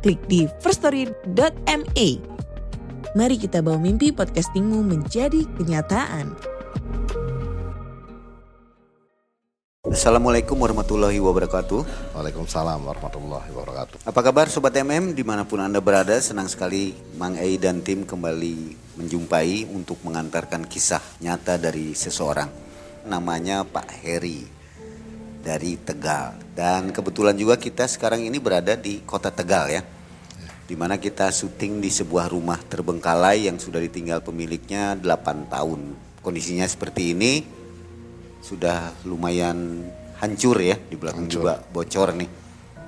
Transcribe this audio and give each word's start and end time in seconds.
klik 0.00 0.20
di 0.26 0.48
firststory.me. 0.64 2.08
Mari 3.10 3.36
kita 3.36 3.60
bawa 3.60 3.76
mimpi 3.76 4.10
podcastingmu 4.10 4.80
menjadi 4.86 5.44
kenyataan. 5.60 6.32
Assalamualaikum 9.90 10.54
warahmatullahi 10.54 11.18
wabarakatuh. 11.18 12.14
Waalaikumsalam 12.14 12.78
warahmatullahi 12.78 13.50
wabarakatuh. 13.50 14.06
Apa 14.06 14.20
kabar 14.22 14.46
Sobat 14.46 14.70
MM 14.78 15.18
di 15.18 15.26
mana 15.26 15.42
pun 15.42 15.58
Anda 15.58 15.82
berada? 15.82 16.14
Senang 16.22 16.46
sekali 16.46 16.94
Mang 17.18 17.34
Ei 17.34 17.58
dan 17.58 17.82
tim 17.82 18.06
kembali 18.06 18.78
menjumpai 19.02 19.66
untuk 19.74 19.98
mengantarkan 20.06 20.70
kisah 20.70 21.02
nyata 21.18 21.58
dari 21.58 21.98
seseorang. 21.98 22.46
Namanya 23.10 23.66
Pak 23.66 23.90
Heri 24.06 24.59
dari 25.40 25.76
Tegal. 25.76 26.36
Dan 26.52 26.92
kebetulan 26.92 27.34
juga 27.34 27.56
kita 27.56 27.88
sekarang 27.88 28.22
ini 28.22 28.36
berada 28.36 28.76
di 28.76 29.00
kota 29.02 29.32
Tegal 29.32 29.66
ya. 29.68 29.82
Di 30.64 30.78
mana 30.78 30.96
kita 30.96 31.28
syuting 31.28 31.82
di 31.82 31.90
sebuah 31.90 32.30
rumah 32.30 32.60
terbengkalai 32.62 33.50
yang 33.50 33.58
sudah 33.58 33.82
ditinggal 33.82 34.22
pemiliknya 34.22 34.94
8 34.94 35.50
tahun. 35.50 35.80
Kondisinya 36.22 36.68
seperti 36.68 37.10
ini 37.10 37.42
sudah 38.40 38.94
lumayan 39.04 39.88
hancur 40.20 40.56
ya 40.60 40.76
di 40.78 40.94
belakang 40.94 41.26
Hancur. 41.26 41.42
juga 41.42 41.54
bocor 41.66 42.14
nih. 42.14 42.30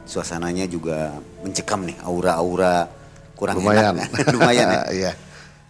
Suasananya 0.05 0.66
juga 0.66 1.16
mencekam 1.42 1.82
nih 1.82 1.96
aura-aura 2.02 2.86
kurang 3.34 3.58
Lumayan. 3.58 3.98
enak. 3.98 4.08
lumayan 4.30 4.66
ya. 4.77 4.82
Iya. 5.02 5.12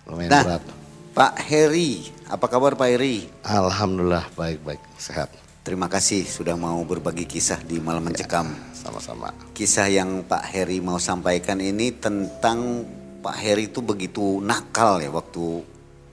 Lumayan 0.04 0.30
Nah, 0.30 0.42
berat. 0.44 0.62
Pak 1.12 1.34
Heri, 1.44 1.90
apa 2.24 2.46
kabar 2.48 2.72
Pak 2.72 2.88
Heri? 2.88 3.28
Alhamdulillah 3.44 4.28
baik-baik 4.32 4.80
sehat. 4.96 5.28
Terima 5.62 5.86
kasih 5.86 6.26
sudah 6.26 6.58
mau 6.58 6.82
berbagi 6.82 7.22
kisah 7.22 7.62
di 7.62 7.78
malam 7.78 8.02
mencekam. 8.02 8.50
Sama-sama. 8.74 9.30
Kisah 9.54 9.86
yang 9.86 10.26
Pak 10.26 10.42
Heri 10.50 10.82
mau 10.82 10.98
sampaikan 10.98 11.62
ini 11.62 11.94
tentang 11.94 12.82
Pak 13.22 13.36
Heri 13.38 13.70
itu 13.70 13.78
begitu 13.78 14.42
nakal 14.42 14.98
ya 14.98 15.14
waktu 15.14 15.62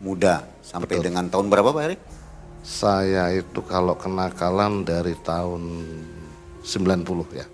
muda 0.06 0.46
sampai 0.62 1.02
Betul. 1.02 1.06
dengan 1.10 1.34
tahun 1.34 1.50
berapa 1.50 1.74
Pak 1.74 1.82
Heri? 1.82 1.98
Saya 2.62 3.34
itu 3.34 3.66
kalau 3.66 3.98
kenakalan 3.98 4.86
dari 4.86 5.18
tahun 5.18 5.82
90 6.62 7.34
ya. 7.34 7.50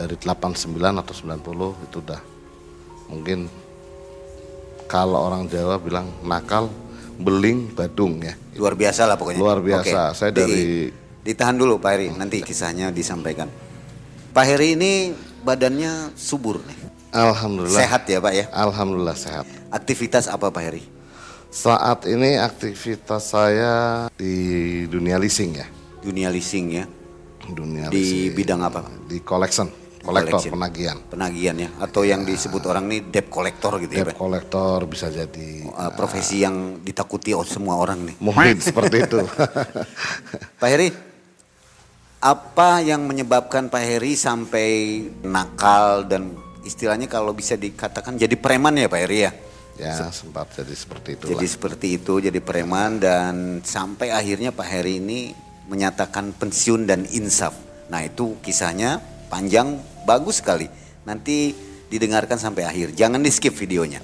Dari 0.00 0.16
89 0.16 0.80
atau 0.80 1.12
90 1.12 1.84
itu 1.92 1.96
udah 2.08 2.20
mungkin 3.12 3.52
kalau 4.88 5.28
orang 5.28 5.44
Jawa 5.52 5.76
bilang 5.76 6.08
nakal 6.24 6.72
beling 7.20 7.76
badung 7.76 8.16
ya. 8.24 8.32
Luar 8.56 8.72
biasa 8.72 9.04
lah 9.04 9.20
pokoknya. 9.20 9.44
Luar 9.44 9.60
biasa. 9.60 10.16
Saya 10.16 10.32
dari- 10.32 11.07
ditahan 11.28 11.52
dulu 11.52 11.76
Pak 11.76 11.92
Heri, 11.92 12.08
nanti 12.16 12.40
kisahnya 12.40 12.88
disampaikan. 12.88 13.52
Pak 14.32 14.44
Heri 14.48 14.72
ini 14.72 15.12
badannya 15.44 16.16
subur 16.16 16.64
nih. 16.64 16.78
Alhamdulillah. 17.12 17.80
Sehat 17.84 18.08
ya 18.08 18.16
Pak 18.16 18.32
ya? 18.32 18.44
Alhamdulillah 18.48 19.12
sehat. 19.12 19.44
Aktivitas 19.68 20.24
apa 20.24 20.48
Pak 20.48 20.62
Heri? 20.64 20.80
Saat 21.48 22.04
ini 22.04 22.36
aktivitas 22.36 23.32
saya 23.32 24.08
di 24.16 24.34
dunia 24.88 25.16
leasing 25.16 25.56
ya. 25.56 25.66
Dunia 26.00 26.28
leasing 26.28 26.66
ya. 26.72 26.84
Dunia 27.44 27.88
Di 27.88 27.96
leasing. 27.96 28.36
bidang 28.36 28.60
apa? 28.60 28.84
Di 29.08 29.24
collection, 29.24 29.72
kolektor 30.04 30.36
penagihan. 30.52 31.00
Penagihan 31.08 31.56
ya 31.56 31.68
atau 31.80 32.04
yang 32.04 32.28
disebut 32.28 32.60
orang 32.68 32.84
ini 32.92 33.08
debt 33.08 33.32
collector 33.32 33.80
gitu 33.80 33.92
ya 33.96 34.04
Debt 34.04 34.16
kolektor 34.16 34.84
bisa 34.84 35.08
jadi 35.08 35.64
Uh, 35.78 35.94
profesi 35.94 36.42
yang 36.42 36.82
ditakuti 36.82 37.30
oleh 37.30 37.46
semua 37.46 37.78
orang 37.78 38.02
nih. 38.02 38.16
mungkin 38.18 38.58
seperti 38.68 39.06
itu. 39.06 39.22
Pak 40.58 40.68
Heri, 40.68 40.90
apa 42.18 42.82
yang 42.82 43.06
menyebabkan 43.06 43.70
Pak 43.70 43.82
Heri 43.82 44.18
sampai 44.18 44.68
nakal 45.22 46.02
dan 46.10 46.34
istilahnya 46.66 47.06
kalau 47.06 47.30
bisa 47.30 47.54
dikatakan 47.54 48.18
jadi 48.18 48.34
preman 48.34 48.74
ya 48.74 48.90
Pak 48.90 49.00
Heri 49.06 49.18
ya? 49.22 49.32
ya 49.78 50.10
sempat 50.10 50.50
jadi 50.58 50.74
seperti 50.74 51.08
itu. 51.14 51.24
Jadi 51.30 51.46
seperti 51.46 51.86
itu, 51.94 52.18
jadi 52.18 52.40
preman 52.42 52.98
dan 52.98 53.62
sampai 53.62 54.10
akhirnya 54.10 54.50
Pak 54.50 54.66
Heri 54.66 54.98
ini 54.98 55.30
menyatakan 55.70 56.34
pensiun 56.34 56.90
dan 56.90 57.06
insaf. 57.14 57.54
Nah 57.86 58.02
itu 58.02 58.34
kisahnya 58.42 58.98
panjang, 59.30 59.78
bagus 60.02 60.42
sekali. 60.42 60.66
Nanti 61.06 61.54
didengarkan 61.88 62.36
sampai 62.36 62.66
akhir, 62.66 62.98
jangan 62.98 63.22
di 63.22 63.30
skip 63.30 63.54
videonya. 63.54 64.02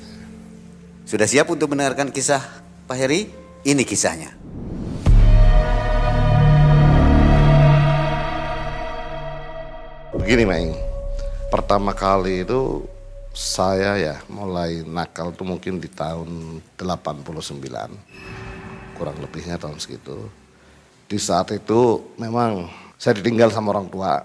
Sudah 1.04 1.26
siap 1.26 1.50
untuk 1.50 1.74
mendengarkan 1.74 2.14
kisah 2.14 2.40
Pak 2.86 2.96
Heri? 2.96 3.28
Ini 3.66 3.82
kisahnya. 3.82 4.43
Begini 10.24 10.48
Maing, 10.48 10.72
pertama 11.52 11.92
kali 11.92 12.48
itu 12.48 12.80
saya 13.36 13.92
ya 14.00 14.24
mulai 14.24 14.80
nakal 14.80 15.36
tuh 15.36 15.44
mungkin 15.44 15.76
di 15.76 15.84
tahun 15.84 16.64
89, 16.80 17.60
kurang 18.96 19.20
lebihnya 19.20 19.60
tahun 19.60 19.76
segitu. 19.76 20.32
Di 21.12 21.20
saat 21.20 21.52
itu 21.52 22.08
memang 22.16 22.72
saya 22.96 23.20
ditinggal 23.20 23.52
sama 23.52 23.76
orang 23.76 23.84
tua. 23.92 24.24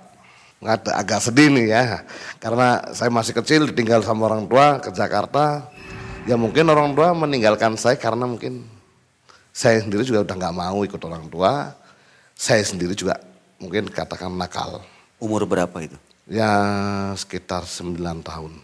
Nggak 0.63 0.87
agak 0.87 1.19
sedih 1.19 1.51
nih 1.51 1.67
ya, 1.67 2.07
karena 2.39 2.79
saya 2.95 3.11
masih 3.11 3.35
kecil 3.35 3.67
ditinggal 3.67 3.99
sama 3.99 4.31
orang 4.31 4.47
tua 4.47 4.79
ke 4.79 4.95
Jakarta. 4.95 5.67
Ya 6.23 6.39
mungkin 6.39 6.63
orang 6.71 6.95
tua 6.95 7.11
meninggalkan 7.11 7.75
saya 7.75 7.99
karena 7.99 8.23
mungkin 8.23 8.63
saya 9.51 9.83
sendiri 9.83 10.07
juga 10.07 10.23
udah 10.23 10.35
nggak 10.47 10.55
mau 10.63 10.79
ikut 10.79 11.01
orang 11.03 11.27
tua. 11.27 11.75
Saya 12.39 12.63
sendiri 12.63 12.95
juga 12.95 13.19
mungkin 13.59 13.91
katakan 13.91 14.31
nakal. 14.31 14.79
Umur 15.19 15.43
berapa 15.43 15.75
itu? 15.83 15.99
Ya 16.31 16.51
sekitar 17.19 17.67
9 17.67 17.99
tahun. 18.23 18.55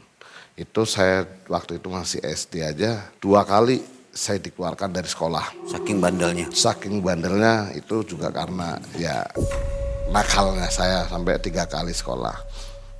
Itu 0.55 0.87
saya 0.87 1.27
waktu 1.51 1.83
itu 1.83 1.91
masih 1.91 2.23
SD 2.23 2.63
aja. 2.63 3.11
Dua 3.19 3.43
kali 3.43 3.83
saya 4.15 4.39
dikeluarkan 4.39 4.95
dari 4.95 5.11
sekolah. 5.11 5.67
Saking 5.67 5.99
bandelnya. 5.99 6.47
Saking 6.47 7.03
bandelnya 7.03 7.75
itu 7.75 8.07
juga 8.07 8.31
karena 8.31 8.79
ya 8.95 9.27
nakalnya 10.07 10.71
saya 10.71 11.03
sampai 11.11 11.35
tiga 11.43 11.67
kali 11.67 11.91
sekolah. 11.91 12.39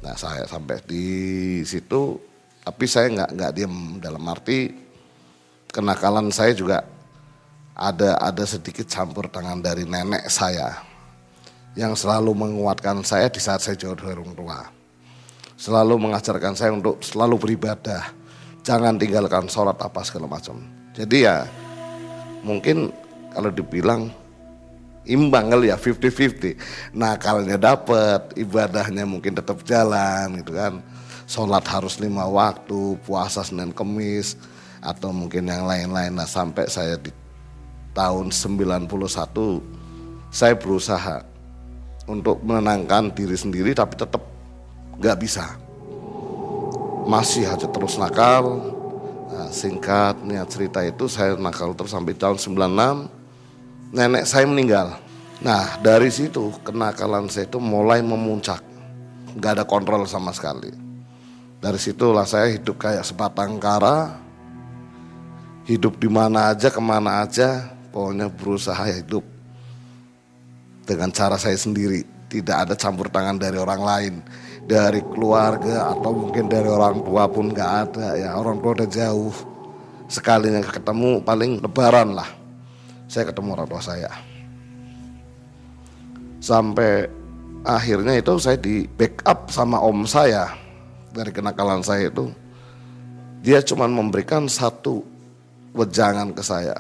Nah 0.04 0.20
saya 0.20 0.44
sampai 0.44 0.84
di 0.84 1.08
situ, 1.64 2.20
tapi 2.60 2.84
saya 2.92 3.08
nggak 3.08 3.30
nggak 3.40 3.52
diem 3.56 3.76
dalam 4.04 4.24
arti 4.28 4.76
kenakalan 5.72 6.28
saya 6.32 6.52
juga 6.52 6.84
ada 7.76 8.20
ada 8.20 8.44
sedikit 8.48 8.88
campur 8.88 9.28
tangan 9.28 9.60
dari 9.60 9.84
nenek 9.84 10.32
saya 10.32 10.95
yang 11.76 11.92
selalu 11.94 12.32
menguatkan 12.32 13.04
saya 13.04 13.28
di 13.28 13.44
saat 13.44 13.60
saya 13.60 13.76
jauh 13.76 13.96
dari 13.96 14.16
orang 14.16 14.32
tua. 14.32 14.60
Selalu 15.56 15.96
mengajarkan 16.00 16.56
saya 16.56 16.72
untuk 16.72 17.00
selalu 17.04 17.36
beribadah. 17.40 18.12
Jangan 18.64 18.96
tinggalkan 18.96 19.48
sholat 19.52 19.76
apa 19.80 20.02
segala 20.04 20.28
macam. 20.32 20.60
Jadi 20.96 21.28
ya 21.28 21.44
mungkin 22.44 22.92
kalau 23.36 23.52
dibilang 23.52 24.08
imbang 25.04 25.52
kali 25.52 25.70
ya 25.72 25.78
50-50. 25.78 26.96
Nakalnya 26.96 27.60
dapat, 27.60 28.36
ibadahnya 28.40 29.04
mungkin 29.04 29.36
tetap 29.36 29.60
jalan 29.68 30.40
gitu 30.40 30.56
kan. 30.56 30.80
Sholat 31.28 31.66
harus 31.68 32.00
lima 32.00 32.24
waktu, 32.26 32.96
puasa 33.04 33.44
Senin 33.44 33.76
Kemis, 33.76 34.40
atau 34.80 35.10
mungkin 35.12 35.50
yang 35.50 35.68
lain-lain. 35.68 36.14
Nah 36.16 36.30
sampai 36.30 36.70
saya 36.72 36.96
di 36.96 37.12
tahun 37.96 38.30
91 38.30 38.92
saya 40.30 40.54
berusaha 40.60 41.35
untuk 42.06 42.42
menenangkan 42.46 43.10
diri 43.14 43.34
sendiri 43.34 43.74
tapi 43.74 43.98
tetap 43.98 44.22
nggak 44.98 45.18
bisa. 45.22 45.58
Masih 47.06 47.46
aja 47.46 47.70
terus 47.70 47.98
nakal. 48.02 48.74
Nah, 49.30 49.50
singkatnya 49.52 50.46
cerita 50.48 50.80
itu 50.86 51.10
saya 51.12 51.36
nakal 51.36 51.76
terus 51.76 51.92
sampai 51.92 52.16
tahun 52.16 52.38
96 52.38 53.10
nenek 53.94 54.24
saya 54.26 54.46
meninggal. 54.48 54.98
Nah 55.44 55.78
dari 55.84 56.08
situ 56.08 56.54
kenakalan 56.64 57.28
saya 57.28 57.50
itu 57.50 57.60
mulai 57.60 58.00
memuncak. 58.00 58.64
Nggak 59.36 59.52
ada 59.60 59.66
kontrol 59.68 60.08
sama 60.08 60.32
sekali. 60.32 60.72
Dari 61.60 61.80
situlah 61.82 62.24
saya 62.24 62.54
hidup 62.54 62.80
kayak 62.80 63.04
sebatang 63.04 63.58
kara. 63.60 64.22
Hidup 65.66 65.98
di 65.98 66.06
mana 66.06 66.54
aja, 66.54 66.70
ke 66.70 66.78
mana 66.78 67.26
aja. 67.26 67.74
Pokoknya 67.90 68.30
berusaha 68.30 68.86
hidup 68.86 69.26
dengan 70.86 71.10
cara 71.10 71.36
saya 71.36 71.58
sendiri. 71.58 72.06
Tidak 72.30 72.54
ada 72.54 72.74
campur 72.78 73.10
tangan 73.10 73.42
dari 73.42 73.58
orang 73.58 73.82
lain. 73.82 74.16
dari 74.66 74.98
keluarga 74.98 75.94
atau 75.94 76.26
mungkin 76.26 76.50
dari 76.50 76.66
orang 76.66 77.06
tua 77.06 77.30
pun 77.30 77.54
nggak 77.54 77.72
ada 77.86 78.18
ya. 78.18 78.34
Orang 78.34 78.58
tua 78.66 78.74
udah 78.74 78.90
jauh. 78.90 79.30
Sekali 80.10 80.50
yang 80.50 80.66
ketemu 80.66 81.22
paling 81.22 81.62
lebaran 81.62 82.18
lah. 82.18 82.26
Saya 83.06 83.30
ketemu 83.30 83.54
orang 83.54 83.70
tua 83.70 83.82
saya. 83.86 84.10
Sampai 86.42 87.06
akhirnya 87.62 88.18
itu 88.18 88.34
saya 88.42 88.58
di 88.58 88.90
backup 88.90 89.54
sama 89.54 89.78
om 89.86 90.02
saya. 90.10 90.50
Dari 91.14 91.30
kenakalan 91.30 91.86
saya 91.86 92.10
itu 92.10 92.34
dia 93.46 93.62
cuma 93.62 93.86
memberikan 93.86 94.50
satu 94.50 95.06
wejangan 95.78 96.34
ke 96.34 96.42
saya 96.42 96.74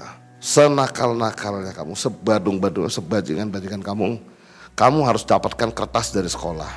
senakal-nakalnya 0.46 1.74
kamu 1.74 1.98
sebadung-badung 1.98 2.86
sebajingan-bajingan 2.86 3.82
kamu 3.82 4.22
kamu 4.78 5.00
harus 5.02 5.26
dapatkan 5.26 5.74
kertas 5.74 6.14
dari 6.14 6.30
sekolah 6.30 6.70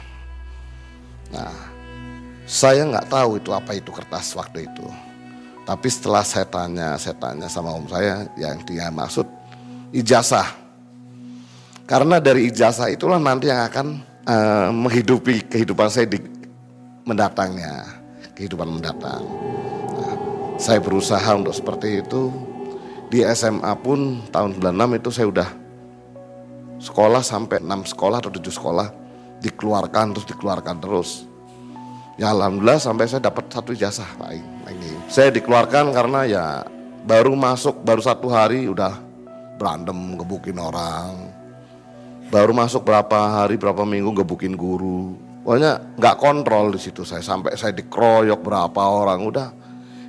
nah 1.28 1.52
saya 2.48 2.88
nggak 2.88 3.12
tahu 3.12 3.36
itu 3.36 3.52
apa 3.52 3.76
itu 3.76 3.92
kertas 3.92 4.32
waktu 4.32 4.64
itu 4.64 4.88
tapi 5.68 5.92
setelah 5.92 6.24
saya 6.24 6.48
tanya 6.48 6.96
saya 6.96 7.12
tanya 7.20 7.44
sama 7.44 7.76
om 7.76 7.84
saya 7.84 8.24
yang 8.40 8.56
dia 8.64 8.88
maksud 8.88 9.28
ijazah 9.92 10.48
karena 11.84 12.20
dari 12.20 12.52
ijazah 12.52 12.88
itulah 12.88 13.16
nanti 13.16 13.48
yang 13.48 13.64
akan 13.64 13.86
uh, 14.28 14.68
menghidupi 14.68 15.48
kehidupan 15.48 15.88
saya 15.88 16.04
di 16.04 16.20
mendatangnya, 17.08 17.88
kehidupan 18.36 18.68
mendatang. 18.68 19.24
Nah, 19.96 20.14
saya 20.60 20.84
berusaha 20.84 21.32
untuk 21.32 21.56
seperti 21.56 22.04
itu. 22.04 22.28
Di 23.08 23.24
SMA 23.32 23.72
pun 23.80 24.20
tahun 24.28 24.60
96 24.60 25.00
itu 25.00 25.08
saya 25.08 25.26
udah 25.32 25.48
sekolah 26.76 27.24
sampai 27.24 27.64
6 27.64 27.96
sekolah 27.96 28.20
atau 28.20 28.28
7 28.28 28.52
sekolah 28.52 28.88
dikeluarkan 29.40 30.12
terus 30.12 30.26
dikeluarkan 30.28 30.76
terus. 30.76 31.10
Ya 32.20 32.28
alhamdulillah 32.36 32.76
sampai 32.76 33.08
saya 33.08 33.24
dapat 33.24 33.48
satu 33.48 33.72
ijazah 33.72 34.04
Pak 34.20 34.30
ini. 34.36 34.90
Saya 35.08 35.32
dikeluarkan 35.32 35.96
karena 35.96 36.20
ya 36.28 36.44
baru 37.08 37.32
masuk 37.32 37.80
baru 37.80 38.04
satu 38.04 38.28
hari 38.28 38.68
udah 38.68 39.00
berantem 39.56 39.96
gebukin 40.20 40.60
orang. 40.60 41.32
Baru 42.28 42.52
masuk 42.52 42.84
berapa 42.84 43.40
hari 43.40 43.56
berapa 43.56 43.88
minggu 43.88 44.20
gebukin 44.20 44.52
guru. 44.52 45.16
Pokoknya 45.48 45.80
nggak 45.96 46.20
kontrol 46.20 46.76
di 46.76 46.80
situ 46.82 47.08
saya. 47.08 47.24
Sampai 47.24 47.56
saya 47.56 47.72
dikeroyok 47.72 48.44
berapa 48.44 48.82
orang 48.84 49.24
udah. 49.24 49.48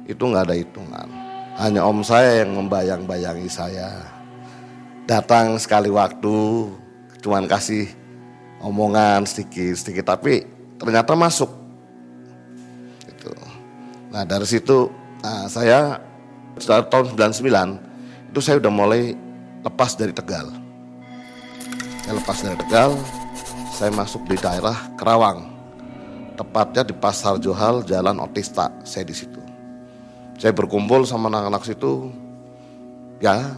Itu 0.03 0.27
nggak 0.27 0.51
ada 0.51 0.57
hitungan 0.57 1.18
hanya 1.59 1.83
om 1.83 1.99
saya 2.01 2.41
yang 2.41 2.55
membayang-bayangi 2.55 3.51
saya 3.51 3.91
datang 5.05 5.59
sekali 5.59 5.91
waktu 5.91 6.71
cuman 7.19 7.45
kasih 7.45 7.91
omongan 8.63 9.27
sedikit 9.27 9.75
sedikit 9.75 10.15
tapi 10.15 10.47
ternyata 10.79 11.13
masuk 11.13 11.51
itu 13.05 13.31
nah 14.09 14.23
dari 14.23 14.47
situ 14.47 14.87
nah, 15.19 15.45
saya 15.51 15.99
tahun 16.63 17.13
99 17.19 18.31
itu 18.31 18.39
saya 18.39 18.57
udah 18.63 18.71
mulai 18.71 19.13
lepas 19.61 19.99
dari 19.99 20.15
Tegal 20.15 20.47
saya 22.09 22.25
lepas 22.25 22.41
dari 22.41 22.57
Tegal, 22.57 22.91
saya 23.69 23.93
masuk 23.93 24.25
di 24.25 24.33
daerah 24.41 24.73
Kerawang. 24.97 25.45
Tepatnya 26.33 26.81
di 26.81 26.97
Pasar 26.97 27.37
Johal, 27.37 27.85
Jalan 27.85 28.17
Otista, 28.17 28.73
saya 28.81 29.05
di 29.05 29.13
situ. 29.13 29.37
Saya 30.39 30.55
berkumpul 30.55 31.03
sama 31.03 31.27
anak-anak 31.27 31.67
situ, 31.67 32.07
ya 33.19 33.51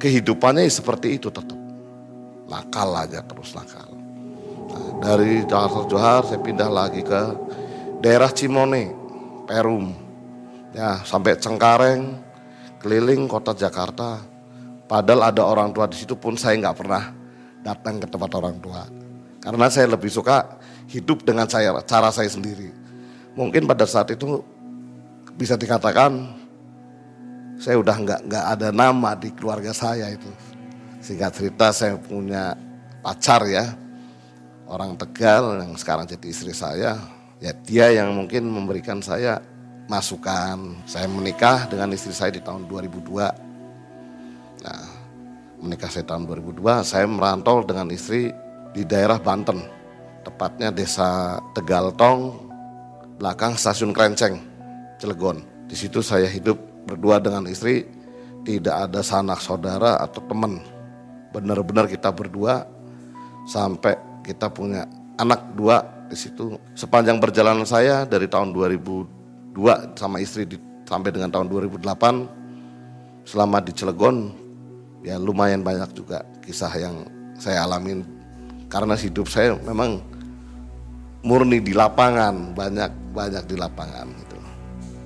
kehidupannya 0.00 0.64
seperti 0.72 1.20
itu 1.20 1.28
tetap. 1.28 1.60
Nakal 2.48 3.04
aja 3.04 3.20
terus 3.20 3.52
nakal. 3.52 3.92
Nah, 4.72 4.88
dari 5.04 5.44
Jakarta 5.44 5.84
Johar 5.86 6.22
saya 6.24 6.40
pindah 6.40 6.72
lagi 6.72 7.04
ke 7.04 7.22
daerah 8.00 8.32
Cimone, 8.32 8.96
Perum. 9.44 9.92
Ya, 10.72 11.04
sampai 11.04 11.36
Cengkareng, 11.36 12.16
keliling 12.80 13.28
kota 13.28 13.52
Jakarta. 13.52 14.24
Padahal 14.88 15.30
ada 15.30 15.44
orang 15.44 15.70
tua 15.70 15.86
di 15.86 16.00
situ 16.00 16.16
pun 16.16 16.34
saya 16.34 16.56
nggak 16.58 16.76
pernah 16.80 17.12
datang 17.60 18.00
ke 18.00 18.06
tempat 18.08 18.30
orang 18.40 18.56
tua. 18.58 18.88
Karena 19.44 19.68
saya 19.68 19.92
lebih 19.92 20.08
suka 20.08 20.58
hidup 20.88 21.28
dengan 21.28 21.44
saya, 21.46 21.76
cara 21.84 22.08
saya 22.08 22.26
sendiri. 22.26 22.72
Mungkin 23.36 23.68
pada 23.68 23.86
saat 23.86 24.10
itu 24.10 24.42
bisa 25.40 25.56
dikatakan 25.56 26.36
saya 27.56 27.80
udah 27.80 27.96
nggak 27.96 28.20
nggak 28.28 28.44
ada 28.44 28.68
nama 28.68 29.16
di 29.16 29.32
keluarga 29.32 29.72
saya 29.72 30.12
itu. 30.12 30.28
Singkat 31.00 31.32
cerita 31.32 31.72
saya 31.72 31.96
punya 31.96 32.52
pacar 33.00 33.48
ya, 33.48 33.72
orang 34.68 35.00
Tegal 35.00 35.56
yang 35.64 35.72
sekarang 35.80 36.04
jadi 36.04 36.28
istri 36.28 36.52
saya. 36.52 37.00
Ya 37.40 37.56
dia 37.56 37.88
yang 37.88 38.12
mungkin 38.12 38.44
memberikan 38.52 39.00
saya 39.00 39.40
masukan. 39.88 40.76
Saya 40.84 41.08
menikah 41.08 41.64
dengan 41.72 41.96
istri 41.96 42.12
saya 42.12 42.36
di 42.36 42.44
tahun 42.44 42.68
2002. 42.68 44.60
Nah, 44.60 44.84
menikah 45.56 45.88
saya 45.88 46.04
tahun 46.04 46.28
2002, 46.28 46.84
saya 46.84 47.08
merantau 47.08 47.64
dengan 47.64 47.88
istri 47.88 48.28
di 48.76 48.84
daerah 48.84 49.16
Banten, 49.16 49.64
tepatnya 50.20 50.68
desa 50.68 51.40
Tegaltong, 51.56 52.36
belakang 53.16 53.56
stasiun 53.56 53.96
Krenceng, 53.96 54.49
Cilegon. 55.00 55.40
Di 55.64 55.74
situ 55.74 56.04
saya 56.04 56.28
hidup 56.28 56.60
berdua 56.84 57.16
dengan 57.16 57.48
istri, 57.48 57.88
tidak 58.44 58.88
ada 58.90 59.00
sanak 59.00 59.40
saudara 59.40 59.96
atau 59.96 60.20
teman. 60.28 60.60
Benar-benar 61.32 61.88
kita 61.88 62.12
berdua 62.12 62.68
sampai 63.48 63.96
kita 64.20 64.52
punya 64.52 64.84
anak 65.16 65.56
dua 65.56 65.80
di 66.12 66.16
situ. 66.18 66.60
Sepanjang 66.76 67.16
perjalanan 67.16 67.64
saya 67.64 68.04
dari 68.04 68.28
tahun 68.28 68.52
2002 68.52 69.96
sama 69.96 70.20
istri 70.20 70.44
di, 70.44 70.60
sampai 70.84 71.08
dengan 71.08 71.32
tahun 71.32 71.48
2008 71.48 73.24
selama 73.24 73.62
di 73.62 73.72
Cilegon 73.72 74.34
ya 75.06 75.16
lumayan 75.16 75.62
banyak 75.62 75.94
juga 75.96 76.26
kisah 76.44 76.72
yang 76.76 77.06
saya 77.38 77.64
alamin 77.64 78.04
karena 78.66 78.98
hidup 78.98 79.30
saya 79.30 79.56
memang 79.64 80.02
murni 81.22 81.62
di 81.62 81.72
lapangan 81.72 82.52
banyak 82.52 82.90
banyak 83.14 83.44
di 83.48 83.56
lapangan 83.56 84.08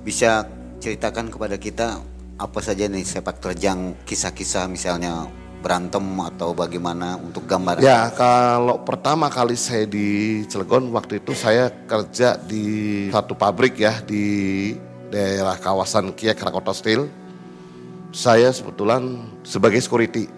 bisa 0.05 0.47
ceritakan 0.79 1.33
kepada 1.33 1.57
kita 1.57 1.99
apa 2.37 2.61
saja 2.61 2.87
nih 2.87 3.03
sepak 3.03 3.41
terjang 3.41 3.97
kisah-kisah 4.05 4.69
misalnya 4.69 5.27
berantem 5.65 6.05
atau 6.21 6.53
bagaimana 6.53 7.17
untuk 7.17 7.49
gambar 7.49 7.81
ya 7.81 8.13
kalau 8.13 8.85
pertama 8.85 9.33
kali 9.33 9.57
saya 9.57 9.89
di 9.89 10.45
Cilegon 10.45 10.93
waktu 10.93 11.25
itu 11.25 11.33
saya 11.33 11.73
kerja 11.89 12.37
di 12.37 13.09
satu 13.09 13.33
pabrik 13.33 13.81
ya 13.81 14.05
di 14.05 14.77
daerah 15.09 15.57
kawasan 15.57 16.13
Kia 16.13 16.37
Krakatau 16.37 16.77
Steel 16.77 17.09
saya 18.15 18.55
sebetulnya 18.55 19.03
sebagai 19.43 19.83
security. 19.83 20.31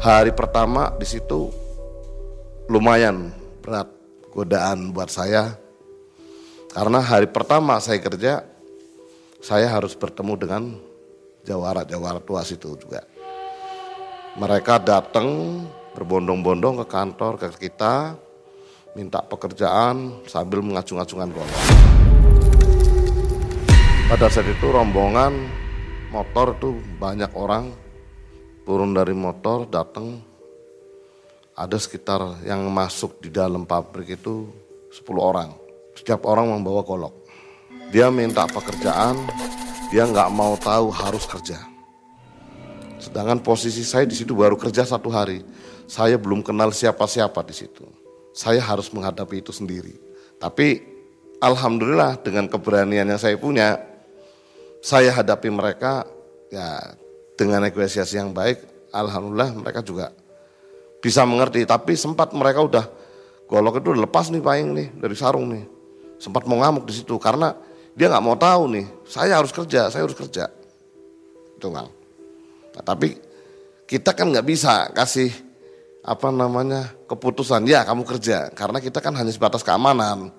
Hari 0.00 0.32
pertama 0.32 0.96
di 0.96 1.04
situ 1.04 1.52
lumayan 2.72 3.28
berat 3.60 3.92
godaan 4.32 4.96
buat 4.96 5.12
saya. 5.12 5.60
Karena 6.70 7.02
hari 7.02 7.26
pertama 7.26 7.82
saya 7.82 7.98
kerja, 7.98 8.46
saya 9.42 9.66
harus 9.66 9.98
bertemu 9.98 10.34
dengan 10.38 10.62
jawara-jawara 11.42 12.22
tua 12.22 12.46
situ 12.46 12.78
juga. 12.78 13.02
Mereka 14.38 14.78
datang 14.86 15.60
berbondong-bondong 15.98 16.78
ke 16.78 16.86
kantor 16.86 17.42
ke 17.42 17.66
kita, 17.66 18.14
minta 18.94 19.18
pekerjaan 19.18 20.22
sambil 20.30 20.62
mengacung-acungan 20.62 21.34
golong. 21.34 21.62
Pada 24.06 24.30
saat 24.30 24.46
itu 24.46 24.70
rombongan 24.70 25.50
motor 26.14 26.54
tuh 26.62 26.78
banyak 27.02 27.34
orang 27.34 27.74
turun 28.62 28.94
dari 28.94 29.14
motor 29.14 29.66
datang 29.66 30.22
ada 31.58 31.74
sekitar 31.82 32.46
yang 32.46 32.62
masuk 32.70 33.18
di 33.18 33.34
dalam 33.34 33.66
pabrik 33.66 34.14
itu 34.14 34.46
10 34.94 35.18
orang. 35.18 35.59
Setiap 36.00 36.24
orang 36.24 36.48
membawa 36.48 36.80
golok. 36.80 37.12
Dia 37.92 38.08
minta 38.08 38.48
pekerjaan, 38.48 39.20
dia 39.92 40.08
nggak 40.08 40.32
mau 40.32 40.56
tahu 40.56 40.88
harus 40.88 41.28
kerja. 41.28 41.60
Sedangkan 42.96 43.44
posisi 43.44 43.84
saya 43.84 44.08
di 44.08 44.16
situ 44.16 44.32
baru 44.32 44.56
kerja 44.56 44.88
satu 44.88 45.12
hari. 45.12 45.44
Saya 45.84 46.16
belum 46.16 46.40
kenal 46.40 46.72
siapa-siapa 46.72 47.44
di 47.44 47.52
situ. 47.52 47.84
Saya 48.32 48.64
harus 48.64 48.88
menghadapi 48.96 49.44
itu 49.44 49.52
sendiri. 49.52 49.92
Tapi 50.40 50.80
alhamdulillah 51.36 52.16
dengan 52.24 52.48
keberanian 52.48 53.04
yang 53.04 53.20
saya 53.20 53.36
punya, 53.36 53.76
saya 54.80 55.12
hadapi 55.12 55.52
mereka 55.52 56.08
ya 56.48 56.96
dengan 57.36 57.68
negosiasi 57.68 58.16
yang 58.16 58.32
baik, 58.32 58.88
alhamdulillah 58.88 59.52
mereka 59.52 59.84
juga 59.84 60.16
bisa 61.04 61.28
mengerti. 61.28 61.68
Tapi 61.68 61.92
sempat 61.92 62.32
mereka 62.32 62.64
udah 62.64 62.84
golok 63.44 63.84
itu 63.84 63.92
lepas 63.92 64.32
nih 64.32 64.40
paing 64.40 64.68
nih 64.72 64.88
dari 64.96 65.12
sarung 65.12 65.52
nih. 65.52 65.79
Sempat 66.20 66.44
mau 66.44 66.60
ngamuk 66.60 66.84
di 66.84 67.00
situ 67.00 67.16
karena 67.16 67.56
dia 67.96 68.12
nggak 68.12 68.24
mau 68.24 68.36
tahu 68.36 68.76
nih, 68.76 68.86
saya 69.08 69.40
harus 69.40 69.50
kerja, 69.50 69.88
saya 69.88 70.04
harus 70.04 70.14
kerja. 70.14 70.52
Itu 71.56 71.72
bang. 71.72 71.88
Nah, 72.76 72.82
tapi 72.84 73.16
kita 73.88 74.14
kan 74.14 74.30
nggak 74.30 74.46
bisa 74.46 74.92
kasih 74.94 75.32
apa 76.00 76.32
namanya 76.32 76.94
keputusan 77.04 77.68
ya 77.68 77.84
kamu 77.84 78.08
kerja 78.08 78.48
karena 78.56 78.80
kita 78.80 79.04
kan 79.04 79.12
hanya 79.20 79.28
sebatas 79.28 79.60
keamanan 79.60 80.32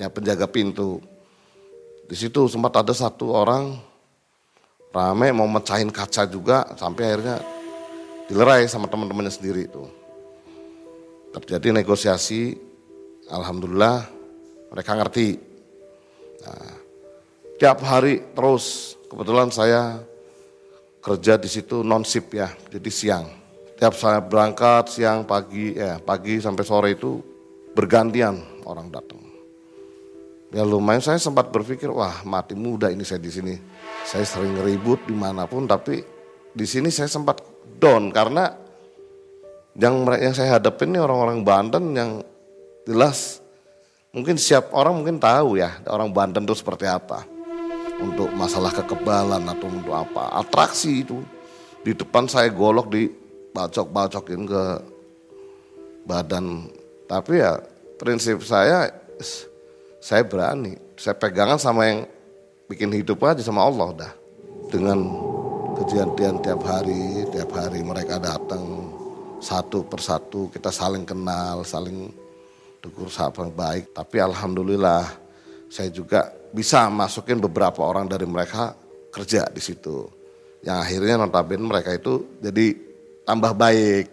ya 0.00 0.08
penjaga 0.08 0.48
pintu 0.48 0.96
di 2.08 2.16
situ 2.16 2.48
sempat 2.48 2.72
ada 2.80 2.94
satu 2.96 3.36
orang 3.36 3.76
rame 4.94 5.28
mau 5.36 5.44
mecahin 5.44 5.92
kaca 5.92 6.24
juga 6.24 6.64
sampai 6.80 7.02
akhirnya 7.04 7.36
dilerai 8.30 8.64
sama 8.64 8.88
teman-temannya 8.88 9.28
sendiri 9.34 9.68
itu 9.68 9.84
terjadi 11.36 11.84
negosiasi 11.84 12.56
alhamdulillah 13.28 14.08
mereka 14.74 14.98
ngerti 14.98 15.38
nah, 16.42 16.74
tiap 17.62 17.78
hari 17.86 18.34
terus 18.34 18.98
kebetulan 19.06 19.54
saya 19.54 20.02
kerja 20.98 21.38
di 21.38 21.46
situ 21.46 21.86
non 21.86 22.02
sip 22.02 22.34
ya 22.34 22.50
jadi 22.74 22.90
siang 22.90 23.44
Tiap 23.74 23.94
saya 24.00 24.22
berangkat 24.24 24.96
siang, 24.96 25.28
pagi, 25.28 25.76
ya 25.76 26.00
pagi 26.00 26.40
sampai 26.40 26.64
sore 26.64 26.88
itu 26.96 27.20
bergantian 27.76 28.64
orang 28.64 28.88
datang. 28.88 29.20
Ya 30.56 30.64
lumayan 30.64 31.04
saya 31.04 31.20
sempat 31.20 31.52
berpikir, 31.52 31.92
wah 31.92 32.24
mati 32.24 32.56
muda 32.56 32.88
ini 32.88 33.04
saya 33.04 33.20
di 33.20 33.28
sini. 33.28 33.54
Saya 34.08 34.24
sering 34.24 34.56
ribut 34.64 35.04
di 35.04 35.12
mana 35.12 35.44
pun, 35.44 35.68
tapi 35.68 36.00
di 36.56 36.64
sini 36.64 36.88
saya 36.88 37.12
sempat 37.12 37.44
down 37.76 38.08
karena 38.08 38.56
yang 39.76 40.08
yang 40.16 40.32
saya 40.32 40.56
hadapin 40.56 40.96
ini 40.96 41.04
orang-orang 41.04 41.44
Banten 41.44 41.84
yang 41.92 42.10
jelas 42.88 43.43
mungkin 44.14 44.38
siap 44.38 44.70
orang 44.70 44.94
mungkin 44.94 45.18
tahu 45.18 45.58
ya 45.58 45.82
orang 45.90 46.14
Banten 46.14 46.46
itu 46.46 46.54
seperti 46.54 46.86
apa 46.86 47.26
untuk 47.98 48.30
masalah 48.32 48.70
kekebalan 48.70 49.42
atau 49.50 49.66
untuk 49.66 49.94
apa 49.94 50.38
atraksi 50.38 51.02
itu 51.02 51.20
di 51.84 51.92
depan 51.92 52.24
saya 52.24 52.48
golok 52.48 52.88
di 52.88 53.12
bacok-bacokin 53.54 54.42
ke 54.48 54.64
badan. 56.08 56.68
Tapi 57.06 57.44
ya 57.44 57.60
prinsip 58.00 58.40
saya, 58.40 58.88
saya 60.00 60.22
berani. 60.24 60.80
Saya 60.96 61.14
pegangan 61.14 61.60
sama 61.60 61.84
yang 61.86 62.00
bikin 62.66 62.88
hidup 62.90 63.20
aja 63.22 63.44
sama 63.44 63.62
Allah 63.62 63.88
dah. 63.94 64.12
Dengan 64.72 64.98
kejadian 65.76 66.40
tiap 66.40 66.64
hari, 66.64 67.28
tiap 67.30 67.50
hari 67.52 67.84
mereka 67.84 68.16
datang 68.16 68.90
satu 69.38 69.84
persatu, 69.84 70.48
kita 70.48 70.72
saling 70.72 71.04
kenal, 71.04 71.62
saling 71.62 72.08
tegur 72.84 73.08
sapa 73.08 73.48
baik. 73.48 73.96
Tapi 73.96 74.16
alhamdulillah 74.20 75.08
saya 75.72 75.88
juga 75.88 76.28
bisa 76.52 76.84
masukin 76.92 77.40
beberapa 77.40 77.80
orang 77.80 78.04
dari 78.04 78.28
mereka 78.28 78.76
kerja 79.08 79.48
di 79.48 79.64
situ. 79.64 80.04
Yang 80.60 80.76
akhirnya 80.84 81.14
notabene 81.24 81.64
mereka 81.64 81.96
itu 81.96 82.36
jadi 82.44 82.76
tambah 83.24 83.56
baik, 83.56 84.06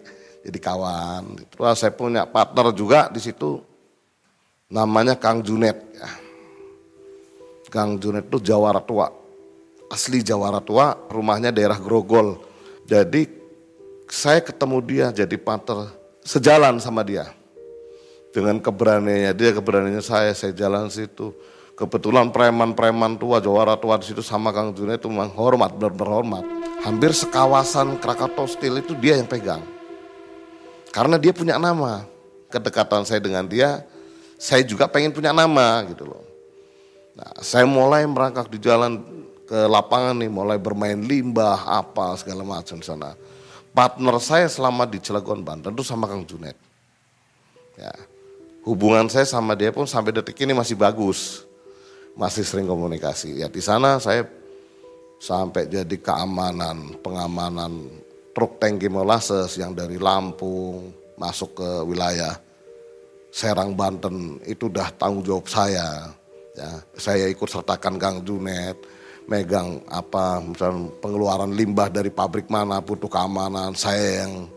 jadi 0.48 0.58
kawan. 0.58 1.44
Terus 1.52 1.76
saya 1.76 1.92
punya 1.92 2.24
partner 2.24 2.72
juga 2.72 3.12
di 3.12 3.20
situ, 3.20 3.60
namanya 4.72 5.16
Kang 5.20 5.44
Junet. 5.44 5.76
Ya. 5.92 6.08
Kang 7.72 7.96
Junet 7.96 8.28
itu 8.28 8.36
Jawara 8.40 8.84
Tua, 8.84 9.08
asli 9.88 10.20
Jawara 10.20 10.60
Tua, 10.60 10.92
rumahnya 11.08 11.48
daerah 11.48 11.80
Grogol. 11.80 12.36
Jadi 12.84 13.24
saya 14.12 14.44
ketemu 14.44 14.76
dia 14.84 15.06
jadi 15.08 15.36
partner, 15.40 15.88
sejalan 16.20 16.76
sama 16.84 17.00
dia. 17.00 17.32
Dengan 18.32 18.56
keberaniannya 18.58 19.32
dia, 19.36 19.52
keberaniannya 19.52 20.04
saya, 20.04 20.32
saya 20.32 20.56
jalan 20.56 20.88
situ. 20.88 21.36
Kebetulan 21.76 22.32
preman-preman 22.32 23.20
tua, 23.20 23.40
Jawara 23.40 23.76
tua 23.76 24.00
di 24.00 24.08
situ 24.08 24.24
sama 24.24 24.52
Kang 24.52 24.72
Junet 24.72 25.00
itu 25.00 25.08
menghormat, 25.12 25.76
benar-benar 25.76 26.10
hormat 26.20 26.44
hampir 26.82 27.14
sekawasan 27.14 27.96
Krakatau 28.02 28.44
Steel 28.50 28.82
itu 28.82 28.92
dia 28.98 29.16
yang 29.16 29.30
pegang. 29.30 29.62
Karena 30.92 31.16
dia 31.16 31.32
punya 31.32 31.56
nama. 31.56 32.04
Kedekatan 32.52 33.08
saya 33.08 33.16
dengan 33.16 33.48
dia, 33.48 33.80
saya 34.36 34.60
juga 34.60 34.84
pengen 34.84 35.16
punya 35.16 35.32
nama 35.32 35.80
gitu 35.88 36.04
loh. 36.04 36.20
Nah, 37.16 37.32
saya 37.40 37.64
mulai 37.64 38.04
merangkak 38.04 38.52
di 38.52 38.60
jalan 38.60 39.00
ke 39.48 39.56
lapangan 39.56 40.12
nih, 40.20 40.28
mulai 40.28 40.60
bermain 40.60 41.00
limbah, 41.00 41.64
apa 41.64 42.12
segala 42.20 42.44
macam 42.44 42.76
di 42.76 42.84
sana. 42.84 43.16
Partner 43.72 44.16
saya 44.20 44.52
selama 44.52 44.84
di 44.84 45.00
Cilegon 45.00 45.40
Banten 45.40 45.72
itu 45.72 45.80
sama 45.80 46.04
Kang 46.04 46.28
Junet. 46.28 46.52
Ya. 47.80 48.11
Hubungan 48.62 49.10
saya 49.10 49.26
sama 49.26 49.58
dia 49.58 49.74
pun 49.74 49.90
sampai 49.90 50.14
detik 50.14 50.38
ini 50.42 50.54
masih 50.54 50.78
bagus. 50.78 51.42
Masih 52.14 52.46
sering 52.46 52.70
komunikasi. 52.70 53.42
Ya 53.42 53.50
di 53.50 53.58
sana 53.58 53.98
saya 53.98 54.28
sampai 55.18 55.66
jadi 55.66 55.96
keamanan, 55.98 56.94
pengamanan 57.02 57.90
truk 58.30 58.62
tangki 58.62 58.86
molasses 58.86 59.58
yang 59.58 59.74
dari 59.74 59.98
Lampung 59.98 60.94
masuk 61.18 61.58
ke 61.62 61.70
wilayah 61.86 62.38
Serang 63.32 63.72
Banten 63.72 64.36
itu 64.44 64.68
udah 64.68 64.92
tanggung 64.94 65.24
jawab 65.24 65.48
saya. 65.48 66.12
Ya, 66.52 66.84
saya 67.00 67.32
ikut 67.32 67.48
sertakan 67.48 67.96
Kang 67.96 68.20
Junet, 68.28 68.76
megang 69.24 69.80
apa 69.88 70.36
misalnya 70.44 70.92
pengeluaran 71.00 71.56
limbah 71.56 71.88
dari 71.88 72.12
pabrik 72.12 72.52
mana 72.52 72.84
butuh 72.84 73.08
keamanan, 73.08 73.72
saya 73.72 74.22
yang 74.22 74.52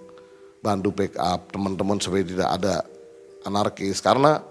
bantu 0.60 0.92
backup 0.92 1.48
teman-teman 1.56 2.04
supaya 2.04 2.28
tidak 2.28 2.50
ada 2.52 2.84
anarkis 3.46 4.02
karena 4.02 4.42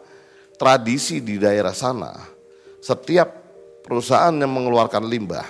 tradisi 0.54 1.18
di 1.18 1.36
daerah 1.36 1.74
sana 1.74 2.14
setiap 2.78 3.28
perusahaan 3.82 4.32
yang 4.32 4.50
mengeluarkan 4.50 5.04
limbah 5.04 5.44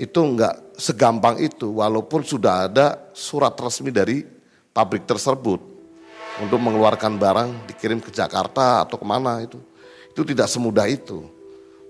itu 0.00 0.16
enggak 0.16 0.56
segampang 0.80 1.36
itu 1.36 1.76
walaupun 1.76 2.24
sudah 2.24 2.64
ada 2.64 3.12
surat 3.12 3.52
resmi 3.60 3.92
dari 3.92 4.24
pabrik 4.72 5.04
tersebut 5.04 5.60
untuk 6.40 6.56
mengeluarkan 6.56 7.20
barang 7.20 7.68
dikirim 7.68 8.00
ke 8.00 8.08
Jakarta 8.08 8.88
atau 8.88 8.96
ke 8.96 9.04
mana 9.04 9.44
itu. 9.44 9.60
Itu 10.10 10.24
tidak 10.24 10.48
semudah 10.48 10.88
itu. 10.88 11.28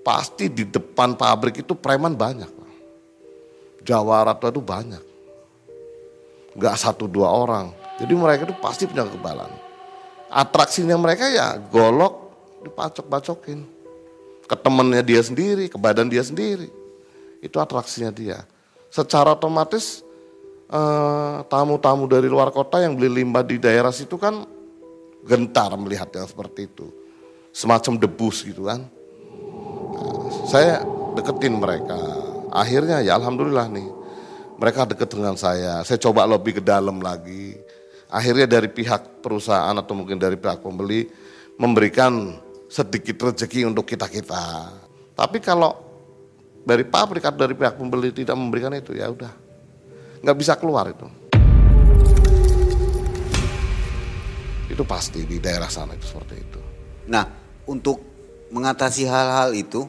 Pasti 0.03 0.51
di 0.51 0.67
depan 0.67 1.15
pabrik 1.15 1.63
itu 1.63 1.73
preman 1.79 2.19
banyak. 2.19 2.51
Jawara 3.87 4.35
itu 4.35 4.61
banyak. 4.61 5.03
Enggak 6.59 6.77
satu 6.77 7.07
dua 7.07 7.31
orang. 7.31 7.71
Jadi 8.03 8.13
mereka 8.17 8.43
itu 8.49 8.57
pasti 8.59 8.91
punya 8.91 9.07
kekebalan. 9.07 9.70
Atraksinya 10.31 10.95
mereka 10.95 11.27
ya 11.27 11.59
golok 11.59 12.31
dipacok-pacokin. 12.63 13.67
Ke 14.47 14.55
temennya 14.59 15.03
dia 15.03 15.23
sendiri, 15.23 15.71
ke 15.71 15.79
badan 15.79 16.11
dia 16.11 16.23
sendiri 16.23 16.81
itu 17.41 17.57
atraksinya 17.57 18.13
dia. 18.13 18.45
Secara 18.93 19.35
otomatis 19.35 20.05
eh, 20.69 21.37
tamu-tamu 21.49 22.05
dari 22.07 22.29
luar 22.29 22.53
kota 22.53 22.81
yang 22.85 22.95
beli 22.95 23.25
limbah 23.25 23.45
di 23.45 23.57
daerah 23.57 23.91
situ 23.91 24.21
kan 24.21 24.45
gentar 25.25 25.73
melihat 25.77 26.09
yang 26.13 26.29
seperti 26.29 26.69
itu. 26.69 26.87
Semacam 27.51 27.99
debus 27.99 28.47
gitu 28.47 28.69
kan. 28.69 28.87
Saya 30.47 30.87
deketin 31.19 31.59
mereka. 31.59 31.99
Akhirnya 32.55 33.03
ya 33.03 33.19
alhamdulillah 33.19 33.67
nih. 33.69 33.89
Mereka 34.61 34.93
deket 34.93 35.09
dengan 35.17 35.35
saya. 35.41 35.81
Saya 35.83 35.99
coba 35.99 36.29
lebih 36.29 36.61
ke 36.61 36.63
dalam 36.63 37.01
lagi. 37.01 37.57
Akhirnya 38.11 38.51
dari 38.51 38.67
pihak 38.67 39.23
perusahaan 39.23 39.71
atau 39.71 39.95
mungkin 39.95 40.19
dari 40.19 40.35
pihak 40.35 40.67
pembeli 40.67 41.07
memberikan 41.63 42.35
sedikit 42.67 43.31
rezeki 43.31 43.71
untuk 43.71 43.87
kita-kita. 43.87 44.67
Tapi 45.15 45.39
kalau 45.39 45.71
dari 46.67 46.83
pabrik 46.83 47.23
atau 47.23 47.47
dari 47.47 47.55
pihak 47.55 47.79
pembeli 47.79 48.11
tidak 48.11 48.35
memberikan 48.35 48.75
itu 48.75 48.99
ya 48.99 49.07
udah. 49.07 49.31
Nggak 50.27 50.37
bisa 50.43 50.59
keluar 50.59 50.91
itu. 50.91 51.07
Itu 54.67 54.83
pasti 54.83 55.23
di 55.23 55.39
daerah 55.39 55.71
sana 55.71 55.95
itu 55.95 56.11
seperti 56.11 56.35
itu. 56.35 56.61
Nah 57.07 57.31
untuk 57.71 58.03
mengatasi 58.51 59.07
hal-hal 59.07 59.55
itu 59.55 59.87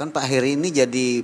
kan 0.00 0.08
Pak 0.08 0.24
Heri 0.24 0.56
ini 0.56 0.72
jadi 0.72 1.20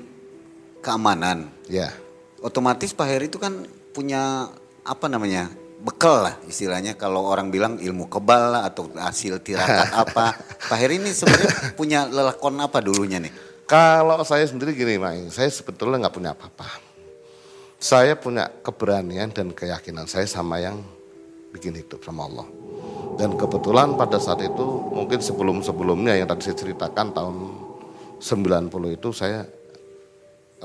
keamanan. 0.84 1.48
Ya. 1.64 1.96
Otomatis 2.44 2.92
Pak 2.92 3.08
Heri 3.08 3.32
itu 3.32 3.40
kan 3.40 3.64
punya 3.96 4.52
apa 4.84 5.08
namanya 5.08 5.59
bekal 5.80 6.28
lah 6.28 6.34
istilahnya 6.44 6.94
kalau 6.94 7.24
orang 7.24 7.48
bilang 7.48 7.80
ilmu 7.80 8.06
kebal 8.06 8.52
lah 8.52 8.62
atau 8.68 8.92
hasil 8.92 9.40
tirakat 9.40 9.90
apa 10.06 10.36
Pak 10.68 10.76
Heri 10.76 11.00
ini 11.00 11.10
sebenarnya 11.10 11.72
punya 11.72 12.04
lelakon 12.04 12.60
apa 12.60 12.78
dulunya 12.84 13.16
nih 13.16 13.50
kalau 13.70 14.18
saya 14.26 14.50
sendiri 14.50 14.74
gini, 14.74 14.98
Mak, 14.98 15.30
saya 15.30 15.46
sebetulnya 15.46 16.02
nggak 16.02 16.16
punya 16.18 16.34
apa-apa. 16.34 16.82
Saya 17.78 18.18
punya 18.18 18.50
keberanian 18.50 19.30
dan 19.30 19.54
keyakinan 19.54 20.10
saya 20.10 20.26
sama 20.26 20.58
yang 20.58 20.82
bikin 21.54 21.78
hidup 21.78 22.02
sama 22.02 22.26
Allah. 22.26 22.50
Dan 23.14 23.38
kebetulan 23.38 23.94
pada 23.94 24.18
saat 24.18 24.42
itu 24.42 24.66
mungkin 24.90 25.22
sebelum-sebelumnya 25.22 26.18
yang 26.18 26.26
tadi 26.26 26.50
saya 26.50 26.58
ceritakan 26.58 27.14
tahun 27.14 27.36
90 28.18 28.98
itu 28.98 29.08
saya 29.14 29.46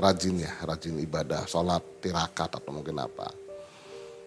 rajin 0.01 0.41
ya, 0.41 0.65
rajin 0.65 0.97
ibadah, 0.97 1.45
sholat, 1.45 1.85
tirakat 2.01 2.57
atau 2.57 2.73
mungkin 2.73 3.05
apa. 3.05 3.29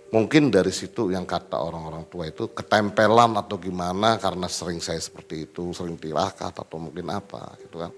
Mungkin 0.08 0.48
dari 0.48 0.72
situ 0.72 1.12
yang 1.12 1.28
kata 1.28 1.60
orang-orang 1.60 2.08
tua 2.08 2.24
itu 2.28 2.48
ketempelan 2.52 3.36
atau 3.36 3.60
gimana 3.60 4.16
karena 4.16 4.48
sering 4.48 4.80
saya 4.80 4.96
seperti 4.96 5.44
itu, 5.44 5.76
sering 5.76 6.00
tirakat 6.00 6.56
atau 6.56 6.80
mungkin 6.80 7.12
apa 7.12 7.60
gitu 7.60 7.84
kan 7.84 7.92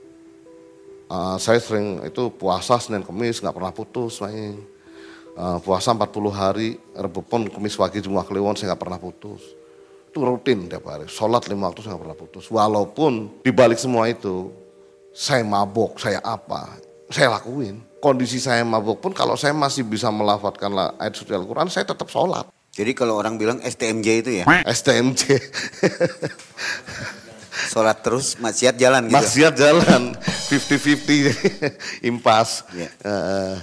Uh, 1.11 1.35
saya 1.43 1.59
sering 1.59 2.07
itu 2.07 2.31
puasa 2.31 2.79
Senin 2.79 3.03
Kemis 3.03 3.43
nggak 3.43 3.51
pernah 3.51 3.75
putus 3.75 4.23
main. 4.23 4.63
Uh, 5.35 5.59
puasa 5.59 5.91
40 5.91 6.07
hari, 6.31 6.79
Rabu 6.95 7.27
pun, 7.27 7.51
Kamis 7.51 7.75
Wage, 7.75 7.99
Jumat 7.99 8.31
Kliwon 8.31 8.55
saya 8.55 8.71
nggak 8.71 8.83
pernah 8.87 9.01
putus. 9.03 9.43
Itu 10.07 10.23
rutin 10.23 10.71
tiap 10.71 10.87
hari. 10.87 11.11
Sholat 11.11 11.51
lima 11.51 11.67
waktu 11.67 11.83
saya 11.83 11.99
nggak 11.99 12.05
pernah 12.07 12.19
putus. 12.19 12.47
Walaupun 12.47 13.43
dibalik 13.43 13.79
semua 13.83 14.07
itu, 14.07 14.55
saya 15.11 15.43
mabok, 15.43 15.99
saya 15.99 16.23
apa, 16.23 16.79
saya 17.11 17.35
lakuin. 17.35 17.83
Kondisi 18.01 18.41
saya 18.41 18.65
mabok 18.65 19.05
pun 19.05 19.13
kalau 19.13 19.37
saya 19.37 19.53
masih 19.53 19.85
bisa 19.85 20.09
melafatkan 20.09 20.73
ayat 20.97 21.13
suci 21.13 21.37
Al-Quran, 21.37 21.69
saya 21.69 21.85
tetap 21.85 22.09
sholat. 22.09 22.49
Jadi 22.73 22.97
kalau 22.97 23.21
orang 23.21 23.37
bilang 23.37 23.61
STMJ 23.61 24.09
itu 24.25 24.31
ya? 24.41 24.45
STMJ. 24.79 25.37
Sholat 27.71 28.01
terus, 28.01 28.41
maksiat 28.41 28.81
jalan 28.81 29.13
gitu? 29.13 29.21
Maksiat 29.21 29.53
jalan, 29.53 30.17
50-50, 30.49 31.29
impas. 32.11 32.65
Ya. 32.73 32.89
Uh, 33.05 33.55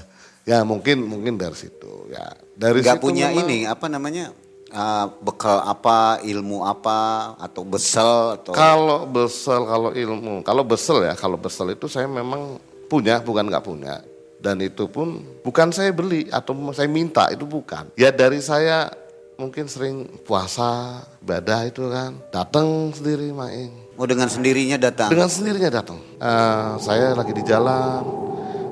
ya 0.46 0.62
mungkin 0.62 1.02
mungkin 1.02 1.36
dari 1.42 1.58
situ. 1.58 2.08
Ya 2.14 2.38
dari 2.58 2.82
Gak 2.82 2.98
situ 2.98 3.06
punya 3.10 3.30
memang, 3.30 3.46
ini 3.46 3.58
apa 3.70 3.86
namanya 3.86 4.34
uh, 4.74 5.06
bekal 5.22 5.62
apa, 5.62 6.18
ilmu 6.26 6.66
apa, 6.66 7.34
atau 7.38 7.62
besel 7.62 8.42
atau? 8.42 8.52
Kalau 8.58 9.06
besel, 9.06 9.62
kalau 9.70 9.94
ilmu, 9.94 10.42
kalau 10.42 10.66
besel 10.66 11.06
ya, 11.06 11.14
kalau 11.14 11.38
besel 11.38 11.70
itu 11.78 11.86
saya 11.86 12.10
memang 12.10 12.58
punya, 12.90 13.22
bukan 13.22 13.46
nggak 13.46 13.66
punya. 13.66 14.02
Dan 14.38 14.62
itu 14.62 14.86
pun 14.86 15.22
bukan 15.42 15.74
saya 15.74 15.90
beli 15.90 16.30
atau 16.30 16.54
saya 16.72 16.86
minta, 16.86 17.26
itu 17.34 17.44
bukan. 17.44 17.90
Ya 17.98 18.14
dari 18.14 18.38
saya 18.38 18.94
mungkin 19.38 19.66
sering 19.66 20.06
puasa, 20.26 21.02
ibadah 21.22 21.66
itu 21.66 21.86
kan, 21.90 22.22
datang 22.30 22.94
sendiri 22.94 23.34
main. 23.34 23.74
Oh 23.98 24.06
dengan 24.06 24.30
sendirinya 24.30 24.78
datang? 24.78 25.10
Dengan 25.10 25.30
sendirinya 25.30 25.70
datang. 25.74 25.98
Uh, 26.22 26.78
saya 26.78 27.18
lagi 27.18 27.34
di 27.34 27.42
jalan, 27.42 28.06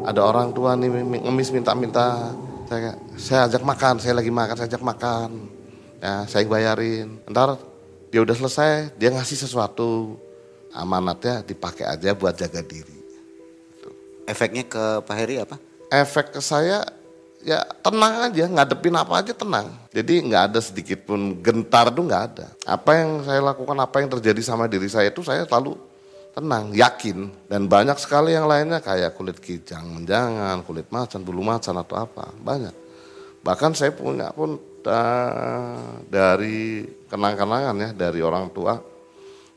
ada 0.05 0.21
orang 0.21 0.53
tua 0.53 0.77
nih 0.77 0.89
ngemis 1.25 1.49
minta-minta, 1.49 2.33
saya 2.69 2.93
saya 3.17 3.39
ajak 3.49 3.65
makan, 3.65 3.97
saya 3.97 4.13
lagi 4.21 4.29
makan, 4.29 4.53
saya 4.57 4.69
ajak 4.69 4.85
makan 4.85 5.29
ya 6.05 6.15
saya 6.29 6.45
bayarin 6.45 7.17
ntar 7.25 7.57
dia 8.13 8.21
udah 8.21 8.35
selesai 8.37 8.93
dia 8.93 9.09
ngasih 9.09 9.41
sesuatu 9.41 10.21
amanatnya 10.69 11.41
dipakai 11.41 11.87
aja 11.87 12.13
buat 12.13 12.35
jaga 12.37 12.61
diri. 12.61 13.04
Efeknya 14.25 14.65
ke 14.65 14.83
Pak 15.05 15.15
Heri 15.15 15.41
apa? 15.41 15.55
Efek 15.89 16.33
ke 16.33 16.41
saya 16.41 16.81
ya 17.45 17.61
tenang 17.85 18.25
aja 18.25 18.49
ngadepin 18.49 18.97
apa 18.97 19.21
aja 19.21 19.33
tenang. 19.37 19.69
Jadi 19.93 20.25
nggak 20.25 20.43
ada 20.49 20.59
sedikit 20.59 21.05
pun 21.05 21.37
gentar 21.45 21.93
tuh 21.93 22.03
nggak 22.03 22.23
ada. 22.33 22.47
Apa 22.65 22.97
yang 22.97 23.21
saya 23.21 23.41
lakukan 23.45 23.77
apa 23.77 23.95
yang 24.01 24.09
terjadi 24.09 24.41
sama 24.41 24.65
diri 24.65 24.89
saya 24.89 25.13
itu 25.13 25.21
saya 25.21 25.45
selalu 25.45 25.77
tenang 26.33 26.73
yakin. 26.73 27.29
Dan 27.45 27.69
banyak 27.69 28.01
sekali 28.01 28.33
yang 28.33 28.49
lainnya 28.49 28.81
kayak 28.81 29.13
kulit 29.13 29.37
kijang 29.37 30.01
menjangan 30.01 30.65
kulit 30.65 30.89
macan 30.89 31.21
bulu 31.21 31.45
macan 31.45 31.77
atau 31.77 32.01
apa 32.01 32.33
banyak. 32.41 32.73
Bahkan 33.45 33.77
saya 33.77 33.93
punya 33.93 34.33
pun 34.33 34.57
dari 36.09 36.85
kenang-kenangan 37.09 37.73
ya 37.77 37.89
dari 37.89 38.21
orang 38.21 38.53
tua 38.53 38.77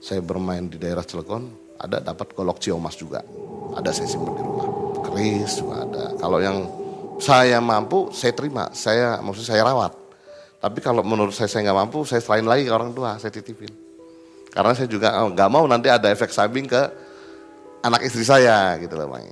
saya 0.00 0.25
bermain 0.25 0.64
di 0.68 0.80
daerah 0.80 1.04
Cilegon 1.04 1.52
ada 1.76 2.00
dapat 2.00 2.32
golok 2.32 2.64
ciomas 2.64 2.96
juga 2.96 3.20
ada 3.76 3.90
saya 3.92 4.08
simpan 4.08 4.32
di 4.37 4.42
rumah 4.44 4.66
keris 5.08 5.52
juga 5.60 5.84
ada 5.84 6.04
kalau 6.16 6.38
yang 6.40 6.64
saya 7.18 7.58
mampu 7.58 8.08
saya 8.14 8.32
terima 8.32 8.70
saya 8.72 9.18
maksud 9.20 9.44
saya 9.44 9.66
rawat 9.66 9.92
tapi 10.58 10.78
kalau 10.80 11.02
menurut 11.02 11.34
saya 11.34 11.50
saya 11.50 11.68
nggak 11.68 11.78
mampu 11.88 12.06
saya 12.06 12.22
selain 12.22 12.46
lagi 12.46 12.66
ke 12.68 12.72
orang 12.72 12.94
tua 12.94 13.18
saya 13.18 13.34
titipin 13.34 13.70
karena 14.54 14.72
saya 14.72 14.88
juga 14.88 15.12
oh, 15.22 15.30
nggak 15.34 15.50
mau 15.50 15.66
nanti 15.66 15.90
ada 15.90 16.08
efek 16.08 16.30
samping 16.30 16.64
ke 16.64 16.82
anak 17.82 18.06
istri 18.06 18.22
saya 18.22 18.78
gitu 18.78 18.94
loh 18.94 19.10
bang 19.10 19.26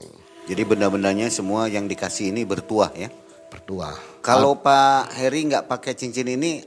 jadi 0.47 0.62
benda-bendanya 0.62 1.26
semua 1.31 1.66
yang 1.66 1.90
dikasih 1.90 2.31
ini 2.31 2.47
bertuah 2.47 2.90
ya 2.95 3.11
bertuah 3.50 4.16
kalau 4.26 4.59
Pak 4.59 5.14
Heri 5.14 5.47
nggak 5.47 5.71
pakai 5.71 5.95
cincin 5.95 6.26
ini, 6.26 6.59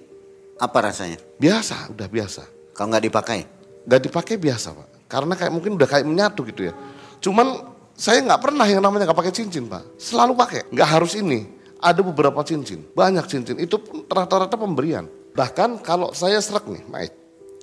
apa 0.63 0.79
rasanya? 0.79 1.19
Biasa, 1.35 1.91
udah 1.91 2.07
biasa. 2.07 2.71
Kalau 2.71 2.87
nggak 2.87 3.03
dipakai? 3.11 3.39
Nggak 3.83 4.01
dipakai 4.07 4.39
biasa 4.39 4.71
Pak. 4.71 5.11
Karena 5.11 5.35
kayak 5.35 5.51
mungkin 5.51 5.75
udah 5.75 5.83
kayak 5.83 6.07
menyatu 6.07 6.47
gitu 6.47 6.71
ya. 6.71 6.73
Cuman 7.19 7.63
saya 7.95 8.23
nggak 8.23 8.41
pernah 8.41 8.63
yang 8.63 8.79
namanya 8.79 9.11
nggak 9.11 9.19
pakai 9.19 9.33
cincin 9.35 9.67
Pak. 9.67 9.99
Selalu 9.99 10.33
pakai, 10.35 10.61
nggak 10.71 10.89
harus 10.89 11.15
ini. 11.19 11.45
Ada 11.79 12.03
beberapa 12.03 12.43
cincin, 12.43 12.83
banyak 12.91 13.23
cincin. 13.27 13.55
Itu 13.55 13.79
rata-rata 14.11 14.59
pemberian. 14.59 15.07
Bahkan 15.31 15.79
kalau 15.79 16.11
saya 16.11 16.43
serak 16.43 16.67
nih, 16.67 16.83
Maik. 16.91 17.13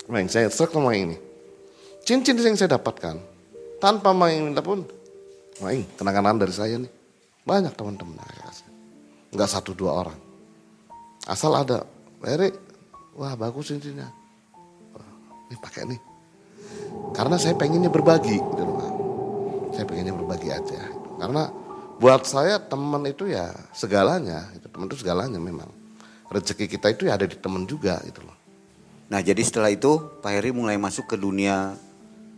Maik, 0.08 0.32
saya 0.32 0.48
serak 0.48 0.72
sama 0.72 0.96
ini. 0.96 1.20
Cincin 2.00 2.38
yang 2.40 2.56
saya 2.56 2.80
dapatkan, 2.80 3.20
tanpa 3.76 4.16
main 4.16 4.40
minta 4.40 4.64
pun, 4.64 4.88
Maik, 5.60 6.00
kenangan 6.00 6.40
dari 6.40 6.54
saya 6.54 6.80
nih. 6.80 6.92
Banyak 7.44 7.76
teman-teman 7.76 8.16
nggak 9.36 9.50
satu 9.52 9.76
dua 9.76 9.92
orang. 10.00 10.18
Asal 11.28 11.52
ada, 11.52 11.84
Erik, 12.24 12.56
wah 13.20 13.36
bagus 13.36 13.68
cincinnya. 13.68 14.08
Ini 15.52 15.56
pakai 15.60 15.84
nih. 15.84 16.00
Karena 17.12 17.36
saya 17.36 17.52
pengennya 17.52 17.92
berbagi, 17.92 18.40
gitu 18.40 18.64
Saya 19.76 19.84
pengennya 19.84 20.16
berbagi 20.16 20.48
aja. 20.48 20.88
Karena 21.20 21.52
buat 22.00 22.24
saya 22.24 22.56
teman 22.56 23.04
itu 23.04 23.28
ya 23.28 23.52
segalanya, 23.76 24.48
itu 24.56 24.64
teman 24.72 24.88
itu 24.88 24.96
segalanya 25.04 25.36
memang. 25.36 25.68
Rezeki 26.32 26.64
kita 26.64 26.96
itu 26.96 27.12
ya 27.12 27.20
ada 27.20 27.28
di 27.28 27.36
teman 27.36 27.68
juga 27.68 28.00
gitu 28.08 28.24
loh. 28.24 28.32
Nah 29.12 29.20
jadi 29.20 29.38
setelah 29.44 29.68
itu 29.68 30.00
Pak 30.24 30.32
Heri 30.32 30.56
mulai 30.56 30.80
masuk 30.80 31.12
ke 31.12 31.20
dunia 31.20 31.76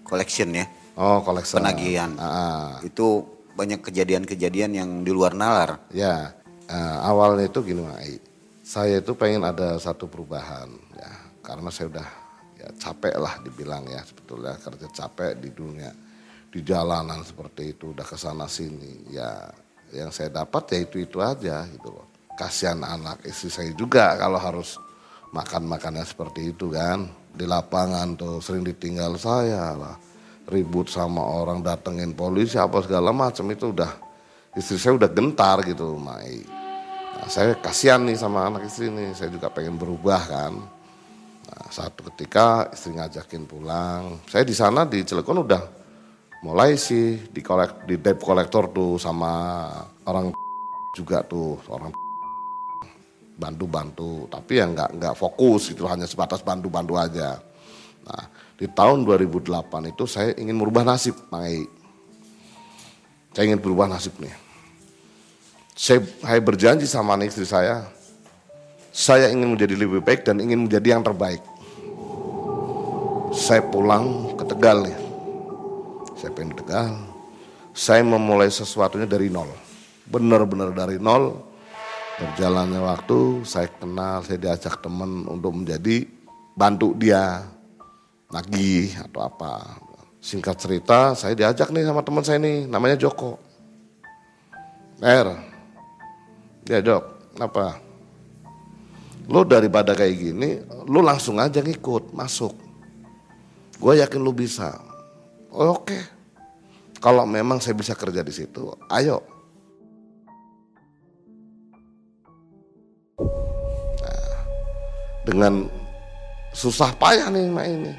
collection 0.03 0.51
ya. 0.51 0.67
Oh 0.99 1.23
collection. 1.23 1.63
Penagihan. 1.63 2.11
Ah. 2.19 2.83
Itu 2.83 3.39
banyak 3.55 3.87
kejadian-kejadian 3.87 4.75
yang 4.75 4.91
di 5.07 5.15
luar 5.15 5.39
nalar. 5.39 5.79
Ya 5.95 6.35
uh, 6.69 6.99
awalnya 7.07 7.47
itu 7.49 7.63
gini 7.65 7.83
Mai, 7.87 8.21
saya 8.61 9.01
itu 9.01 9.17
pengen 9.17 9.47
ada 9.47 9.81
satu 9.81 10.07
perubahan 10.07 10.69
ya 10.95 11.11
karena 11.41 11.71
saya 11.73 11.87
udah 11.89 12.09
ya 12.61 12.69
capek 12.77 13.15
lah 13.17 13.41
dibilang 13.41 13.87
ya 13.89 14.05
sebetulnya 14.05 14.59
kerja 14.61 14.87
capek 14.93 15.41
di 15.41 15.51
dunia 15.55 15.91
di 16.49 16.65
jalanan 16.65 17.21
seperti 17.21 17.77
itu 17.77 17.93
udah 17.93 18.07
ke 18.09 18.17
sana 18.17 18.49
sini 18.49 19.13
ya 19.13 19.53
yang 19.93 20.13
saya 20.13 20.33
dapat 20.33 20.65
ya 20.73 20.79
itu 20.85 20.97
itu 21.01 21.19
aja 21.21 21.65
gitu 21.69 21.93
loh. 21.93 22.07
Kasihan 22.37 22.81
anak 22.85 23.25
istri 23.27 23.51
saya 23.51 23.73
juga 23.75 24.15
kalau 24.17 24.39
harus 24.39 24.79
makan 25.33 25.69
makannya 25.69 26.05
seperti 26.05 26.53
itu 26.55 26.73
kan. 26.73 27.09
Di 27.35 27.45
lapangan 27.47 28.19
tuh 28.19 28.41
sering 28.41 28.65
ditinggal 28.65 29.17
saya 29.21 29.75
lah. 29.77 29.97
Ribut 30.49 30.89
sama 30.89 31.21
orang 31.21 31.61
datengin 31.61 32.17
polisi 32.17 32.57
apa 32.57 32.81
segala 32.81 33.13
macam 33.13 33.45
itu 33.53 33.69
udah 33.69 33.93
istri 34.57 34.81
saya 34.81 34.97
udah 34.97 35.11
gentar 35.13 35.61
gitu 35.67 35.99
Mai. 36.01 36.41
Nah, 37.19 37.29
saya 37.29 37.53
kasihan 37.59 38.01
nih 38.07 38.17
sama 38.17 38.47
anak 38.47 38.71
istri 38.71 38.89
ini, 38.89 39.11
saya 39.13 39.29
juga 39.29 39.51
pengen 39.51 39.75
berubah 39.75 40.23
kan. 40.25 40.55
Nah, 41.49 41.67
satu 41.69 42.07
ketika 42.15 42.71
istri 42.71 42.95
ngajakin 42.95 43.45
pulang, 43.45 44.23
saya 44.31 44.47
di 44.47 44.55
sana 44.55 44.87
di 44.87 45.03
Cilegon 45.03 45.43
udah 45.43 45.78
mulai 46.45 46.79
sih 46.79 47.19
di 47.31 47.41
kolek 47.43 47.87
di 47.89 47.99
debt 47.99 48.23
kolektor 48.23 48.71
tuh 48.71 49.01
sama 49.01 49.67
orang 50.07 50.31
juga 50.95 51.23
tuh 51.27 51.59
orang 51.71 51.91
bantu-bantu, 53.39 54.27
tapi 54.27 54.59
ya 54.59 54.67
nggak 54.67 54.99
nggak 54.99 55.15
fokus 55.15 55.71
itu 55.71 55.87
hanya 55.87 56.11
sebatas 56.11 56.43
bantu-bantu 56.43 56.99
aja. 56.99 57.39
Nah, 58.03 58.25
di 58.59 58.67
tahun 58.67 59.07
2008 59.07 59.95
itu 59.95 60.05
saya 60.11 60.35
ingin 60.35 60.59
merubah 60.59 60.83
nasib, 60.83 61.15
Mang 61.31 61.47
Saya 63.31 63.45
ingin 63.47 63.63
berubah 63.63 63.87
nasib 63.87 64.19
nih 64.19 64.49
saya, 65.79 66.03
saya 66.03 66.43
berjanji 66.43 66.91
sama 66.91 67.15
istri 67.23 67.47
saya, 67.47 67.87
saya 68.91 69.31
ingin 69.31 69.55
menjadi 69.55 69.79
lebih 69.79 70.03
baik 70.03 70.27
dan 70.27 70.43
ingin 70.43 70.67
menjadi 70.67 70.99
yang 70.99 71.07
terbaik. 71.07 71.39
Saya 73.31 73.63
pulang 73.63 74.35
ke 74.35 74.43
Tegal 74.43 74.91
nih. 74.91 75.08
Saya 76.19 76.35
pengen 76.35 76.59
Tegal. 76.59 76.99
Saya 77.71 78.03
memulai 78.03 78.51
sesuatunya 78.51 79.07
dari 79.07 79.31
nol. 79.31 79.47
Benar-benar 80.11 80.75
dari 80.75 80.99
nol. 80.99 81.47
Berjalannya 82.19 82.83
waktu, 82.83 83.47
saya 83.47 83.71
kenal, 83.71 84.27
saya 84.27 84.43
diajak 84.43 84.83
teman 84.83 85.23
untuk 85.31 85.55
menjadi 85.55 86.03
bantu 86.59 86.91
dia 86.99 87.47
nagih 88.35 88.99
atau 89.07 89.23
apa. 89.23 89.79
Singkat 90.19 90.57
cerita, 90.59 91.15
saya 91.15 91.39
diajak 91.39 91.71
nih 91.71 91.87
sama 91.87 92.03
teman 92.03 92.27
saya 92.27 92.43
nih, 92.43 92.67
namanya 92.67 92.99
Joko. 92.99 93.39
Er, 94.99 95.31
Ya 96.69 96.85
dok, 96.85 97.33
apa? 97.41 97.81
Lo 99.25 99.41
daripada 99.41 99.97
kayak 99.97 100.17
gini, 100.21 100.61
lo 100.85 101.01
langsung 101.01 101.41
aja 101.41 101.65
ngikut, 101.65 102.13
masuk. 102.13 102.53
Gue 103.81 104.03
yakin 104.05 104.21
lo 104.21 104.37
bisa. 104.37 104.88
Oh, 105.59 105.75
Oke, 105.75 105.91
okay. 105.91 106.03
kalau 107.03 107.27
memang 107.27 107.59
saya 107.59 107.75
bisa 107.75 107.91
kerja 107.99 108.23
di 108.23 108.31
situ, 108.31 108.79
ayo. 108.95 109.19
Nah, 113.99 114.39
dengan 115.27 115.67
susah 116.55 116.95
payah 116.95 117.27
nih 117.35 117.51
mak 117.51 117.67
ini. 117.67 117.93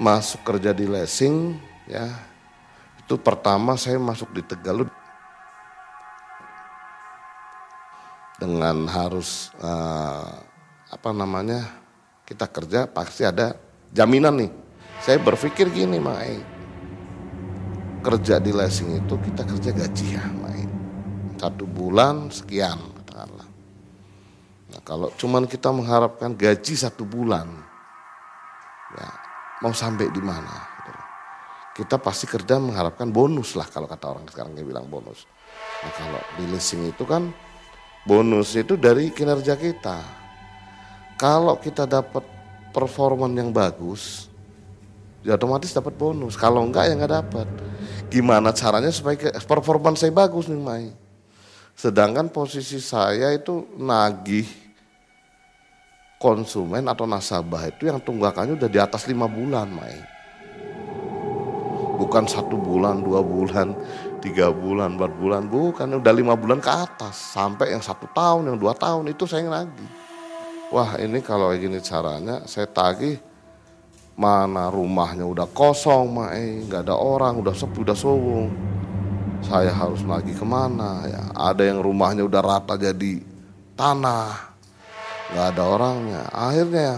Masuk 0.00 0.40
kerja 0.48 0.72
di 0.72 0.88
leasing, 0.88 1.60
ya. 1.92 2.08
Itu 3.04 3.20
pertama 3.20 3.76
saya 3.76 4.00
masuk 4.00 4.32
di 4.32 4.40
Tegal 4.40 4.88
dengan 8.40 8.88
harus 8.88 9.52
uh, 9.60 10.40
apa 10.88 11.10
namanya 11.12 11.68
kita 12.24 12.48
kerja 12.48 12.88
pasti 12.88 13.28
ada 13.28 13.60
jaminan 13.92 14.40
nih. 14.40 14.63
Saya 15.04 15.20
berpikir 15.20 15.68
gini, 15.68 16.00
Mai. 16.00 16.40
Kerja 18.00 18.40
di 18.40 18.56
leasing 18.56 19.04
itu 19.04 19.20
kita 19.20 19.44
kerja 19.44 19.70
gaji 19.76 20.06
ya, 20.16 20.24
Mai. 20.40 20.64
Satu 21.36 21.68
bulan 21.68 22.32
sekian, 22.32 22.80
katakanlah. 23.04 23.48
Nah, 24.72 24.80
kalau 24.80 25.12
cuman 25.20 25.44
kita 25.44 25.68
mengharapkan 25.76 26.32
gaji 26.32 26.72
satu 26.72 27.04
bulan, 27.04 27.52
ya 28.96 29.08
mau 29.60 29.76
sampai 29.76 30.08
di 30.08 30.24
mana? 30.24 30.72
Gitu 30.80 31.04
kita 31.74 31.98
pasti 31.98 32.30
kerja 32.30 32.62
mengharapkan 32.62 33.10
bonus 33.10 33.58
lah 33.58 33.66
kalau 33.66 33.90
kata 33.90 34.06
orang 34.06 34.24
sekarang 34.30 34.54
yang 34.54 34.70
bilang 34.70 34.86
bonus. 34.86 35.26
Nah, 35.82 35.92
kalau 35.92 36.22
di 36.38 36.46
leasing 36.48 36.86
itu 36.86 37.02
kan 37.02 37.34
bonus 38.06 38.54
itu 38.54 38.78
dari 38.78 39.10
kinerja 39.10 39.58
kita. 39.58 39.98
Kalau 41.18 41.58
kita 41.58 41.82
dapat 41.82 42.22
performan 42.70 43.34
yang 43.34 43.50
bagus, 43.50 44.30
ya 45.24 45.34
otomatis 45.34 45.72
dapat 45.72 45.96
bonus. 45.96 46.36
Kalau 46.36 46.62
enggak 46.62 46.86
ya 46.86 46.94
enggak 46.94 47.24
dapat. 47.24 47.48
Gimana 48.12 48.54
caranya 48.54 48.92
supaya 48.92 49.32
performan 49.42 49.96
saya 49.98 50.14
bagus 50.14 50.46
nih 50.46 50.60
Mai? 50.60 50.92
Sedangkan 51.74 52.30
posisi 52.30 52.78
saya 52.78 53.34
itu 53.34 53.66
nagih 53.74 54.46
konsumen 56.22 56.86
atau 56.86 57.08
nasabah 57.08 57.66
itu 57.66 57.90
yang 57.90 57.98
tunggakannya 57.98 58.54
udah 58.54 58.70
di 58.70 58.78
atas 58.78 59.10
lima 59.10 59.26
bulan 59.26 59.66
Mai. 59.66 59.98
Bukan 61.94 62.26
satu 62.26 62.58
bulan, 62.58 63.02
dua 63.02 63.22
bulan, 63.22 63.74
tiga 64.18 64.50
bulan, 64.50 64.98
empat 64.98 65.14
bulan, 65.18 65.46
bukan 65.46 65.98
udah 65.98 66.12
lima 66.14 66.34
bulan 66.38 66.58
ke 66.58 66.70
atas 66.70 67.34
sampai 67.34 67.74
yang 67.74 67.82
satu 67.82 68.06
tahun, 68.10 68.50
yang 68.50 68.58
dua 68.58 68.74
tahun 68.74 69.10
itu 69.10 69.26
saya 69.26 69.46
nagih 69.46 70.04
wah 70.74 70.98
ini 70.98 71.22
kalau 71.22 71.54
gini 71.54 71.78
caranya 71.78 72.42
saya 72.50 72.66
tagih 72.66 73.22
mana 74.14 74.70
rumahnya 74.70 75.26
udah 75.26 75.50
kosong 75.50 76.14
mae 76.14 76.62
nggak 76.70 76.86
ada 76.86 76.94
orang 76.94 77.42
udah 77.42 77.54
sepi 77.54 77.82
udah 77.82 77.98
sowong. 77.98 78.50
Saya 79.44 79.74
harus 79.74 80.00
lagi 80.06 80.32
ke 80.32 80.46
mana 80.46 81.04
ya? 81.04 81.22
Ada 81.36 81.68
yang 81.68 81.84
rumahnya 81.84 82.24
udah 82.24 82.40
rata 82.40 82.80
jadi 82.80 83.20
tanah. 83.76 84.56
Nggak 85.34 85.46
ada 85.52 85.62
orangnya. 85.66 86.22
Akhirnya 86.32 86.96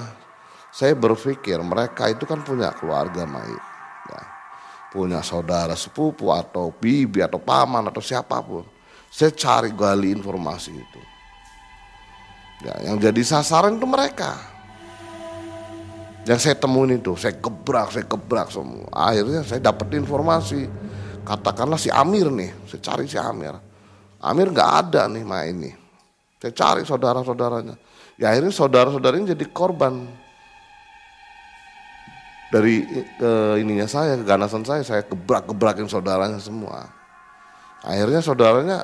saya 0.70 0.92
berpikir 0.92 1.56
mereka 1.64 2.06
itu 2.12 2.28
kan 2.28 2.44
punya 2.44 2.68
keluarga 2.76 3.24
mai 3.24 3.48
ya, 4.12 4.22
punya 4.92 5.24
saudara 5.24 5.72
sepupu 5.72 6.28
atau 6.28 6.68
bibi 6.68 7.24
atau 7.24 7.40
paman 7.40 7.88
atau 7.88 8.04
siapa 8.04 8.38
pun. 8.44 8.62
Saya 9.08 9.32
cari 9.32 9.72
gali 9.72 10.12
informasi 10.12 10.70
itu. 10.76 11.00
Ya, 12.60 12.88
yang 12.88 13.00
jadi 13.00 13.20
sasaran 13.24 13.80
itu 13.80 13.88
mereka. 13.88 14.55
Yang 16.26 16.38
saya 16.42 16.56
temuin 16.58 16.98
itu, 16.98 17.14
saya 17.14 17.38
gebrak, 17.38 17.94
saya 17.94 18.02
gebrak 18.02 18.50
semua. 18.50 18.90
Akhirnya 18.90 19.46
saya 19.46 19.62
dapat 19.62 19.94
informasi. 19.94 20.66
Katakanlah 21.22 21.78
si 21.78 21.86
Amir 21.86 22.34
nih, 22.34 22.50
saya 22.66 22.82
cari 22.82 23.06
si 23.06 23.14
Amir. 23.14 23.54
Amir 24.18 24.50
nggak 24.50 24.70
ada 24.90 25.06
nih 25.06 25.22
main 25.22 25.54
ini. 25.54 25.70
Saya 26.42 26.50
cari 26.50 26.82
saudara-saudaranya. 26.82 27.78
Ya 28.18 28.34
akhirnya 28.34 28.50
saudara-saudaranya 28.50 29.38
jadi 29.38 29.46
korban 29.54 30.02
dari 32.50 32.82
ke 33.18 33.62
ininya 33.62 33.86
saya, 33.86 34.18
keganasan 34.18 34.66
saya, 34.66 34.82
saya 34.82 35.02
gebrak-gebrakin 35.06 35.86
saudaranya 35.86 36.42
semua. 36.42 36.90
Akhirnya 37.86 38.18
saudaranya 38.18 38.78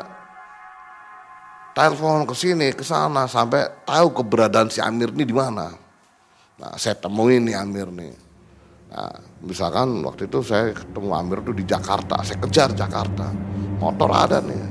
telepon 1.74 2.22
ke 2.22 2.34
sini, 2.38 2.70
ke 2.70 2.86
sana 2.86 3.26
sampai 3.26 3.66
tahu 3.82 4.14
keberadaan 4.14 4.70
si 4.70 4.78
Amir 4.78 5.10
ini 5.10 5.26
di 5.26 5.34
mana. 5.34 5.81
Nah, 6.62 6.78
saya 6.78 6.94
temuin 6.94 7.42
nih 7.42 7.58
Amir 7.58 7.90
nih. 7.90 8.14
Nah, 8.94 9.18
misalkan 9.42 9.98
waktu 10.06 10.30
itu 10.30 10.46
saya 10.46 10.70
ketemu 10.70 11.10
Amir 11.10 11.42
tuh 11.42 11.58
di 11.58 11.66
Jakarta, 11.66 12.22
saya 12.22 12.38
kejar 12.38 12.70
Jakarta. 12.70 13.34
Motor 13.82 14.10
ada 14.14 14.38
nih. 14.38 14.62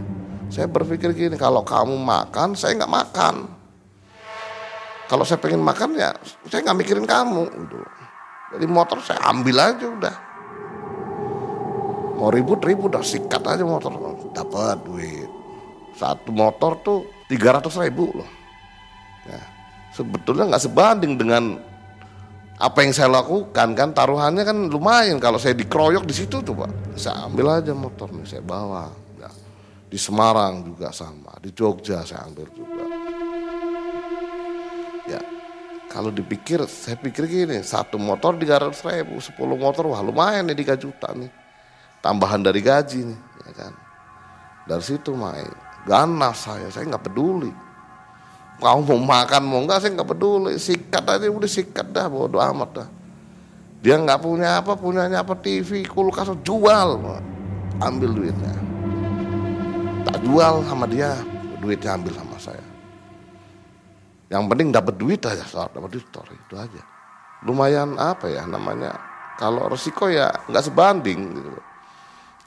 Saya 0.47 0.71
berpikir 0.71 1.11
gini, 1.11 1.35
kalau 1.35 1.67
kamu 1.67 1.99
makan, 1.99 2.55
saya 2.55 2.79
nggak 2.79 2.91
makan. 2.91 3.35
Kalau 5.11 5.27
saya 5.27 5.43
pengen 5.43 5.59
makan 5.59 5.99
ya, 5.99 6.15
saya 6.47 6.63
nggak 6.63 6.79
mikirin 6.79 7.03
kamu. 7.03 7.43
Gitu. 7.51 7.77
Jadi 8.55 8.65
motor 8.71 9.03
saya 9.03 9.19
ambil 9.27 9.59
aja 9.59 9.85
udah. 9.91 10.15
Mau 12.15 12.31
ribut-ribut, 12.31 12.95
udah 12.95 13.03
sikat 13.03 13.43
aja 13.43 13.67
motor. 13.67 13.91
Dapat 14.31 14.87
duit 14.87 15.41
satu 15.95 16.33
motor 16.33 16.79
tuh 16.81 16.99
300 17.27 17.83
ribu 17.85 18.09
loh. 18.15 18.29
Ya, 19.27 19.41
sebetulnya 19.93 20.49
nggak 20.49 20.63
sebanding 20.65 21.13
dengan 21.19 21.61
apa 22.61 22.85
yang 22.85 22.93
saya 22.93 23.09
lakukan 23.09 23.73
kan 23.73 23.89
taruhannya 23.89 24.45
kan 24.45 24.57
lumayan. 24.69 25.17
Kalau 25.17 25.41
saya 25.41 25.57
dikeroyok 25.57 26.05
di 26.05 26.13
situ 26.13 26.45
tuh 26.45 26.53
pak 26.53 26.69
saya 26.93 27.25
ambil 27.25 27.57
aja 27.57 27.73
motor 27.73 28.13
nih 28.13 28.25
saya 28.29 28.45
bawa. 28.45 28.85
Ya. 29.17 29.29
di 29.89 29.97
Semarang 29.97 30.61
juga 30.61 30.93
sama 30.93 31.33
di 31.41 31.49
Jogja 31.49 32.05
saya 32.05 32.29
ambil 32.29 32.45
juga. 32.53 32.85
Ya. 35.09 35.21
Kalau 35.89 36.13
dipikir 36.13 36.61
saya 36.69 36.95
pikir 37.01 37.25
gini 37.25 37.65
satu 37.65 37.97
motor 37.97 38.37
300 38.37 38.77
ribu 38.93 39.17
10 39.17 39.35
motor 39.57 39.83
wah 39.89 40.05
lumayan 40.05 40.45
nih 40.45 40.61
3 40.61 40.77
juta 40.77 41.09
nih. 41.17 41.33
Tambahan 42.05 42.45
dari 42.45 42.61
gaji 42.61 43.09
nih 43.09 43.19
ya 43.49 43.51
kan. 43.57 43.73
Dari 44.69 44.83
situ 44.85 45.17
main. 45.17 45.49
Ganas 45.81 46.45
saya, 46.45 46.69
saya 46.69 46.85
nggak 46.85 47.09
peduli. 47.09 47.49
Kau 48.61 48.85
mau 48.85 49.01
makan 49.01 49.41
mau 49.49 49.65
nggak 49.65 49.81
saya 49.81 49.91
nggak 49.97 50.09
peduli, 50.13 50.53
sikat 50.61 51.01
aja 51.01 51.25
udah 51.25 51.49
sikat 51.49 51.89
dah 51.89 52.05
bodo 52.05 52.37
amat 52.37 52.69
dah. 52.77 52.89
Dia 53.81 53.97
nggak 53.97 54.21
punya 54.21 54.61
apa, 54.61 54.77
punyanya 54.77 55.25
apa 55.25 55.33
TV, 55.33 55.81
kulkas 55.89 56.29
jual, 56.45 57.01
ambil 57.81 58.09
duitnya. 58.13 58.53
Tak 60.05 60.21
jual 60.21 60.61
sama 60.69 60.85
dia, 60.85 61.17
duitnya 61.57 61.97
ambil 61.97 62.13
sama 62.13 62.37
saya. 62.37 62.61
Yang 64.29 64.43
penting 64.53 64.67
dapat 64.69 64.93
duit 64.93 65.25
aja, 65.25 65.41
dapat 65.49 65.89
duit 65.89 66.05
story 66.13 66.37
itu 66.37 66.53
aja. 66.53 66.81
Lumayan 67.41 67.97
apa 67.97 68.29
ya 68.29 68.45
namanya? 68.45 68.93
Kalau 69.41 69.65
resiko 69.73 70.05
ya 70.05 70.29
nggak 70.45 70.69
sebanding 70.69 71.19
gitu. 71.33 71.49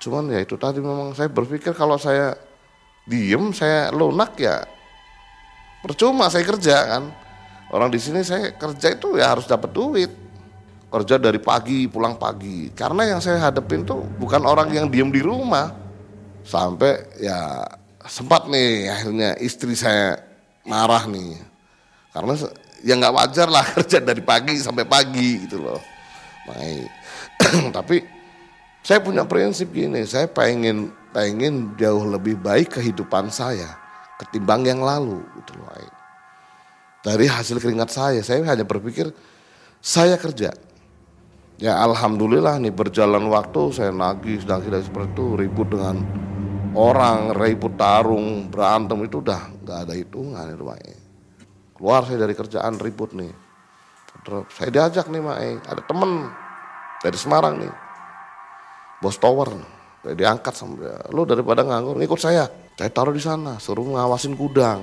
Cuman 0.07 0.31
ya 0.31 0.47
itu 0.47 0.55
tadi 0.55 0.79
memang 0.79 1.11
saya 1.19 1.27
berpikir 1.27 1.75
kalau 1.75 1.99
saya 1.99 2.39
diem 3.11 3.51
saya 3.51 3.91
lunak 3.91 4.39
ya 4.39 4.63
percuma 5.85 6.33
saya 6.33 6.49
kerja 6.49 6.97
kan? 6.97 7.13
Orang 7.69 7.93
di 7.93 8.01
sini 8.01 8.25
saya 8.25 8.57
kerja 8.57 8.97
itu 8.97 9.21
ya 9.21 9.37
harus 9.37 9.45
dapat 9.45 9.69
duit. 9.69 10.09
Kerja 10.89 11.21
dari 11.21 11.37
pagi 11.37 11.85
pulang 11.85 12.17
pagi. 12.17 12.73
Karena 12.73 13.05
yang 13.05 13.21
saya 13.21 13.53
hadapin 13.53 13.85
tuh 13.85 14.01
bukan 14.17 14.41
orang 14.49 14.73
yang 14.73 14.89
diem 14.89 15.13
di 15.13 15.21
rumah. 15.21 15.77
Sampai 16.45 17.05
ya 17.21 17.69
sempat 18.09 18.49
nih 18.49 18.89
akhirnya 18.89 19.37
istri 19.45 19.77
saya 19.77 20.25
marah 20.65 21.05
nih. 21.05 21.37
Karena 22.17 22.33
ya 22.81 22.95
nggak 22.97 23.15
wajar 23.21 23.49
lah 23.53 23.65
kerja 23.77 24.01
dari 24.01 24.23
pagi 24.25 24.57
sampai 24.57 24.89
pagi 24.89 25.45
gitu 25.45 25.61
loh. 25.61 25.83
Baik. 26.49 26.89
tapi 27.77 27.97
saya 28.85 29.01
punya 29.01 29.25
prinsip 29.25 29.73
gini 29.73 30.05
saya 30.05 30.29
pengen 30.29 30.93
pengen 31.11 31.73
jauh 31.79 32.05
lebih 32.05 32.37
baik 32.37 32.79
kehidupan 32.81 33.33
saya 33.33 33.84
ketimbang 34.21 34.63
yang 34.67 34.81
lalu 34.81 35.23
gitu 35.43 35.59
loh. 35.59 35.69
Dari 37.05 37.29
hasil 37.29 37.61
keringat 37.61 37.91
saya, 37.93 38.21
saya 38.25 38.41
hanya 38.49 38.65
berpikir 38.65 39.13
saya 39.83 40.17
kerja. 40.17 40.57
Ya 41.61 41.79
alhamdulillah 41.79 42.59
nih 42.59 42.75
berjalan 42.75 43.31
waktu 43.31 43.71
saya 43.71 43.95
nagih 43.95 44.43
sedang 44.43 44.65
tidak 44.65 44.83
seperti 44.89 45.15
itu 45.15 45.27
ribut 45.39 45.69
dengan 45.71 46.03
orang 46.75 47.31
ribut 47.31 47.79
tarung 47.79 48.51
berantem 48.51 48.99
itu 49.07 49.23
udah 49.23 49.55
nggak 49.63 49.79
ada 49.87 49.95
hitungan 49.95 50.51
itu 50.51 50.65
Mae. 50.67 50.95
Keluar 51.79 52.03
saya 52.09 52.19
dari 52.27 52.35
kerjaan 52.35 52.75
ribut 52.83 53.15
nih. 53.15 53.31
Saya 54.51 54.71
diajak 54.73 55.07
nih 55.13 55.23
Mae, 55.23 55.61
ada 55.63 55.83
temen 55.85 56.27
dari 57.05 57.19
Semarang 57.21 57.61
nih. 57.61 57.73
Bos 58.99 59.21
Tower 59.21 59.53
nih 59.55 59.75
diangkat 60.17 60.53
sama 60.57 60.81
dia. 60.81 60.97
Lu 61.13 61.25
daripada 61.25 61.65
nganggur, 61.65 61.97
ikut 62.01 62.21
saya. 62.21 62.45
Saya 62.75 62.91
taruh 62.91 63.15
di 63.15 63.23
sana, 63.23 63.63
suruh 63.63 63.87
ngawasin 63.87 64.35
gudang. 64.35 64.83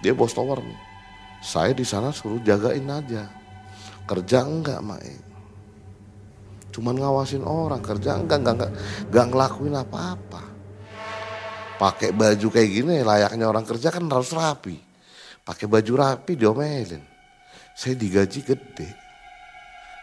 Dia 0.00 0.16
bos 0.16 0.32
tower 0.32 0.64
nih. 0.64 0.80
Saya 1.44 1.76
di 1.76 1.84
sana 1.84 2.08
suruh 2.08 2.40
jagain 2.40 2.88
aja. 2.88 3.28
Kerja 4.08 4.44
enggak, 4.44 4.80
Mae. 4.80 5.16
Cuman 6.72 6.96
ngawasin 6.96 7.44
orang, 7.44 7.84
kerja 7.84 8.16
enggak, 8.16 8.40
enggak, 8.40 8.56
enggak, 8.56 8.72
enggak 9.12 9.26
ngelakuin 9.28 9.76
apa-apa. 9.76 10.42
Pakai 11.76 12.16
baju 12.16 12.46
kayak 12.48 12.70
gini 12.72 13.04
layaknya 13.04 13.52
orang 13.52 13.68
kerja 13.68 13.92
kan 13.92 14.08
harus 14.08 14.32
rapi. 14.32 14.80
Pakai 15.44 15.68
baju 15.68 15.92
rapi 16.00 16.40
diomelin. 16.40 17.04
Saya 17.76 17.92
digaji 17.98 18.40
gede. 18.40 18.88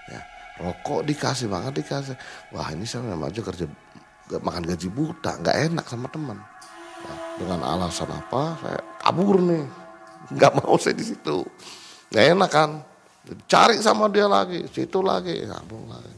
Ya, 0.06 0.22
rokok 0.62 1.02
dikasih, 1.08 1.50
makan 1.50 1.74
dikasih. 1.74 2.14
Wah 2.54 2.70
ini 2.76 2.86
saya 2.86 3.10
memang 3.10 3.32
aja 3.32 3.42
kerja 3.42 3.66
makan 4.38 4.64
gaji 4.70 4.88
buta, 4.92 5.42
nggak 5.42 5.58
enak 5.72 5.86
sama 5.90 6.06
teman. 6.12 6.38
Dengan 7.38 7.60
alasan 7.66 8.10
apa? 8.12 8.58
Saya 8.62 8.80
kabur 9.02 9.42
nih. 9.42 9.66
Nggak 10.36 10.52
mau 10.62 10.76
saya 10.78 10.96
di 10.96 11.06
situ. 11.06 11.44
Nggak 12.14 12.26
enak 12.38 12.50
kan. 12.52 12.70
Cari 13.46 13.78
sama 13.80 14.10
dia 14.10 14.26
lagi, 14.26 14.66
situ 14.74 15.00
lagi, 15.00 15.46
kabur 15.46 15.84
lagi. 15.86 16.14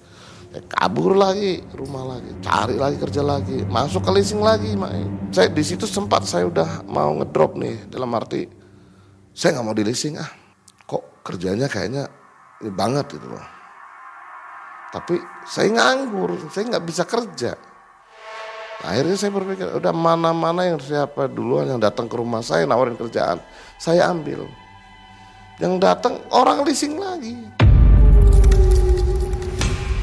Ya, 0.54 0.62
kabur 0.70 1.18
lagi, 1.18 1.66
rumah 1.74 2.06
lagi, 2.14 2.30
cari 2.46 2.78
lagi 2.78 3.02
kerja 3.02 3.26
lagi, 3.26 3.66
masuk 3.66 4.06
ke 4.06 4.12
leasing 4.14 4.38
lagi, 4.38 4.78
Mak. 4.78 4.92
Saya 5.34 5.50
di 5.50 5.64
situ 5.66 5.90
sempat 5.90 6.30
saya 6.30 6.46
udah 6.46 6.86
mau 6.86 7.10
ngedrop 7.18 7.58
nih 7.58 7.90
dalam 7.90 8.14
arti 8.14 8.46
saya 9.34 9.58
nggak 9.58 9.66
mau 9.66 9.74
di 9.74 9.82
leasing 9.82 10.22
ah. 10.22 10.30
Kok 10.86 11.26
kerjanya 11.26 11.66
kayaknya 11.66 12.06
ini 12.62 12.70
banget 12.70 13.18
gitu 13.18 13.34
loh. 13.34 13.46
Tapi 14.94 15.18
saya 15.50 15.74
nganggur, 15.74 16.38
saya 16.54 16.70
nggak 16.70 16.86
bisa 16.86 17.04
kerja. 17.10 17.58
Akhirnya 18.82 19.16
saya 19.16 19.32
berpikir, 19.32 19.70
udah 19.70 19.94
mana-mana 19.94 20.66
yang 20.66 20.82
siapa 20.82 21.30
duluan 21.30 21.70
yang 21.70 21.78
datang 21.78 22.10
ke 22.10 22.16
rumah 22.18 22.42
saya 22.42 22.66
nawarin 22.66 22.98
kerjaan, 22.98 23.38
saya 23.78 24.10
ambil. 24.10 24.50
Yang 25.62 25.74
datang 25.78 26.18
orang 26.34 26.66
leasing 26.66 26.98
lagi. 26.98 27.38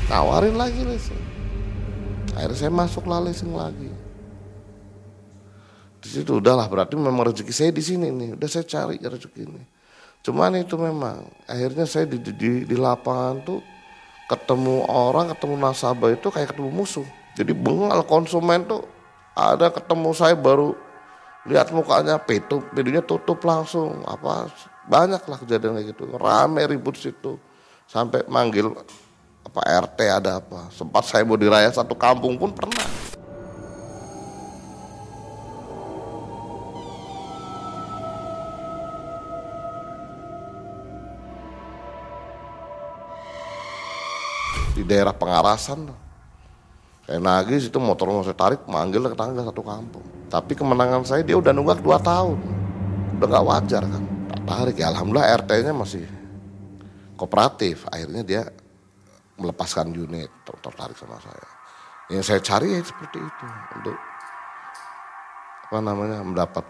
Nawarin 0.06 0.54
lagi 0.54 0.80
leasing. 0.86 1.22
Akhirnya 2.38 2.56
saya 2.56 2.72
masuk 2.72 3.04
lah 3.10 3.20
leasing 3.20 3.50
lagi. 3.50 3.90
Di 6.00 6.08
situ 6.08 6.40
udahlah 6.40 6.64
berarti 6.64 6.96
memang 6.96 7.28
rezeki 7.28 7.52
saya 7.52 7.70
di 7.74 7.82
sini 7.84 8.08
nih. 8.08 8.38
Udah 8.38 8.48
saya 8.48 8.64
cari 8.64 8.96
rezeki 8.96 9.42
ini. 9.44 9.62
Cuman 10.24 10.56
itu 10.56 10.76
memang 10.80 11.28
akhirnya 11.44 11.84
saya 11.84 12.08
di, 12.08 12.16
di, 12.16 12.64
di 12.64 12.76
lapangan 12.76 13.44
tuh 13.44 13.60
ketemu 14.28 14.88
orang, 14.88 15.32
ketemu 15.36 15.54
nasabah 15.60 16.10
itu 16.16 16.28
kayak 16.32 16.56
ketemu 16.56 16.70
musuh. 16.72 17.08
Jadi 17.40 17.56
bengal 17.56 18.04
konsumen 18.04 18.68
tuh. 18.68 18.84
Ada 19.32 19.72
ketemu 19.72 20.12
saya 20.12 20.36
baru 20.36 20.76
lihat 21.48 21.72
mukanya 21.72 22.20
tutup, 22.20 22.68
videonya 22.76 23.00
tutup 23.00 23.40
langsung. 23.40 24.04
Apa 24.04 24.52
banyak 24.84 25.24
lah 25.24 25.38
kejadian 25.40 25.80
kayak 25.80 25.96
gitu. 25.96 26.04
Rame 26.20 26.68
ribut 26.68 27.00
situ. 27.00 27.40
Sampai 27.88 28.28
manggil 28.28 28.68
apa 29.40 29.60
RT 29.88 29.98
ada 30.04 30.36
apa. 30.36 30.68
Sempat 30.68 31.08
saya 31.08 31.24
mau 31.24 31.40
diraya 31.40 31.72
satu 31.72 31.96
kampung 31.96 32.36
pun 32.36 32.52
pernah. 32.52 32.84
Di 44.76 44.84
daerah 44.84 45.16
pengarasan 45.16 46.09
saya 47.06 47.18
nagih 47.18 47.58
situ 47.58 47.78
motor 47.80 48.12
mau 48.12 48.22
saya 48.22 48.36
tarik 48.36 48.66
manggil 48.70 49.02
ke 49.08 49.16
tangga 49.18 49.42
satu 49.42 49.62
kampung. 49.64 50.04
Tapi 50.30 50.52
kemenangan 50.54 51.02
saya 51.02 51.22
dia 51.26 51.34
udah 51.34 51.50
nunggak 51.50 51.82
dua 51.82 51.98
tahun. 51.98 52.38
Udah 53.18 53.26
nggak 53.26 53.46
wajar 53.50 53.82
kan? 53.82 54.02
Tarik. 54.46 54.76
Ya 54.78 54.94
alhamdulillah 54.94 55.42
RT-nya 55.42 55.72
masih 55.74 56.06
kooperatif. 57.18 57.88
Akhirnya 57.90 58.22
dia 58.22 58.42
melepaskan 59.40 59.90
unit 59.90 60.30
tertarik 60.46 60.94
sama 60.94 61.18
saya. 61.18 61.48
Yang 62.14 62.24
saya 62.30 62.40
cari 62.42 62.78
ya 62.78 62.80
seperti 62.82 63.18
itu 63.18 63.46
untuk 63.74 63.96
apa 65.70 65.78
namanya 65.82 66.22
mendapat 66.22 66.62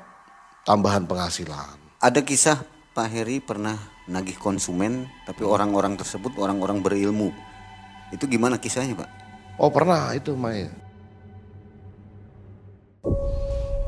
tambahan 0.64 1.04
penghasilan. 1.04 1.76
Ada 2.00 2.24
kisah 2.24 2.64
Pak 2.96 3.08
Heri 3.12 3.44
pernah 3.44 3.76
nagih 4.08 4.40
konsumen 4.40 5.04
tapi 5.28 5.44
orang-orang 5.44 6.00
tersebut 6.00 6.32
orang-orang 6.40 6.80
berilmu. 6.80 7.28
Itu 8.08 8.24
gimana 8.24 8.56
kisahnya 8.56 8.96
Pak 8.96 9.19
oh 9.60 9.68
pernah 9.68 10.16
itu 10.16 10.32
Maya 10.32 10.72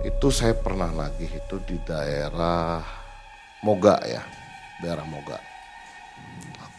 itu 0.02 0.28
saya 0.34 0.54
pernah 0.54 0.90
nagih 0.90 1.30
itu 1.30 1.56
di 1.66 1.76
daerah 1.86 2.82
Moga 3.62 4.02
ya, 4.02 4.22
daerah 4.82 5.06
Moga. 5.06 5.38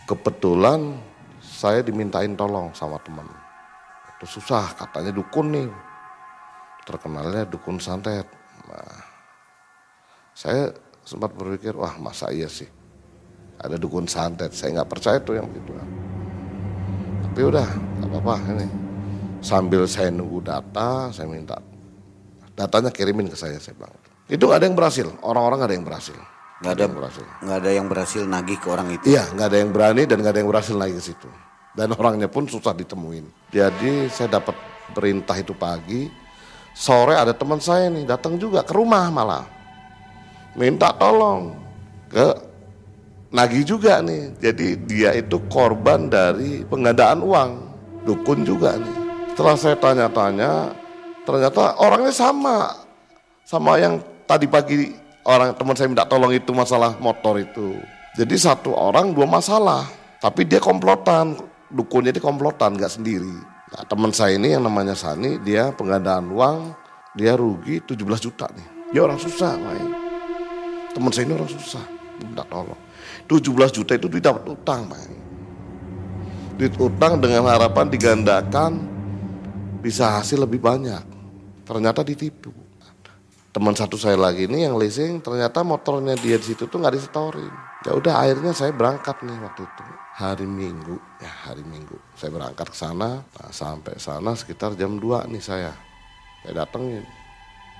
Kebetulan 0.03 0.99
saya 1.39 1.79
dimintain 1.79 2.35
tolong 2.35 2.75
sama 2.75 2.99
teman. 2.99 3.23
Itu 4.15 4.27
susah, 4.27 4.75
katanya 4.75 5.15
dukun 5.15 5.55
nih. 5.55 5.71
Terkenalnya 6.83 7.47
dukun 7.47 7.79
santet. 7.79 8.27
Nah, 8.67 8.99
saya 10.35 10.75
sempat 11.07 11.31
berpikir, 11.31 11.71
wah 11.79 11.95
masa 11.95 12.27
iya 12.35 12.51
sih 12.51 12.67
ada 13.63 13.79
dukun 13.79 14.03
santet. 14.11 14.51
Saya 14.51 14.83
nggak 14.83 14.91
percaya 14.91 15.23
tuh 15.23 15.39
yang 15.39 15.47
begitu. 15.47 15.71
Tapi 17.23 17.39
udah, 17.47 17.67
nggak 18.03 18.09
apa-apa 18.11 18.35
ini. 18.59 18.82
Sambil 19.43 19.83
saya 19.91 20.07
nunggu 20.07 20.39
data, 20.39 21.11
saya 21.11 21.27
minta 21.27 21.59
datanya 22.55 22.89
kirimin 22.95 23.27
ke 23.27 23.35
saya, 23.35 23.59
saya 23.59 23.75
bilang. 23.75 23.91
Itu 24.31 24.47
gak 24.47 24.63
ada 24.63 24.65
yang 24.71 24.77
berhasil, 24.79 25.07
orang-orang 25.19 25.57
gak 25.59 25.69
ada 25.69 25.75
yang 25.75 25.87
berhasil. 25.87 26.17
Nggak 26.63 26.79
ada 26.79 26.85
berhasil. 26.87 27.25
nggak 27.43 27.57
ada 27.59 27.71
yang 27.75 27.87
berhasil 27.91 28.23
nagih 28.23 28.55
ke 28.55 28.67
orang 28.71 28.87
itu. 28.95 29.03
Iya 29.11 29.27
nggak 29.35 29.47
ada 29.51 29.57
yang 29.59 29.71
berani 29.75 30.07
dan 30.07 30.23
nggak 30.23 30.31
ada 30.31 30.39
yang 30.39 30.47
berhasil 30.47 30.75
nagih 30.79 30.95
ke 30.95 31.03
situ. 31.11 31.29
Dan 31.75 31.91
orangnya 31.91 32.31
pun 32.31 32.47
susah 32.47 32.71
ditemuin. 32.71 33.51
Jadi 33.51 34.07
saya 34.07 34.39
dapat 34.39 34.55
perintah 34.95 35.35
itu 35.35 35.51
pagi. 35.51 36.07
Sore 36.71 37.19
ada 37.19 37.35
teman 37.35 37.59
saya 37.59 37.91
nih 37.91 38.07
datang 38.07 38.39
juga 38.39 38.63
ke 38.63 38.71
rumah 38.71 39.11
malah. 39.11 39.43
Minta 40.55 40.95
tolong 40.95 41.51
ke 42.07 42.31
nagih 43.35 43.67
juga 43.67 43.99
nih. 43.99 44.31
Jadi 44.39 44.87
dia 44.87 45.11
itu 45.19 45.43
korban 45.51 46.07
dari 46.07 46.63
penggandaan 46.63 47.19
uang. 47.19 47.51
Dukun 48.07 48.47
juga 48.47 48.79
nih 48.79 49.02
setelah 49.33 49.57
saya 49.57 49.73
tanya-tanya 49.73 50.77
ternyata 51.25 51.73
orangnya 51.81 52.13
sama 52.13 52.69
sama 53.41 53.81
yang 53.81 53.97
tadi 54.29 54.45
pagi 54.45 54.93
orang 55.25 55.57
teman 55.57 55.73
saya 55.73 55.89
minta 55.89 56.05
tolong 56.05 56.29
itu 56.37 56.53
masalah 56.53 56.93
motor 57.01 57.41
itu. 57.41 57.81
Jadi 58.13 58.37
satu 58.37 58.77
orang 58.77 59.09
dua 59.09 59.25
masalah, 59.25 59.89
tapi 60.21 60.45
dia 60.45 60.61
komplotan, 60.61 61.33
dukunnya 61.73 62.13
dia 62.13 62.21
komplotan 62.21 62.77
nggak 62.77 62.93
sendiri. 62.93 63.33
Nah, 63.73 63.81
teman 63.89 64.13
saya 64.13 64.37
ini 64.37 64.53
yang 64.53 64.69
namanya 64.69 64.93
Sani, 64.93 65.41
dia 65.41 65.73
penggandaan 65.73 66.29
uang, 66.29 66.77
dia 67.17 67.33
rugi 67.33 67.81
17 67.81 68.21
juta 68.21 68.45
nih. 68.53 68.93
Dia 68.93 69.01
orang 69.01 69.17
susah, 69.17 69.57
main. 69.57 69.89
Teman 70.93 71.09
saya 71.09 71.25
ini 71.25 71.33
orang 71.33 71.49
susah, 71.49 71.81
minta 72.21 72.45
tolong. 72.45 72.77
17 73.25 73.73
juta 73.73 73.97
itu 73.97 74.05
dia 74.13 74.29
dapat 74.29 74.45
utang, 74.45 74.85
main. 74.85 75.09
Duit 76.53 76.77
utang 76.77 77.17
dengan 77.17 77.49
harapan 77.49 77.89
digandakan 77.89 78.92
bisa 79.83 80.15
hasil 80.15 80.39
lebih 80.47 80.63
banyak. 80.63 81.03
Ternyata 81.67 82.07
ditipu. 82.07 82.55
Teman 83.53 83.75
satu 83.77 83.99
saya 83.99 84.17
lagi 84.17 84.49
ini 84.49 84.65
yang 84.65 84.79
leasing 84.81 85.21
ternyata 85.21 85.61
motornya 85.61 86.17
dia 86.17 86.41
di 86.41 86.55
situ 86.55 86.65
tuh 86.65 86.79
nggak 86.81 86.95
disetorin. 86.97 87.53
Ya 87.85 87.93
udah 87.93 88.25
akhirnya 88.25 88.49
saya 88.55 88.73
berangkat 88.73 89.21
nih 89.21 89.37
waktu 89.43 89.61
itu. 89.67 89.83
Hari 90.17 90.47
minggu 90.47 90.97
ya 91.21 91.29
hari 91.29 91.61
minggu. 91.61 91.93
Saya 92.17 92.33
berangkat 92.33 92.73
ke 92.73 92.77
sana 92.79 93.21
nah, 93.21 93.51
sampai 93.53 94.01
sana 94.01 94.33
sekitar 94.33 94.73
jam 94.73 94.97
2 94.97 95.29
nih 95.29 95.43
saya. 95.43 95.69
Saya 96.41 96.65
datengin. 96.65 97.05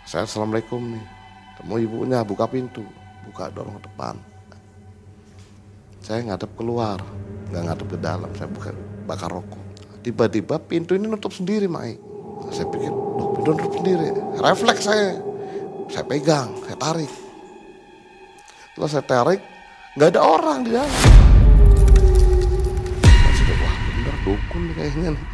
Saya 0.06 0.30
assalamualaikum 0.30 0.94
nih. 0.94 1.06
Temu 1.58 1.76
ibunya 1.82 2.22
buka 2.22 2.46
pintu. 2.46 2.86
Buka 3.26 3.50
dorong 3.50 3.82
ke 3.82 3.90
depan. 3.90 4.16
Saya 6.06 6.22
ngadep 6.22 6.54
keluar 6.54 7.02
nggak 7.50 7.64
ngadep 7.66 7.88
ke 7.90 7.98
dalam. 7.98 8.30
Saya 8.38 8.46
buka 8.52 8.70
bakar 9.10 9.34
rokok 9.34 9.73
tiba-tiba 10.04 10.60
pintu 10.60 11.00
ini 11.00 11.08
nutup 11.08 11.32
sendiri 11.32 11.72
Mai 11.72 11.96
saya 12.52 12.68
pikir 12.68 12.92
loh 12.92 13.32
pintu 13.40 13.56
nutup 13.56 13.72
sendiri 13.80 14.12
refleks 14.38 14.84
saya 14.84 15.34
saya 15.94 16.10
pegang, 16.10 16.50
saya 16.66 16.78
tarik. 16.80 17.12
Setelah 18.74 18.90
saya 18.90 19.06
tarik, 19.06 19.40
nggak 19.94 20.10
ada 20.10 20.22
orang 20.26 20.66
di 20.66 20.74
dalam. 20.74 20.90
Saya 23.30 23.54
wah 23.62 23.76
bener 23.78 24.16
dukun 24.26 24.62
nih 24.66 24.74
kayaknya 24.74 25.10
nih. 25.14 25.28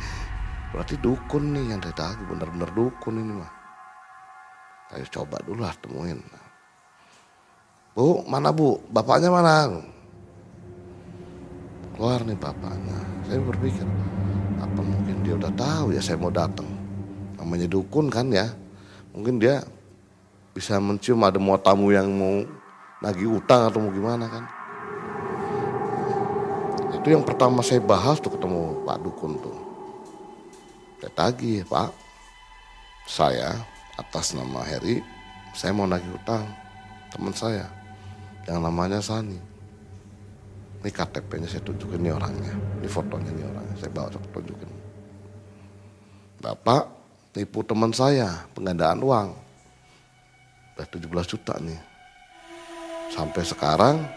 Berarti 0.75 0.95
dukun 0.99 1.43
nih 1.55 1.63
yang 1.71 1.79
dari 1.79 1.95
tadi 1.95 2.21
bener-bener 2.27 2.69
dukun 2.75 3.13
ini 3.23 3.33
mah. 3.39 3.51
Ayo 4.91 5.05
coba 5.07 5.39
dulu 5.45 5.63
lah 5.63 5.71
temuin. 5.79 6.19
Bu, 7.95 8.27
mana 8.27 8.51
bu? 8.51 8.83
Bapaknya 8.91 9.31
mana? 9.31 9.79
Keluar 11.95 12.19
nih 12.27 12.35
bapaknya. 12.35 12.99
Saya 13.31 13.39
berpikir, 13.47 13.87
mungkin 14.81 15.21
dia 15.23 15.33
udah 15.35 15.51
tahu 15.53 15.95
ya 15.95 16.01
saya 16.01 16.17
mau 16.19 16.33
datang. 16.33 16.67
Namanya 17.39 17.67
dukun 17.67 18.11
kan 18.11 18.27
ya. 18.31 18.51
Mungkin 19.15 19.39
dia 19.39 19.63
bisa 20.53 20.75
mencium 20.81 21.23
ada 21.23 21.39
mau 21.39 21.55
tamu 21.55 21.93
yang 21.93 22.11
mau 22.11 22.43
nagih 22.99 23.39
utang 23.39 23.71
atau 23.71 23.79
mau 23.79 23.91
gimana 23.91 24.27
kan. 24.27 24.43
Itu 26.99 27.15
yang 27.15 27.23
pertama 27.23 27.63
saya 27.63 27.79
bahas 27.79 28.19
tuh 28.19 28.35
ketemu 28.35 28.83
Pak 28.83 28.97
Dukun 28.99 29.39
tuh. 29.39 29.57
Saya 30.99 31.11
tagih 31.15 31.63
Pak, 31.63 31.95
saya 33.07 33.55
atas 33.95 34.35
nama 34.35 34.59
Heri, 34.67 34.99
saya 35.55 35.71
mau 35.71 35.87
nagih 35.87 36.11
utang 36.11 36.43
teman 37.15 37.31
saya 37.31 37.71
yang 38.43 38.59
namanya 38.59 38.99
Sani. 38.99 39.48
Ini 40.79 40.89
KTP-nya 40.95 41.47
saya 41.51 41.63
tunjukin 41.67 41.99
ini 41.99 42.11
orangnya, 42.15 42.55
ini 42.79 42.87
fotonya 42.87 43.31
ini 43.35 43.43
orangnya, 43.43 43.75
saya 43.75 43.91
bawa 43.91 44.07
saya 44.07 44.23
tunjukin. 44.31 44.69
Bapak 46.39 46.83
nipu 47.35 47.59
teman 47.67 47.91
saya 47.91 48.47
penggandaan 48.55 49.03
uang 49.03 49.29
udah 50.79 50.87
17 50.87 51.31
juta 51.35 51.59
nih. 51.59 51.81
Sampai 53.11 53.43
sekarang 53.43 54.07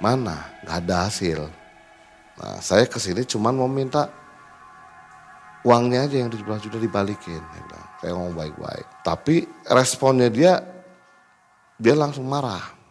mana 0.00 0.48
nggak 0.64 0.76
ada 0.88 1.12
hasil. 1.12 1.44
Nah 2.40 2.56
saya 2.64 2.88
ke 2.88 2.96
sini 2.96 3.28
cuman 3.28 3.52
mau 3.52 3.68
minta 3.68 4.08
uangnya 5.60 6.08
aja 6.08 6.16
yang 6.24 6.32
17 6.32 6.64
juta 6.64 6.80
dibalikin. 6.80 7.44
Saya 8.00 8.16
ngomong 8.16 8.36
baik-baik. 8.36 8.86
Tapi 9.04 9.44
responnya 9.68 10.32
dia, 10.32 10.60
dia 11.76 11.94
langsung 11.96 12.24
marah. 12.24 12.83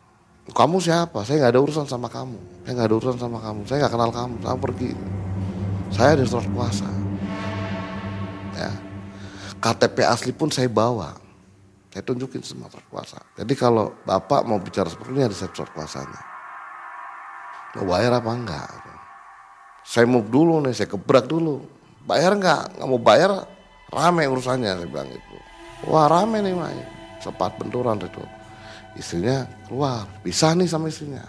Kamu 0.51 0.83
siapa? 0.83 1.23
Saya 1.23 1.39
nggak 1.39 1.53
ada 1.55 1.61
urusan 1.63 1.87
sama 1.87 2.11
kamu. 2.11 2.35
Saya 2.67 2.71
nggak 2.75 2.87
ada 2.91 2.95
urusan 2.99 3.17
sama 3.21 3.39
kamu. 3.39 3.59
Saya 3.63 3.77
nggak 3.85 3.93
kenal 3.95 4.11
kamu. 4.11 4.35
Saya 4.43 4.57
pergi. 4.59 4.91
Saya 5.93 6.09
ada 6.19 6.23
surat 6.27 6.47
kuasa. 6.51 6.89
Ya. 8.59 8.71
KTP 9.63 9.97
asli 10.03 10.31
pun 10.35 10.51
saya 10.51 10.67
bawa. 10.67 11.15
Saya 11.95 12.03
tunjukin 12.03 12.43
semua 12.43 12.67
surat 12.67 12.87
kuasa. 12.91 13.19
Jadi 13.39 13.53
kalau 13.55 13.95
bapak 14.03 14.43
mau 14.43 14.59
bicara 14.59 14.91
seperti 14.91 15.15
ini 15.15 15.23
ada 15.23 15.35
surat 15.37 15.71
kuasanya. 15.71 16.21
Mau 17.79 17.87
bayar 17.87 18.19
apa 18.19 18.31
enggak? 18.35 18.67
Saya 19.87 20.03
move 20.03 20.27
dulu 20.27 20.59
nih, 20.59 20.75
saya 20.75 20.91
gebrak 20.91 21.31
dulu 21.31 21.63
bayar 22.03 22.35
nggak 22.35 22.79
nggak 22.79 22.87
mau 22.87 22.99
bayar 22.99 23.31
rame 23.87 24.27
urusannya 24.27 24.75
saya 24.75 24.87
bilang 24.87 25.07
itu 25.07 25.37
wah 25.87 26.11
rame 26.11 26.43
nih 26.43 26.55
main 26.55 26.83
sempat 27.23 27.55
benturan 27.55 27.99
itu 27.99 28.23
istrinya 28.97 29.45
keluar. 29.65 30.05
Bisa 30.21 30.53
nih 30.53 30.69
sama 30.69 30.89
istrinya. 30.89 31.23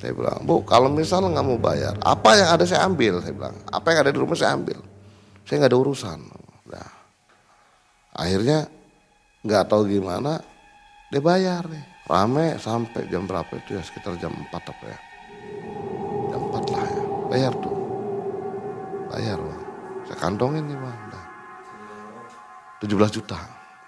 Saya 0.00 0.16
bilang 0.16 0.40
bu 0.48 0.64
kalau 0.64 0.88
misalnya 0.88 1.28
nggak 1.36 1.44
mau 1.44 1.60
bayar 1.60 1.92
apa 2.00 2.32
yang 2.32 2.48
ada 2.56 2.64
saya 2.64 2.88
ambil? 2.88 3.20
Saya 3.20 3.36
bilang 3.36 3.56
apa 3.68 3.86
yang 3.92 3.98
ada 4.08 4.10
di 4.12 4.18
rumah 4.20 4.36
saya 4.36 4.56
ambil. 4.56 4.80
Saya 5.44 5.60
nggak 5.60 5.72
ada 5.76 5.80
urusan. 5.80 6.18
Nah, 6.72 6.90
akhirnya 8.16 8.64
nggak 9.44 9.64
tahu 9.68 9.82
gimana 9.92 10.40
dia 11.12 11.20
bayar 11.20 11.68
nih. 11.68 11.84
Rame 12.10 12.58
sampai 12.58 13.06
jam 13.06 13.28
berapa 13.28 13.50
itu 13.54 13.78
ya? 13.78 13.82
Sekitar 13.86 14.18
jam 14.18 14.34
4 14.34 14.50
apa 14.50 14.84
ya? 14.88 14.98
Jam 16.34 16.42
4 16.48 16.74
lah 16.74 16.82
ya. 16.82 17.02
Bayar 17.30 17.52
tuh. 17.62 17.76
Bayar 19.14 19.38
bang. 19.38 19.62
Saya 20.10 20.18
kantongin 20.18 20.64
nih 20.66 20.74
bang. 20.74 20.98
Nah, 21.06 21.24
17 22.82 23.14
juta. 23.14 23.38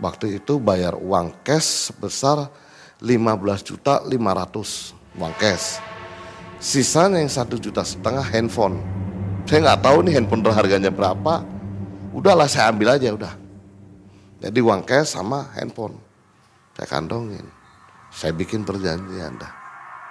Waktu 0.03 0.43
itu 0.43 0.59
bayar 0.59 0.99
uang 0.99 1.31
cash 1.47 1.95
sebesar 1.95 2.51
15 2.99 3.23
juta 3.63 4.03
500 4.03 5.15
uang 5.15 5.35
cash. 5.39 5.79
Sisanya 6.59 7.23
yang 7.23 7.31
satu 7.31 7.55
juta 7.55 7.87
setengah 7.87 8.27
handphone. 8.35 8.83
Saya 9.47 9.63
nggak 9.63 9.83
tahu 9.87 10.03
nih 10.03 10.19
handphone 10.19 10.43
harganya 10.51 10.91
berapa. 10.91 11.47
Udahlah 12.11 12.51
saya 12.51 12.75
ambil 12.75 12.99
aja 12.99 13.15
udah. 13.15 13.35
Jadi 14.43 14.59
uang 14.59 14.83
cash 14.83 15.15
sama 15.15 15.55
handphone. 15.55 15.95
Saya 16.75 16.91
kantongin. 16.91 17.47
Saya 18.11 18.35
bikin 18.35 18.67
perjanjian 18.67 19.39
dah. 19.39 19.53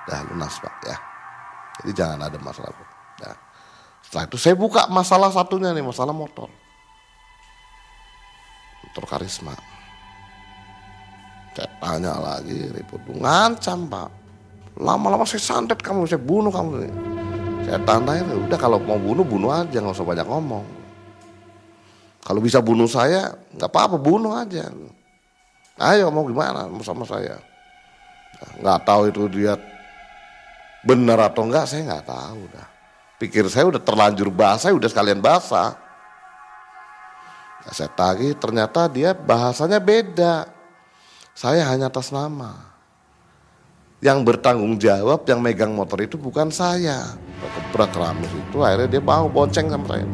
Dah 0.08 0.24
lunas 0.32 0.56
pak 0.64 0.76
ya. 0.88 0.98
Jadi 1.84 1.92
jangan 1.92 2.32
ada 2.32 2.40
masalah. 2.40 2.72
Dah. 3.20 3.36
Setelah 4.08 4.24
itu 4.28 4.38
saya 4.40 4.56
buka 4.56 4.88
masalah 4.88 5.30
satunya 5.36 5.76
nih, 5.76 5.84
masalah 5.84 6.16
motor. 6.16 6.48
Motor 8.88 9.04
karisma. 9.08 9.71
Saya 11.52 11.70
tanya 11.84 12.16
lagi, 12.16 12.72
ribut. 12.72 13.02
Ngancam 13.12 13.92
pak. 13.92 14.10
Lama-lama 14.80 15.28
saya 15.28 15.44
santet 15.44 15.84
kamu, 15.84 16.08
saya 16.08 16.22
bunuh 16.22 16.50
kamu. 16.50 16.88
Saya 17.68 17.80
tandain, 17.84 18.24
udah 18.24 18.58
kalau 18.58 18.80
mau 18.80 18.98
bunuh, 18.98 19.28
bunuh 19.28 19.52
aja, 19.52 19.84
nggak 19.84 19.94
usah 19.94 20.08
banyak 20.08 20.28
ngomong. 20.28 20.66
Kalau 22.24 22.40
bisa 22.40 22.64
bunuh 22.64 22.88
saya, 22.88 23.36
nggak 23.58 23.68
apa-apa, 23.68 24.00
bunuh 24.00 24.32
aja. 24.32 24.72
Ayo 25.82 26.08
mau 26.14 26.24
gimana 26.24 26.70
sama 26.82 27.04
saya. 27.04 27.36
Nggak 28.62 28.80
tahu 28.88 29.02
itu 29.12 29.24
dia 29.30 29.54
benar 30.82 31.30
atau 31.30 31.46
enggak, 31.46 31.68
saya 31.70 31.86
nggak 31.86 32.06
tahu 32.08 32.42
dah. 32.50 32.68
Pikir 33.22 33.46
saya 33.52 33.70
udah 33.70 33.82
terlanjur 33.82 34.34
basah, 34.34 34.74
udah 34.74 34.90
sekalian 34.90 35.22
basah. 35.22 35.78
Nah, 37.62 37.74
saya 37.74 37.94
tagih, 37.94 38.34
ternyata 38.34 38.90
dia 38.90 39.14
bahasanya 39.14 39.78
beda. 39.78 40.61
Saya 41.42 41.66
hanya 41.74 41.90
atas 41.90 42.14
nama. 42.14 42.54
Yang 43.98 44.30
bertanggung 44.30 44.78
jawab, 44.78 45.26
yang 45.26 45.42
megang 45.42 45.74
motor 45.74 45.98
itu 45.98 46.14
bukan 46.14 46.54
saya. 46.54 47.18
Kebrak 47.42 47.98
ramis 47.98 48.30
itu, 48.30 48.62
akhirnya 48.62 48.86
dia 48.86 49.02
mau 49.02 49.26
bonceng 49.26 49.66
sama 49.74 49.90
saya. 49.90 50.06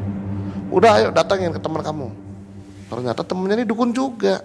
Udah 0.72 0.92
ayo 0.96 1.12
datangin 1.12 1.52
ke 1.52 1.60
teman 1.60 1.84
kamu. 1.84 2.08
Ternyata 2.88 3.28
temennya 3.28 3.60
ini 3.60 3.68
dukun 3.68 3.92
juga. 3.92 4.40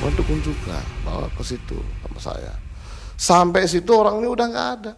Oh 0.00 0.12
dukun 0.16 0.40
juga, 0.40 0.80
bawa 1.04 1.28
ke 1.28 1.44
situ 1.44 1.76
sama 2.08 2.16
saya. 2.16 2.56
Sampai 3.20 3.68
situ 3.68 3.92
orang 3.92 4.24
ini 4.24 4.32
udah 4.32 4.46
nggak 4.48 4.68
ada. 4.80 4.92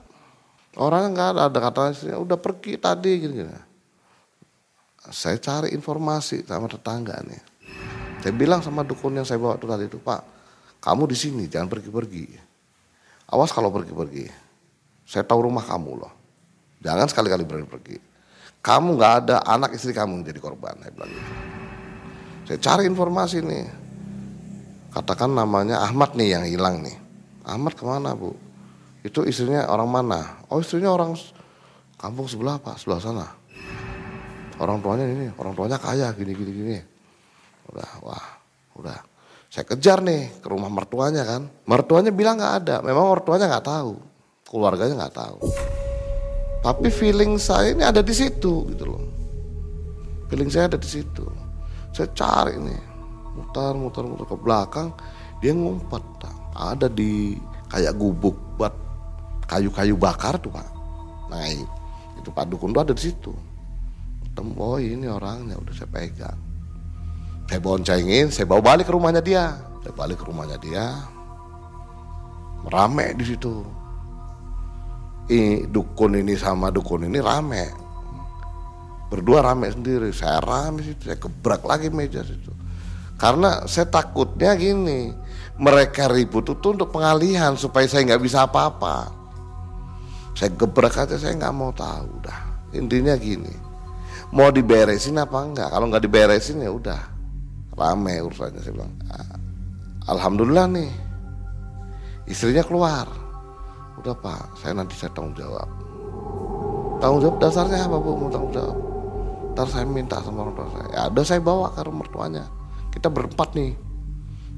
Orangnya 0.79 1.11
nggak 1.11 1.29
ada, 1.35 1.41
ada 1.51 1.59
katanya 1.59 2.23
udah 2.23 2.39
pergi 2.39 2.79
tadi 2.79 3.13
gitu. 3.19 3.51
Saya 5.11 5.43
cari 5.43 5.75
informasi 5.75 6.47
sama 6.47 6.71
tetangga 6.71 7.19
nih. 7.27 7.50
Saya 8.21 8.33
bilang 8.37 8.61
sama 8.61 8.85
dukun 8.85 9.17
yang 9.17 9.25
saya 9.25 9.41
bawa 9.41 9.57
itu 9.57 9.65
tadi 9.65 9.85
itu, 9.89 9.99
Pak, 10.01 10.21
kamu 10.85 11.09
di 11.09 11.17
sini 11.17 11.45
jangan 11.49 11.73
pergi-pergi. 11.73 12.25
Awas 13.33 13.53
kalau 13.53 13.73
pergi-pergi. 13.73 14.29
Saya 15.09 15.25
tahu 15.25 15.49
rumah 15.49 15.65
kamu 15.65 15.91
loh. 15.97 16.13
Jangan 16.81 17.09
sekali-kali 17.09 17.45
berani 17.45 17.69
pergi. 17.69 17.97
Kamu 18.61 19.01
nggak 19.01 19.13
ada 19.25 19.37
anak 19.49 19.73
istri 19.73 19.97
kamu 19.97 20.21
yang 20.21 20.25
jadi 20.33 20.41
korban. 20.41 20.77
Saya 20.81 20.93
bilang 20.93 21.11
gitu. 21.13 21.33
Saya 22.51 22.59
cari 22.61 22.83
informasi 22.91 23.39
nih. 23.41 23.65
Katakan 24.91 25.31
namanya 25.31 25.87
Ahmad 25.87 26.19
nih 26.19 26.35
yang 26.35 26.45
hilang 26.45 26.83
nih. 26.83 26.99
Ahmad 27.47 27.79
ke 27.79 27.87
mana 27.87 28.13
bu? 28.13 28.35
Itu 29.07 29.25
istrinya 29.25 29.65
orang 29.71 29.89
mana? 29.89 30.45
Oh 30.51 30.61
istrinya 30.61 30.93
orang 30.93 31.17
kampung 31.97 32.27
sebelah 32.27 32.59
pak, 32.61 32.77
sebelah 32.77 33.01
sana. 33.01 33.27
Orang 34.61 34.85
tuanya 34.85 35.09
ini, 35.09 35.33
orang 35.41 35.57
tuanya 35.57 35.81
kaya 35.81 36.13
gini 36.13 36.33
gini 36.37 36.53
gini. 36.53 36.79
Udah, 37.71 37.91
wah, 38.03 38.27
udah. 38.77 38.99
Saya 39.51 39.67
kejar 39.67 40.03
nih 40.03 40.43
ke 40.43 40.47
rumah 40.47 40.71
mertuanya 40.71 41.27
kan. 41.27 41.47
Mertuanya 41.67 42.15
bilang 42.15 42.39
nggak 42.39 42.55
ada. 42.63 42.77
Memang 42.83 43.11
mertuanya 43.11 43.51
nggak 43.51 43.67
tahu, 43.67 43.95
keluarganya 44.47 45.07
nggak 45.07 45.17
tahu. 45.17 45.39
Tapi 46.61 46.89
feeling 46.93 47.41
saya 47.41 47.73
ini 47.73 47.83
ada 47.83 48.05
di 48.05 48.15
situ 48.15 48.69
gitu 48.71 48.85
loh. 48.85 49.03
Feeling 50.31 50.51
saya 50.53 50.71
ada 50.71 50.79
di 50.79 50.87
situ. 50.87 51.25
Saya 51.91 52.07
cari 52.15 52.55
nih, 52.59 52.83
mutar 53.35 53.75
mutar 53.75 54.07
mutar 54.07 54.27
ke 54.31 54.37
belakang, 54.39 54.89
dia 55.43 55.51
ngumpet. 55.51 56.03
Ada 56.55 56.93
di 56.93 57.35
kayak 57.71 57.95
gubuk 57.97 58.37
buat 58.59 58.75
kayu-kayu 59.47 59.95
bakar 59.95 60.39
tuh 60.43 60.51
pak 60.51 60.67
nah 61.31 61.47
itu 62.19 62.31
pak 62.35 62.51
dukun 62.51 62.75
tuh 62.75 62.83
ada 62.83 62.95
di 62.95 63.03
situ 63.11 63.33
ketemu 64.27 64.53
oh 64.59 64.79
ini 64.79 65.07
orangnya 65.07 65.55
udah 65.59 65.75
saya 65.75 65.91
pegang 65.91 66.39
saya 67.51 67.59
boncengin 67.59 68.31
saya 68.31 68.47
bawa 68.47 68.63
balik 68.63 68.87
ke 68.87 68.95
rumahnya 68.95 69.19
dia. 69.19 69.59
Saya 69.83 69.91
balik 69.99 70.23
ke 70.23 70.25
rumahnya 70.31 70.55
dia. 70.63 71.03
Rame 72.63 73.11
di 73.19 73.27
situ. 73.27 73.67
Ini 75.27 75.67
dukun 75.67 76.15
ini 76.15 76.39
sama 76.39 76.71
dukun 76.71 77.11
ini 77.11 77.19
rame. 77.19 77.75
Berdua 79.11 79.43
rame 79.43 79.67
sendiri. 79.67 80.15
Saya 80.15 80.39
rame 80.39 80.87
situ 80.87 81.11
saya 81.11 81.19
gebrak 81.19 81.67
lagi 81.67 81.91
meja 81.91 82.23
situ. 82.23 82.55
Karena 83.19 83.67
saya 83.67 83.91
takutnya 83.91 84.55
gini 84.55 85.11
mereka 85.59 86.07
ribut 86.07 86.47
itu 86.47 86.71
untuk 86.71 86.95
pengalihan 86.95 87.59
supaya 87.59 87.91
saya 87.91 88.15
nggak 88.15 88.23
bisa 88.31 88.47
apa-apa. 88.47 89.11
Saya 90.39 90.55
gebrak 90.55 90.95
aja 90.95 91.19
saya 91.19 91.35
nggak 91.35 91.51
mau 91.59 91.75
tahu 91.75 92.15
dah. 92.23 92.47
Intinya 92.71 93.19
gini, 93.19 93.51
mau 94.31 94.55
diberesin 94.55 95.19
apa 95.19 95.43
enggak? 95.43 95.75
Kalau 95.75 95.91
nggak 95.91 96.07
diberesin 96.07 96.63
ya 96.63 96.71
udah 96.71 97.10
rame 97.81 98.21
urusannya 98.21 98.61
saya 98.61 98.77
bilang. 98.77 98.93
Ah, 99.09 99.37
Alhamdulillah 100.13 100.67
nih 100.69 100.91
istrinya 102.29 102.61
keluar. 102.61 103.09
Udah 104.01 104.17
pak, 104.17 104.61
saya 104.61 104.77
nanti 104.77 104.97
saya 104.97 105.13
tanggung 105.17 105.37
jawab. 105.37 105.69
Tanggung 107.01 107.21
jawab 107.25 107.37
dasarnya 107.41 107.89
apa 107.89 107.97
bu? 107.97 108.11
Mau 108.17 108.29
tanggung 108.29 108.53
jawab. 108.53 108.77
Ntar 109.57 109.67
saya 109.67 109.85
minta 109.89 110.21
sama 110.21 110.47
orang 110.47 110.55
tua 110.57 110.69
saya. 110.73 110.89
Ya 110.93 111.01
ada 111.09 111.23
saya 111.25 111.41
bawa 111.43 111.73
ke 111.73 111.81
rumah 111.85 112.05
mertuanya. 112.05 112.45
Kita 112.93 113.09
berempat 113.09 113.57
nih 113.57 113.73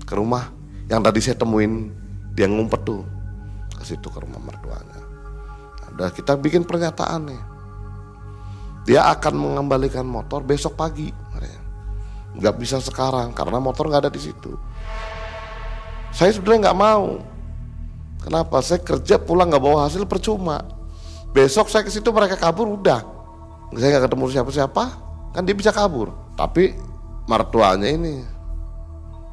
ke 0.02 0.14
rumah 0.18 0.50
yang 0.90 1.00
tadi 1.00 1.22
saya 1.22 1.38
temuin 1.38 1.90
dia 2.34 2.50
ngumpet 2.50 2.82
tuh 2.82 3.02
ke 3.72 3.82
situ 3.86 4.08
ke 4.10 4.18
rumah 4.20 4.42
mertuanya. 4.42 5.00
Udah 5.92 6.08
kita 6.12 6.36
bikin 6.38 6.64
pernyataan 6.64 7.28
nih. 7.28 7.42
Dia 8.88 9.14
akan 9.14 9.34
mengembalikan 9.38 10.02
motor 10.02 10.42
besok 10.42 10.74
pagi. 10.74 11.21
Nggak 12.36 12.54
bisa 12.60 12.76
sekarang 12.80 13.32
karena 13.36 13.58
motor 13.60 13.88
nggak 13.88 14.08
ada 14.08 14.12
di 14.12 14.20
situ. 14.20 14.56
Saya 16.12 16.32
sebenarnya 16.32 16.70
nggak 16.70 16.80
mau. 16.80 17.20
Kenapa? 18.22 18.62
Saya 18.62 18.80
kerja 18.80 19.18
pulang 19.18 19.50
nggak 19.50 19.62
bawa 19.62 19.88
hasil 19.88 20.06
percuma. 20.06 20.62
Besok 21.32 21.72
saya 21.72 21.82
ke 21.82 21.90
situ 21.90 22.12
mereka 22.12 22.36
kabur 22.36 22.68
udah. 22.68 23.00
Saya 23.72 23.96
nggak 23.96 24.04
ketemu 24.12 24.24
siapa-siapa, 24.28 24.84
kan 25.32 25.42
dia 25.42 25.56
bisa 25.56 25.72
kabur. 25.72 26.12
Tapi 26.36 26.76
mertuanya 27.24 27.88
ini 27.88 28.20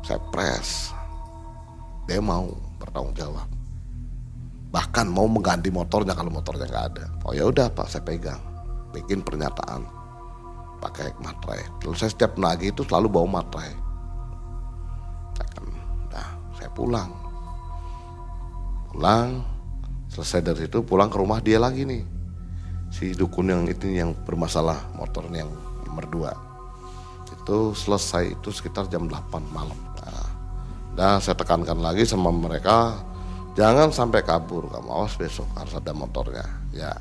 saya 0.04 0.20
pres. 0.32 0.96
dia 2.10 2.18
mau 2.18 2.50
bertanggung 2.82 3.14
jawab 3.14 3.46
bahkan 4.70 5.10
mau 5.10 5.26
mengganti 5.26 5.74
motornya 5.74 6.14
kalau 6.14 6.30
motornya 6.30 6.66
nggak 6.70 6.86
ada 6.94 7.06
oh 7.26 7.34
ya 7.34 7.46
udah 7.50 7.70
pak 7.74 7.90
saya 7.90 8.06
pegang 8.06 8.42
bikin 8.94 9.22
pernyataan 9.22 9.86
pakai 10.80 11.12
materai. 11.20 11.62
Terus 11.84 12.00
saya 12.00 12.12
setiap 12.12 12.40
nagih 12.40 12.72
itu 12.72 12.82
selalu 12.88 13.08
bawa 13.12 13.44
materai. 13.44 13.72
Nah 16.10 16.30
saya 16.56 16.70
pulang. 16.72 17.12
Pulang 18.90 19.46
selesai 20.10 20.42
dari 20.42 20.66
situ 20.66 20.82
pulang 20.82 21.08
ke 21.12 21.18
rumah 21.20 21.40
dia 21.44 21.62
lagi 21.62 21.86
nih. 21.86 22.04
Si 22.90 23.14
dukun 23.14 23.54
yang 23.54 23.64
itu 23.70 23.86
yang 23.86 24.18
bermasalah 24.26 24.90
motornya 24.98 25.46
yang 25.46 25.52
nomor 25.86 26.06
dua. 26.10 26.32
Itu 27.30 27.78
selesai 27.78 28.34
itu 28.34 28.50
sekitar 28.50 28.90
jam 28.90 29.06
8 29.06 29.30
malam. 29.54 29.78
Nah, 30.02 30.30
dan 30.98 31.22
saya 31.22 31.38
tekankan 31.38 31.78
lagi 31.78 32.02
sama 32.10 32.34
mereka 32.34 32.98
jangan 33.54 33.94
sampai 33.94 34.26
kabur 34.26 34.66
kamu 34.74 34.90
awas 34.90 35.14
besok 35.16 35.46
harus 35.54 35.78
ada 35.78 35.94
motornya. 35.94 36.46
Ya 36.74 36.94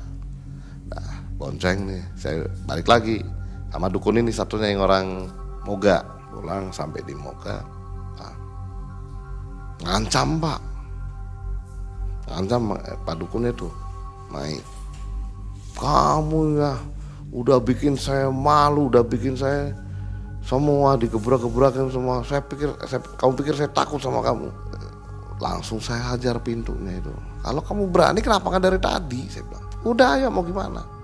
nah 0.89 1.21
bonceng 1.37 1.85
nih 1.89 2.01
saya 2.17 2.45
balik 2.65 2.89
lagi 2.89 3.21
sama 3.69 3.87
dukun 3.87 4.17
ini 4.17 4.33
satunya 4.33 4.73
yang 4.73 4.81
orang 4.85 5.29
Moga. 5.65 6.01
Pulang 6.29 6.69
sampai 6.69 7.01
di 7.03 7.13
Moga 7.17 7.61
nah, 8.17 8.35
ngancam 9.85 10.37
pak. 10.37 10.59
Ngancam 12.29 12.61
eh, 12.85 12.97
pak 13.01 13.15
dukun 13.17 13.49
itu. 13.49 13.67
Naik. 14.29 14.61
Kamu 15.77 16.39
ya 16.61 16.73
udah 17.29 17.61
bikin 17.61 17.93
saya 17.97 18.29
malu 18.33 18.89
udah 18.89 19.05
bikin 19.05 19.37
saya 19.37 19.73
semua 20.45 20.97
digebrak-gebrakin 20.97 21.89
semua. 21.93 22.21
Saya 22.25 22.41
pikir 22.45 22.73
saya, 22.85 23.01
kamu 23.01 23.31
pikir 23.41 23.53
saya 23.57 23.69
takut 23.73 24.01
sama 24.01 24.21
kamu? 24.21 24.49
Langsung 25.41 25.81
saya 25.81 26.13
hajar 26.13 26.37
pintunya 26.41 26.99
itu. 26.99 27.13
Kalau 27.41 27.61
kamu 27.63 27.89
berani 27.89 28.19
kenapa 28.21 28.49
kan 28.53 28.61
dari 28.61 28.77
tadi? 28.77 29.25
Saya 29.29 29.45
bilang. 29.49 29.65
Udah 29.85 30.11
ya 30.19 30.27
mau 30.27 30.43
gimana 30.43 30.98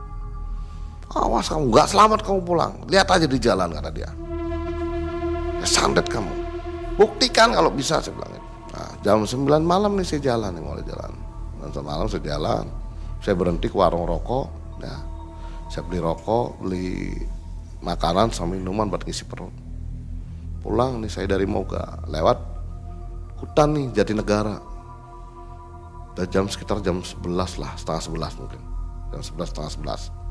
awas 1.15 1.47
kamu 1.47 1.71
nggak 1.71 1.87
selamat 1.87 2.19
kamu 2.27 2.39
pulang. 2.43 2.73
Lihat 2.91 3.07
aja 3.07 3.25
di 3.25 3.39
jalan 3.39 3.71
kata 3.71 3.89
dia. 3.95 4.11
Ya, 5.63 5.67
sandet 5.67 6.11
kamu. 6.11 6.31
Buktikan 6.99 7.55
kalau 7.55 7.71
bisa 7.71 8.03
saya 8.03 8.11
bilang. 8.11 8.35
Nah, 8.75 8.91
jam 8.99 9.23
9 9.23 9.63
malam 9.63 9.95
nih 9.95 10.03
saya 10.03 10.35
jalan 10.35 10.51
nih 10.51 10.63
mulai 10.63 10.83
jalan. 10.83 11.11
Jam 11.71 11.83
malam 11.87 12.05
saya 12.11 12.23
jalan. 12.23 12.67
Saya 13.23 13.33
berhenti 13.39 13.71
ke 13.71 13.75
warung 13.79 14.05
rokok 14.05 14.47
ya. 14.83 14.95
Saya 15.71 15.87
beli 15.87 16.03
rokok 16.03 16.59
beli 16.61 17.15
makanan 17.79 18.35
sama 18.35 18.59
minuman 18.59 18.91
buat 18.91 19.07
ngisi 19.07 19.23
perut. 19.25 19.55
Pulang 20.61 20.99
nih 20.99 21.09
saya 21.09 21.31
dari 21.31 21.47
Moga 21.47 22.03
lewat 22.11 22.37
hutan 23.39 23.71
nih 23.71 23.95
Jatinegara. 23.95 24.59
Udah 26.15 26.27
jam 26.31 26.47
sekitar 26.47 26.79
jam 26.83 26.99
11 26.99 27.23
lah 27.59 27.71
setengah 27.79 28.03
11 28.35 28.39
mungkin. 28.43 28.61
Jam 29.15 29.21
11 29.23 29.51
setengah 29.51 29.71
11 30.11 30.11
saya 30.11 30.24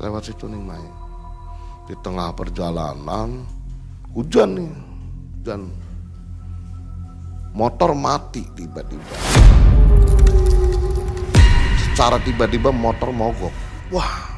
lewat 0.00 0.32
situ 0.32 0.48
nih 0.48 0.56
main 0.56 0.92
di 1.84 1.94
tengah 2.00 2.32
perjalanan 2.32 3.44
hujan 4.16 4.48
nih 4.56 4.72
hujan. 5.36 5.62
Motor 7.50 7.98
mati 7.98 8.46
tiba-tiba. 8.54 9.16
Secara 11.82 12.22
tiba-tiba 12.22 12.70
motor 12.70 13.10
mogok. 13.10 13.50
Wah 13.90 14.30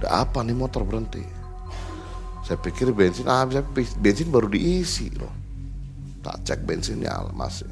ada 0.00 0.24
apa 0.24 0.40
nih 0.40 0.56
motor 0.56 0.82
berhenti? 0.88 1.20
Saya 2.42 2.56
pikir 2.58 2.96
bensin 2.96 3.28
ah 3.28 3.44
bensin 4.00 4.32
baru 4.32 4.48
diisi 4.48 5.12
loh. 5.14 5.30
Tak 6.24 6.48
cek 6.48 6.60
bensinnya 6.64 7.28
masih. 7.36 7.68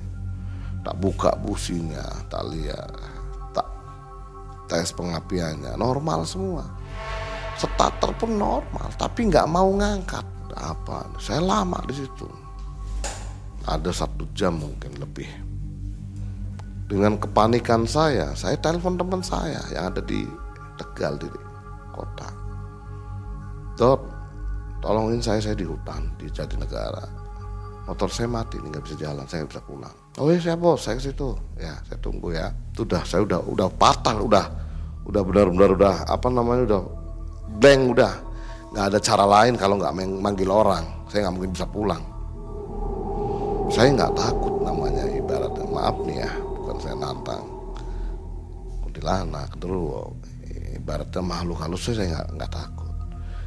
Tak 0.85 1.01
buka 1.01 1.33
businya 1.41 2.05
tak 2.29 2.45
lihat 2.53 2.93
tak 3.57 3.69
tes 4.69 4.93
pengapiannya. 4.93 5.81
Normal 5.81 6.29
semua 6.29 6.82
starter 7.63 8.11
pun 8.19 8.35
normal 8.35 8.91
tapi 8.99 9.31
nggak 9.31 9.47
mau 9.47 9.71
ngangkat 9.79 10.27
apa 10.59 11.09
saya 11.17 11.41
lama 11.41 11.79
di 11.87 11.95
situ 12.03 12.29
ada 13.63 13.95
satu 13.95 14.27
jam 14.35 14.59
mungkin 14.59 14.99
lebih 14.99 15.53
dengan 16.93 17.17
kepanikan 17.17 17.89
saya, 17.89 18.37
saya 18.37 18.61
telepon 18.61 19.01
teman 19.01 19.25
saya 19.25 19.65
yang 19.73 19.89
ada 19.89 20.05
di 20.05 20.29
Tegal 20.77 21.17
di 21.17 21.29
kota. 21.89 22.29
Dot, 23.81 24.01
tolongin 24.85 25.25
saya, 25.25 25.41
saya 25.41 25.57
di 25.57 25.65
hutan 25.65 26.13
di 26.21 26.29
Jatinegara. 26.29 27.09
Motor 27.89 28.13
saya 28.13 28.29
mati, 28.29 28.61
ini 28.61 28.69
nggak 28.69 28.85
bisa 28.85 28.97
jalan, 29.09 29.25
saya 29.25 29.45
nggak 29.45 29.53
bisa 29.57 29.65
pulang. 29.65 29.97
Oh 30.21 30.29
iya 30.29 30.41
saya 30.41 30.57
bos, 30.61 30.85
saya 30.85 31.01
ke 31.01 31.09
situ. 31.09 31.33
Ya, 31.57 31.81
saya 31.89 31.97
tunggu 32.05 32.37
ya. 32.37 32.53
Itu 32.77 32.85
udah, 32.85 33.03
saya 33.09 33.25
udah, 33.25 33.41
udah 33.41 33.69
patah, 33.73 34.17
udah, 34.21 34.45
udah 35.09 35.23
benar-benar 35.25 35.71
udah 35.73 35.95
apa 36.05 36.29
namanya 36.29 36.63
udah 36.69 36.83
blank 37.63 37.83
udah. 37.95 38.15
Nggak 38.75 38.87
ada 38.91 38.99
cara 38.99 39.25
lain 39.29 39.55
kalau 39.55 39.79
nggak 39.79 39.95
manggil 40.19 40.51
orang, 40.51 40.83
saya 41.07 41.31
nggak 41.31 41.35
mungkin 41.39 41.53
bisa 41.55 41.67
pulang. 41.71 42.03
Saya 43.71 43.95
nggak 43.95 44.13
takut 44.19 44.55
namanya 44.67 45.07
ibaratnya 45.07 45.65
maaf 45.71 45.97
nih 46.03 46.27
ya 46.27 46.33
saya 46.83 46.99
nantang. 46.99 47.47
Kuntilanak 48.83 49.55
dulu 49.63 50.11
ibaratnya 50.75 51.23
makhluk 51.23 51.63
halus 51.63 51.87
saya 51.87 52.11
nggak 52.11 52.27
nggak 52.35 52.51
takut. 52.51 52.91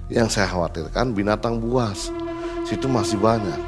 Yang 0.08 0.40
saya 0.40 0.48
khawatirkan 0.56 1.12
binatang 1.12 1.60
buas. 1.60 2.08
Situ 2.64 2.88
masih 2.88 3.20
banyak. 3.20 3.60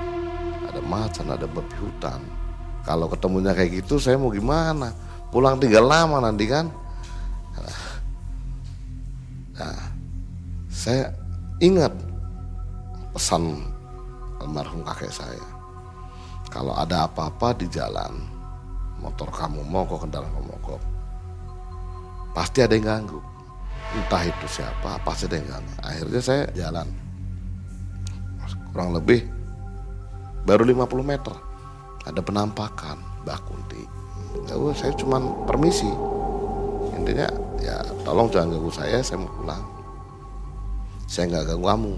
Ada 0.71 0.81
macan 0.87 1.27
ada 1.35 1.45
babi 1.45 1.75
hutan. 1.83 2.23
Kalau 2.87 3.11
ketemunya 3.11 3.51
kayak 3.51 3.83
gitu 3.83 3.99
saya 3.99 4.15
mau 4.15 4.31
gimana? 4.31 4.95
Pulang 5.27 5.59
tinggal 5.59 5.83
lama 5.83 6.23
nanti 6.23 6.47
kan 6.47 6.71
saya 10.77 11.09
ingat 11.57 11.89
pesan 13.17 13.65
almarhum 14.37 14.85
kakek 14.85 15.09
saya. 15.09 15.41
Kalau 16.53 16.77
ada 16.77 17.09
apa-apa 17.09 17.57
di 17.57 17.65
jalan 17.65 18.13
motor 19.01 19.33
kamu 19.33 19.65
mogok 19.65 20.05
kendaraan 20.05 20.29
kamu 20.29 20.53
mogok 20.53 20.81
pasti 22.37 22.61
ada 22.61 22.77
yang 22.77 22.85
ganggu. 22.85 23.17
Entah 23.97 24.21
itu 24.21 24.45
siapa 24.45 25.01
pasti 25.01 25.25
ada 25.25 25.41
yang 25.41 25.49
ganggu. 25.57 25.73
Akhirnya 25.81 26.21
saya 26.21 26.43
jalan. 26.53 26.87
Kurang 28.69 28.93
lebih 28.93 29.25
baru 30.45 30.61
50 30.61 31.01
meter 31.01 31.33
ada 32.05 32.21
penampakan 32.21 33.01
Mbak 33.25 33.39
Kunti. 33.49 33.81
Ya 34.45 34.53
saya 34.77 34.93
cuman 34.93 35.49
permisi. 35.49 35.89
Intinya 36.93 37.25
ya 37.57 37.81
tolong 38.05 38.29
jangan 38.29 38.53
ganggu 38.53 38.69
saya 38.69 39.01
saya 39.01 39.17
mau 39.17 39.33
pulang 39.41 39.76
saya 41.07 41.31
nggak 41.31 41.55
ganggu 41.55 41.67
kamu. 41.67 41.93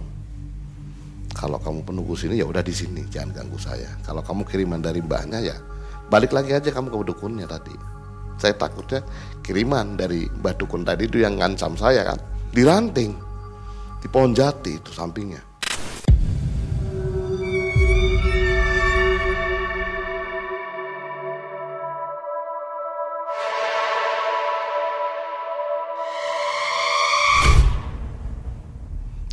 Kalau 1.33 1.57
kamu 1.61 1.79
penunggu 1.85 2.13
sini 2.13 2.37
ya 2.37 2.45
udah 2.45 2.61
di 2.61 2.73
sini 2.73 3.03
jangan 3.09 3.41
ganggu 3.41 3.57
saya. 3.57 3.89
Kalau 4.05 4.21
kamu 4.21 4.45
kiriman 4.45 4.79
dari 4.79 5.01
mbahnya 5.01 5.41
ya 5.41 5.57
balik 6.13 6.31
lagi 6.31 6.53
aja 6.53 6.69
kamu 6.69 6.93
ke 6.93 6.97
dukunnya 7.09 7.49
tadi. 7.49 7.73
Saya 8.39 8.55
takutnya 8.55 9.03
kiriman 9.41 9.99
dari 9.99 10.29
mbak 10.29 10.61
dukun 10.61 10.85
tadi 10.85 11.09
itu 11.09 11.19
yang 11.25 11.41
ngancam 11.41 11.73
saya 11.73 12.05
kan. 12.05 12.19
Di 12.53 12.61
ranting 12.61 13.11
di 13.99 14.07
pohon 14.07 14.31
jati 14.31 14.79
itu 14.79 14.95
sampingnya 14.95 15.48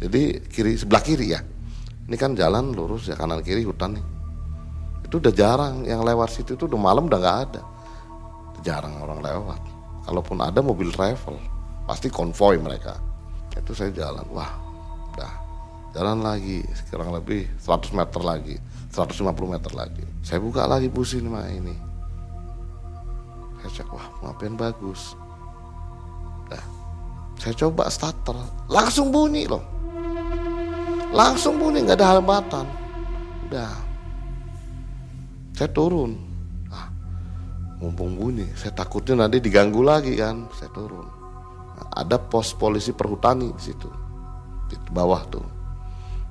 jadi 0.07 0.39
kiri 0.47 0.79
sebelah 0.79 1.03
kiri 1.03 1.35
ya. 1.35 1.43
Ini 2.07 2.15
kan 2.15 2.39
jalan 2.39 2.71
lurus 2.71 3.11
ya 3.11 3.19
kanan 3.19 3.43
kiri 3.43 3.67
hutan 3.67 3.99
nih. 3.99 4.07
Itu 5.03 5.19
udah 5.19 5.35
jarang 5.35 5.83
yang 5.83 6.07
lewat 6.07 6.31
situ 6.31 6.55
itu 6.55 6.71
udah 6.71 6.79
malam 6.79 7.11
udah 7.11 7.19
nggak 7.19 7.39
ada. 7.51 7.63
Jarang 8.63 9.03
orang 9.03 9.19
lewat. 9.19 9.61
Kalaupun 10.07 10.39
ada 10.39 10.63
mobil 10.63 10.95
travel 10.95 11.35
pasti 11.91 12.07
konvoy 12.07 12.63
mereka. 12.63 12.95
Itu 13.59 13.75
saya 13.75 13.91
jalan 13.91 14.23
wah 14.31 14.55
udah. 15.11 15.33
Jalan 15.91 16.23
lagi 16.23 16.63
sekarang 16.87 17.11
lebih 17.11 17.51
100 17.59 17.91
meter 17.91 18.23
lagi 18.23 18.55
150 18.95 19.27
meter 19.27 19.73
lagi. 19.75 20.07
Saya 20.23 20.39
buka 20.39 20.71
lagi 20.71 20.87
busi 20.87 21.19
mah 21.19 21.51
ini. 21.51 21.75
Saya 23.59 23.83
cek 23.83 23.91
wah 23.91 24.07
ngapain 24.23 24.55
bagus. 24.55 25.19
Udah, 26.47 26.63
saya 27.43 27.55
coba 27.59 27.91
starter 27.91 28.39
langsung 28.71 29.11
bunyi 29.11 29.51
loh 29.51 29.76
langsung 31.17 31.57
bunyi 31.57 31.89
nggak 31.89 31.97
ada 31.97 32.21
hambatan. 32.21 32.67
Udah. 33.49 33.73
Saya 35.57 35.73
turun. 35.73 36.12
Ah, 36.69 36.93
mumpung 37.81 38.21
bunyi 38.21 38.45
saya 38.53 38.77
takutnya 38.77 39.25
nanti 39.25 39.41
diganggu 39.41 39.81
lagi 39.81 40.12
kan. 40.21 40.45
Saya 40.53 40.69
turun. 40.77 41.09
Nah, 41.81 41.89
ada 41.97 42.21
pos 42.21 42.53
polisi 42.53 42.93
perhutani 42.93 43.49
di 43.57 43.62
situ. 43.64 43.89
Di 44.69 44.77
bawah 44.93 45.25
tuh. 45.33 45.47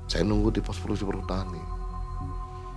Saya 0.05 0.21
nunggu 0.21 0.53
di 0.53 0.61
pos 0.61 0.77
polisi 0.77 1.01
perhutani. 1.01 1.73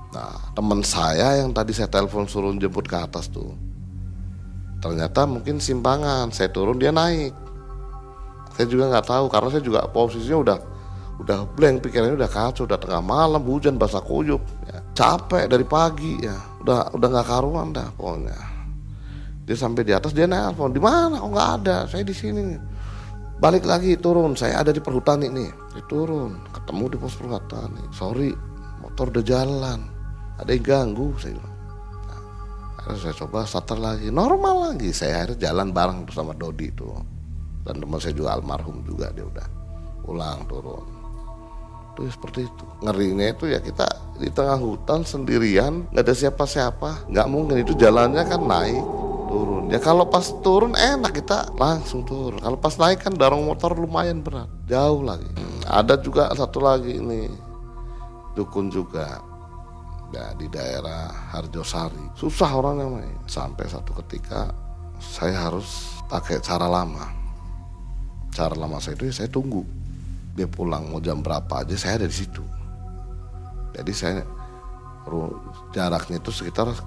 Nah 0.09 0.33
teman 0.57 0.81
saya 0.81 1.37
yang 1.37 1.53
tadi 1.53 1.77
saya 1.77 1.93
telepon 1.93 2.25
suruh 2.25 2.57
jemput 2.57 2.89
ke 2.89 2.97
atas 2.97 3.29
tuh, 3.29 3.53
ternyata 4.81 5.29
mungkin 5.29 5.61
simpangan. 5.61 6.33
Saya 6.33 6.49
turun 6.49 6.81
dia 6.81 6.89
naik. 6.89 7.37
Saya 8.57 8.67
juga 8.73 8.89
nggak 8.89 9.05
tahu 9.05 9.29
karena 9.29 9.49
saya 9.53 9.61
juga 9.63 9.85
posisinya 9.93 10.39
udah 10.41 10.59
udah 11.19 11.51
blank 11.51 11.83
pikirannya 11.83 12.15
udah 12.15 12.31
kacau 12.31 12.63
udah 12.63 12.79
tengah 12.79 13.03
malam 13.03 13.43
hujan 13.43 13.75
basah 13.75 13.99
kuyup 13.99 14.39
ya. 14.71 14.79
capek 14.95 15.51
dari 15.51 15.67
pagi 15.67 16.23
ya. 16.23 16.39
Udah 16.63 16.95
udah 16.95 17.09
nggak 17.11 17.27
karuan 17.27 17.75
dah 17.75 17.91
pokoknya. 17.99 18.39
Dia 19.43 19.57
sampai 19.59 19.83
di 19.83 19.93
atas 19.97 20.15
dia 20.15 20.31
nelpon 20.31 20.71
di 20.71 20.79
mana? 20.79 21.19
Kok 21.19 21.31
nggak 21.35 21.51
ada? 21.63 21.77
Saya 21.91 22.07
di 22.07 22.15
sini 22.15 22.55
balik 23.43 23.67
lagi 23.67 23.99
turun. 23.99 24.39
Saya 24.39 24.63
ada 24.63 24.71
di 24.71 24.79
perhutani 24.79 25.27
nih. 25.27 25.51
Dia 25.75 25.85
turun 25.91 26.39
ketemu 26.55 26.85
di 26.95 26.97
pos 27.03 27.15
perhutani. 27.19 27.83
Sorry 27.91 28.31
motor 28.79 29.11
udah 29.11 29.25
jalan. 29.27 29.81
Ada 30.39 30.55
yang 30.55 30.63
ganggu 30.63 31.19
saya 31.19 31.35
bilang. 31.35 31.57
Nah, 32.79 32.95
saya 32.95 33.15
coba 33.19 33.43
starter 33.43 33.75
lagi. 33.75 34.07
Normal 34.15 34.71
lagi. 34.71 34.95
Saya 34.95 35.27
akhirnya 35.27 35.51
jalan 35.51 35.75
bareng 35.75 36.07
sama 36.15 36.31
Dodi 36.31 36.71
itu. 36.71 36.87
Dan 37.67 37.83
teman 37.83 37.99
saya 37.99 38.15
juga 38.15 38.39
almarhum 38.39 38.87
juga 38.87 39.11
dia 39.11 39.27
udah 39.27 39.49
pulang 40.07 40.41
turun 40.49 40.98
itu 41.99 42.07
ya 42.07 42.13
seperti 42.15 42.41
itu. 42.47 42.65
Ngerinya 42.87 43.27
itu 43.35 43.45
ya 43.51 43.59
kita 43.59 43.87
di 44.23 44.31
tengah 44.31 44.55
hutan 44.55 45.03
sendirian 45.03 45.91
nggak 45.91 46.05
ada 46.07 46.15
siapa-siapa. 46.15 47.11
Nggak 47.11 47.27
mungkin 47.27 47.57
itu 47.59 47.75
jalannya 47.75 48.23
kan 48.23 48.39
naik 48.47 48.85
turun. 49.27 49.67
Ya 49.67 49.83
kalau 49.83 50.07
pas 50.07 50.31
turun 50.47 50.79
enak 50.79 51.11
kita 51.11 51.51
langsung 51.59 52.07
turun. 52.07 52.39
Kalau 52.39 52.55
pas 52.55 52.79
naik 52.79 53.03
kan 53.03 53.19
dorong 53.19 53.43
motor 53.43 53.75
lumayan 53.75 54.23
berat 54.23 54.47
jauh 54.71 55.03
lagi. 55.03 55.27
Hmm, 55.27 55.67
ada 55.67 55.99
juga 55.99 56.31
satu 56.39 56.63
lagi 56.63 57.03
ini 57.03 57.27
dukun 58.39 58.71
juga. 58.71 59.19
Ya 60.15 60.33
di 60.39 60.47
daerah 60.49 61.35
Harjosari. 61.35 62.15
Susah 62.17 62.49
orang 62.55 62.81
namanya 62.81 63.13
sampai 63.29 63.69
satu 63.69 63.93
ketika 64.07 64.55
saya 65.03 65.51
harus 65.51 65.99
pakai 66.07 66.39
cara 66.41 66.65
lama. 66.65 67.11
Cara 68.33 68.55
lama 68.55 68.79
saya 68.79 68.95
itu 68.95 69.11
ya 69.11 69.15
saya 69.19 69.29
tunggu 69.29 69.67
dia 70.39 70.47
pulang 70.47 70.87
mau 70.87 71.03
jam 71.03 71.19
berapa 71.19 71.67
aja 71.67 71.75
saya 71.75 71.99
ada 71.99 72.07
di 72.07 72.15
situ. 72.15 72.47
Jadi 73.75 73.91
saya 73.91 74.23
jaraknya 75.75 76.23
itu 76.23 76.31
sekitar 76.31 76.71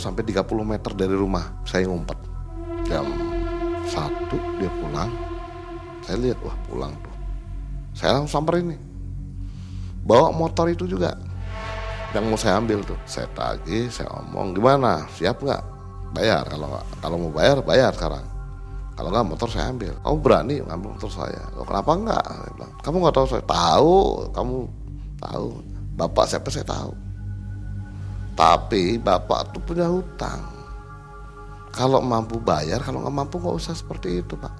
sampai 0.00 0.22
30 0.24 0.40
meter 0.64 0.92
dari 0.96 1.12
rumah. 1.12 1.60
Saya 1.68 1.84
ngumpet. 1.92 2.16
Jam 2.88 3.04
satu 3.84 4.40
dia 4.56 4.72
pulang. 4.80 5.12
Saya 6.08 6.16
lihat 6.24 6.40
wah 6.40 6.56
pulang 6.64 6.96
tuh. 7.04 7.14
Saya 7.92 8.16
langsung 8.16 8.40
samperin 8.40 8.72
nih. 8.72 8.80
Bawa 10.06 10.32
motor 10.32 10.72
itu 10.72 10.88
juga. 10.88 11.12
Yang 12.16 12.24
mau 12.24 12.38
saya 12.40 12.56
ambil 12.56 12.80
tuh. 12.80 12.96
Saya 13.04 13.28
tagih 13.36 13.92
saya 13.92 14.08
omong 14.24 14.56
gimana? 14.56 15.04
Siap 15.20 15.44
nggak? 15.44 15.62
Bayar. 16.16 16.48
Kalau 16.48 16.80
kalau 17.02 17.16
mau 17.20 17.32
bayar 17.34 17.60
bayar 17.60 17.92
sekarang 17.92 18.35
kalau 18.96 19.12
nggak 19.12 19.28
motor 19.28 19.48
saya 19.52 19.68
ambil. 19.68 19.92
Kamu 20.00 20.16
berani 20.24 20.56
ngambil 20.64 20.96
motor 20.96 21.12
saya? 21.12 21.44
Oh, 21.60 21.68
kenapa 21.68 21.92
bilang 22.00 22.72
kamu 22.80 22.96
nggak 23.04 23.16
tahu 23.20 23.26
saya. 23.28 23.44
Tahu 23.44 23.96
kamu 24.32 24.56
tahu. 25.20 25.48
Bapak 26.00 26.24
siapa 26.24 26.48
saya 26.48 26.64
tahu. 26.64 26.92
Tapi 28.32 28.96
bapak 28.96 29.52
tuh 29.52 29.60
punya 29.60 29.84
hutang. 29.92 30.40
Kalau 31.76 32.00
mampu 32.00 32.40
bayar 32.40 32.80
kalau 32.80 33.04
nggak 33.04 33.16
mampu 33.20 33.36
nggak 33.36 33.56
usah 33.60 33.76
seperti 33.76 34.24
itu 34.24 34.32
pak. 34.40 34.52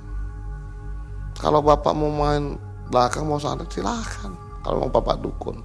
Kalau 1.41 1.65
bapak 1.65 1.97
mau 1.97 2.13
main 2.13 2.61
belakang 2.93 3.25
mau 3.25 3.41
sana 3.41 3.65
silahkan. 3.73 4.37
Kalau 4.61 4.85
mau 4.85 4.93
bapak 4.93 5.17
dukun 5.25 5.65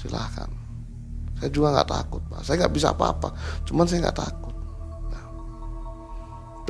silahkan. 0.00 0.48
Saya 1.36 1.52
juga 1.52 1.76
nggak 1.76 1.88
takut 1.92 2.24
pak. 2.32 2.40
Saya 2.48 2.64
nggak 2.64 2.72
bisa 2.72 2.96
apa-apa 2.96 3.28
cuman 3.68 3.84
saya 3.84 4.08
nggak 4.08 4.20
takut 4.24 4.49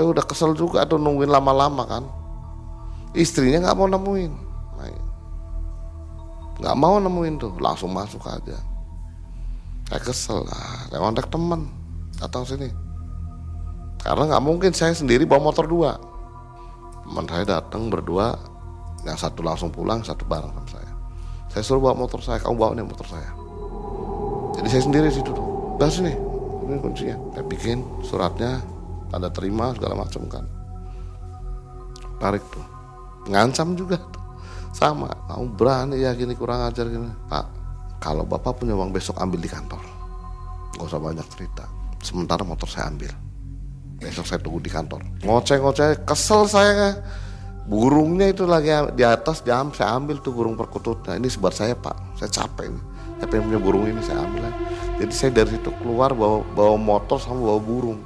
itu 0.00 0.16
udah 0.16 0.24
kesel 0.24 0.56
juga 0.56 0.88
tuh 0.88 0.96
nungguin 0.96 1.28
lama-lama 1.28 1.84
kan. 1.84 2.04
Istrinya 3.12 3.68
nggak 3.68 3.76
mau 3.76 3.88
nemuin. 3.92 4.32
Nggak 6.60 6.76
mau 6.76 6.96
nemuin 7.00 7.34
tuh 7.40 7.52
langsung 7.56 7.92
masuk 7.92 8.20
aja. 8.28 8.56
Saya 9.88 10.00
kesel 10.00 10.44
lah 10.44 10.88
saya 10.92 11.00
kontak 11.00 11.28
teman 11.32 11.68
datang 12.20 12.44
sini. 12.44 12.68
Karena 14.00 14.36
nggak 14.36 14.44
mungkin 14.44 14.72
saya 14.76 14.92
sendiri 14.92 15.24
bawa 15.24 15.52
motor 15.52 15.64
dua. 15.64 15.96
Teman 17.04 17.24
saya 17.28 17.44
datang 17.48 17.88
berdua 17.88 18.36
yang 19.04 19.16
satu 19.16 19.40
langsung 19.40 19.72
pulang 19.72 20.04
satu 20.04 20.24
bareng 20.28 20.52
sama 20.52 20.68
saya. 20.68 20.92
Saya 21.50 21.62
suruh 21.64 21.80
bawa 21.80 21.96
motor 21.96 22.20
saya 22.20 22.38
kamu 22.38 22.56
bawa 22.56 22.72
nih 22.76 22.86
motor 22.86 23.08
saya. 23.08 23.30
Jadi 24.60 24.68
saya 24.68 24.82
sendiri 24.84 25.08
situ 25.08 25.32
tuh. 25.32 25.76
Udah 25.80 25.88
sini 25.88 26.12
ini 26.68 26.76
kuncinya. 26.78 27.16
Saya 27.32 27.44
bikin 27.48 27.82
suratnya 28.04 28.60
tanda 29.10 29.28
terima 29.28 29.74
segala 29.74 29.94
macam 29.98 30.22
kan. 30.30 30.44
Tarik 32.22 32.44
tuh. 32.48 32.66
Ngancam 33.28 33.74
juga 33.74 33.98
tuh. 33.98 34.22
Sama 34.70 35.10
kamu 35.26 35.46
berani 35.58 35.96
ya 35.98 36.14
gini 36.14 36.32
kurang 36.38 36.62
ajar 36.62 36.86
gini. 36.86 37.10
Pak 37.26 37.44
kalau 38.00 38.24
bapak 38.24 38.62
punya 38.62 38.72
uang 38.72 38.94
besok 38.94 39.20
ambil 39.20 39.42
di 39.42 39.50
kantor. 39.50 39.82
Gak 40.78 40.86
usah 40.88 41.02
banyak 41.02 41.26
cerita. 41.28 41.68
Sementara 42.00 42.40
motor 42.46 42.64
saya 42.64 42.88
ambil. 42.88 43.12
Besok 44.00 44.24
saya 44.24 44.40
tunggu 44.40 44.64
di 44.64 44.72
kantor. 44.72 45.04
Ngoceh-ngoceh 45.20 46.08
kesel 46.08 46.48
saya 46.48 46.96
burungnya 47.68 48.32
itu 48.32 48.48
lagi 48.48 48.72
di 48.96 49.04
atas 49.04 49.44
jam 49.44 49.68
saya 49.76 49.94
ambil 50.00 50.18
tuh 50.24 50.32
burung 50.32 50.56
perkututnya 50.56 51.20
ini 51.20 51.28
sebar 51.28 51.52
saya 51.52 51.76
pak. 51.76 52.16
Saya 52.16 52.32
capek 52.32 52.72
ini. 52.72 52.80
Saya 53.20 53.28
punya 53.28 53.60
burung 53.60 53.84
ini 53.84 54.00
saya 54.00 54.24
ambil 54.24 54.48
aja. 54.48 54.56
jadi 54.96 55.12
saya 55.12 55.30
dari 55.36 55.52
situ 55.52 55.68
keluar 55.76 56.16
bawa 56.16 56.40
bawa 56.56 56.76
motor 56.80 57.20
sama 57.20 57.44
bawa 57.44 57.60
burung 57.60 58.00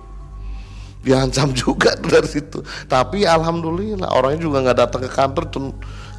diancam 1.05 1.53
juga 1.63 1.95
dari 2.01 2.27
situ. 2.27 2.65
Tapi 2.89 3.29
alhamdulillah 3.29 4.11
orangnya 4.11 4.41
juga 4.49 4.65
nggak 4.65 4.79
datang 4.89 5.01
ke 5.05 5.11
kantor 5.13 5.45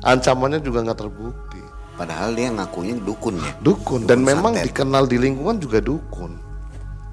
ancamannya 0.05 0.61
juga 0.61 0.85
nggak 0.85 0.99
terbukti. 1.01 1.61
Padahal 1.95 2.35
dia 2.35 2.51
ngakunya 2.51 2.95
dukun 3.01 3.39
ya? 3.39 3.51
Dukun, 3.59 4.03
dukun 4.05 4.07
dan 4.07 4.19
memang 4.21 4.53
santet. 4.53 4.71
dikenal 4.71 5.03
di 5.09 5.17
lingkungan 5.17 5.57
juga 5.57 5.79
dukun. 5.81 6.37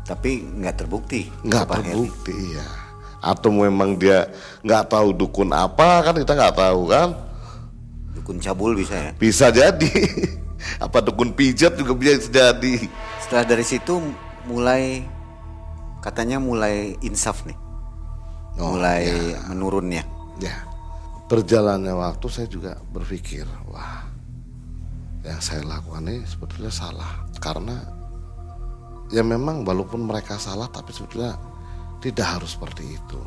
Tapi 0.04 0.44
nggak 0.60 0.74
terbukti? 0.84 1.30
Nggak 1.46 1.66
terbukti 1.70 2.36
ya 2.54 2.82
atau 3.22 3.54
memang 3.54 3.94
dia 3.94 4.26
nggak 4.66 4.90
tahu 4.90 5.14
dukun 5.14 5.54
apa 5.54 6.02
kan 6.02 6.18
kita 6.18 6.34
nggak 6.34 6.58
tahu 6.58 6.90
kan? 6.90 7.14
Dukun 8.18 8.42
cabul 8.42 8.74
bisa 8.74 8.98
ya? 8.98 9.10
Bisa 9.14 9.46
jadi. 9.54 9.88
Apa 10.84 11.02
dukun 11.02 11.34
pijat 11.34 11.74
juga 11.74 11.90
bisa 11.90 12.30
jadi? 12.30 12.86
Setelah 13.18 13.42
dari 13.42 13.66
situ 13.66 13.98
mulai 14.46 15.02
katanya 15.98 16.38
mulai 16.38 16.94
insaf 17.02 17.42
nih 17.42 17.58
oh, 18.58 18.76
mulai 18.76 19.08
ya. 19.08 19.40
menurun 19.52 19.88
ya. 19.92 20.04
Ya. 20.40 20.56
Berjalannya 21.30 21.96
waktu 21.96 22.26
saya 22.28 22.48
juga 22.50 22.76
berpikir, 22.92 23.48
wah, 23.72 24.04
yang 25.22 25.38
saya 25.38 25.62
lakukan 25.62 26.04
ini 26.10 26.26
sebetulnya 26.26 26.68
salah 26.68 27.24
karena 27.38 27.78
ya 29.14 29.22
memang 29.22 29.62
walaupun 29.62 30.02
mereka 30.02 30.34
salah 30.34 30.66
tapi 30.66 30.90
sebetulnya 30.90 31.38
tidak 32.02 32.26
harus 32.26 32.58
seperti 32.58 32.98
itu. 32.98 33.20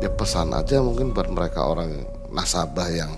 Ya 0.00 0.08
pesan 0.08 0.56
aja 0.56 0.80
mungkin 0.80 1.12
buat 1.12 1.28
mereka 1.28 1.68
orang 1.68 2.08
nasabah 2.32 2.88
yang 2.88 3.12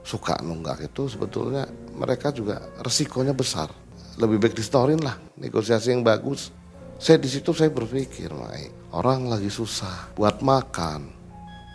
suka 0.00 0.40
nunggak 0.40 0.80
itu 0.88 1.12
sebetulnya 1.12 1.68
mereka 1.92 2.32
juga 2.32 2.64
resikonya 2.80 3.36
besar. 3.36 3.68
Lebih 4.16 4.40
baik 4.40 4.56
distorin 4.56 5.04
lah 5.04 5.20
negosiasi 5.36 5.92
yang 5.92 6.00
bagus 6.00 6.48
saya 6.96 7.20
di 7.20 7.28
situ 7.28 7.52
saya 7.52 7.68
berpikir, 7.68 8.32
Mai, 8.32 8.72
orang 8.92 9.28
lagi 9.28 9.52
susah 9.52 10.16
buat 10.16 10.40
makan, 10.40 11.12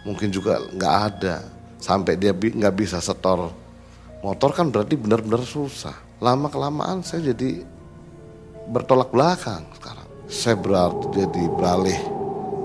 mungkin 0.06 0.34
juga 0.34 0.58
nggak 0.74 0.96
ada, 1.14 1.46
sampai 1.78 2.18
dia 2.18 2.34
nggak 2.34 2.76
bisa 2.78 2.98
setor 2.98 3.54
motor 4.22 4.54
kan 4.54 4.70
berarti 4.70 4.98
benar-benar 4.98 5.42
susah. 5.46 5.94
Lama 6.22 6.50
kelamaan 6.54 7.02
saya 7.02 7.34
jadi 7.34 7.66
bertolak 8.70 9.10
belakang 9.10 9.66
sekarang. 9.78 10.06
Saya 10.30 10.56
berarti 10.56 11.26
jadi 11.26 11.44
beralih, 11.54 12.00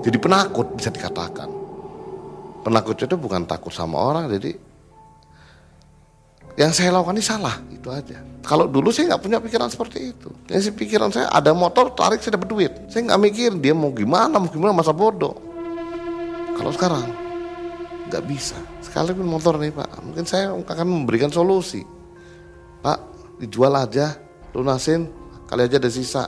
jadi 0.05 0.17
penakut 0.21 0.71
bisa 0.77 0.93
dikatakan. 0.93 1.49
Penakut 2.61 2.95
itu 2.99 3.15
bukan 3.17 3.45
takut 3.49 3.73
sama 3.73 3.97
orang, 3.97 4.29
jadi 4.33 4.55
yang 6.57 6.73
saya 6.73 6.89
lakukan 6.89 7.13
ini 7.13 7.25
salah 7.25 7.61
itu 7.69 7.85
aja. 7.93 8.17
Kalau 8.41 8.65
dulu 8.65 8.89
saya 8.89 9.13
nggak 9.13 9.21
punya 9.21 9.37
pikiran 9.37 9.69
seperti 9.69 10.09
itu. 10.09 10.33
Yang 10.49 10.73
pikiran 10.73 11.13
saya 11.13 11.29
ada 11.29 11.53
motor 11.53 11.93
tarik 11.93 12.17
saya 12.19 12.33
dapat 12.33 12.49
duit. 12.49 12.71
Saya 12.89 13.05
nggak 13.13 13.21
mikir 13.21 13.49
dia 13.61 13.77
mau 13.77 13.93
gimana 13.93 14.41
mau 14.41 14.49
gimana 14.49 14.73
masa 14.73 14.89
bodoh. 14.89 15.37
Kalau 16.57 16.73
sekarang 16.73 17.05
nggak 18.09 18.23
bisa. 18.25 18.57
Sekalipun 18.81 19.29
motor 19.29 19.61
nih 19.61 19.69
pak 19.69 20.01
mungkin 20.01 20.25
saya 20.25 20.49
akan 20.49 20.87
memberikan 20.87 21.29
solusi. 21.29 21.85
Pak 22.81 22.99
dijual 23.37 23.77
aja 23.77 24.17
lunasin 24.57 25.05
kali 25.45 25.69
aja 25.69 25.77
ada 25.77 25.91
sisa. 25.93 26.25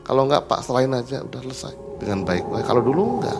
Kalau 0.00 0.24
nggak 0.24 0.48
pak 0.48 0.64
selain 0.64 0.88
aja 0.96 1.20
udah 1.20 1.44
selesai. 1.44 1.74
Dengan 2.00 2.24
baik-baik 2.24 2.64
kalau 2.64 2.80
dulu 2.80 3.20
enggak 3.20 3.38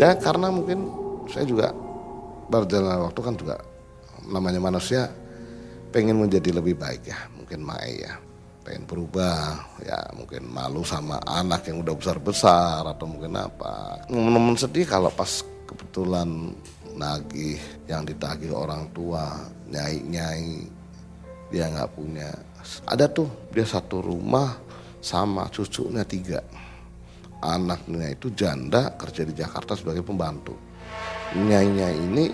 ya 0.00 0.16
karena 0.16 0.48
mungkin 0.48 0.88
saya 1.28 1.44
juga 1.44 1.76
berjalan 2.48 3.04
waktu 3.04 3.20
kan 3.20 3.34
juga 3.36 3.56
namanya 4.30 4.62
manusia 4.62 5.10
pengen 5.90 6.22
menjadi 6.22 6.54
lebih 6.54 6.78
baik 6.78 7.10
ya. 7.10 7.18
Mungkin 7.34 7.60
Mae 7.66 8.00
ya 8.00 8.14
pengen 8.62 8.86
berubah 8.86 9.58
ya. 9.82 9.98
Mungkin 10.14 10.46
malu 10.46 10.86
sama 10.86 11.18
anak 11.26 11.66
yang 11.66 11.82
udah 11.82 11.94
besar 11.98 12.18
besar 12.22 12.86
atau 12.86 13.04
mungkin 13.10 13.34
apa. 13.36 14.06
Momen-momen 14.06 14.56
sedih 14.56 14.86
kalau 14.86 15.10
pas 15.10 15.42
kebetulan 15.66 16.54
nagih 16.94 17.58
yang 17.86 18.02
ditagih 18.02 18.50
orang 18.50 18.90
tua 18.90 19.46
nyai 19.70 20.02
nyai 20.06 20.66
dia 21.50 21.66
nggak 21.66 21.90
punya. 21.94 22.30
Ada 22.86 23.10
tuh 23.10 23.50
dia 23.50 23.66
satu 23.66 23.98
rumah 23.98 24.54
sama 25.02 25.50
cucunya 25.50 26.06
tiga. 26.06 26.40
Anaknya 27.40 28.12
itu 28.12 28.28
janda 28.36 28.92
kerja 29.00 29.24
di 29.24 29.32
Jakarta 29.32 29.72
sebagai 29.72 30.04
pembantu. 30.04 30.52
Nyai 31.34 31.66
nyai 31.72 31.96
ini 31.96 32.24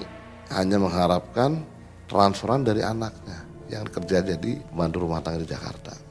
hanya 0.50 0.82
mengharapkan 0.82 1.75
transferan 2.06 2.62
dari 2.62 2.82
anaknya 2.82 3.44
yang 3.70 3.86
kerja 3.86 4.22
jadi 4.22 4.62
pembantu 4.70 4.96
rumah 5.02 5.20
tangga 5.22 5.42
di 5.42 5.50
Jakarta 5.50 6.06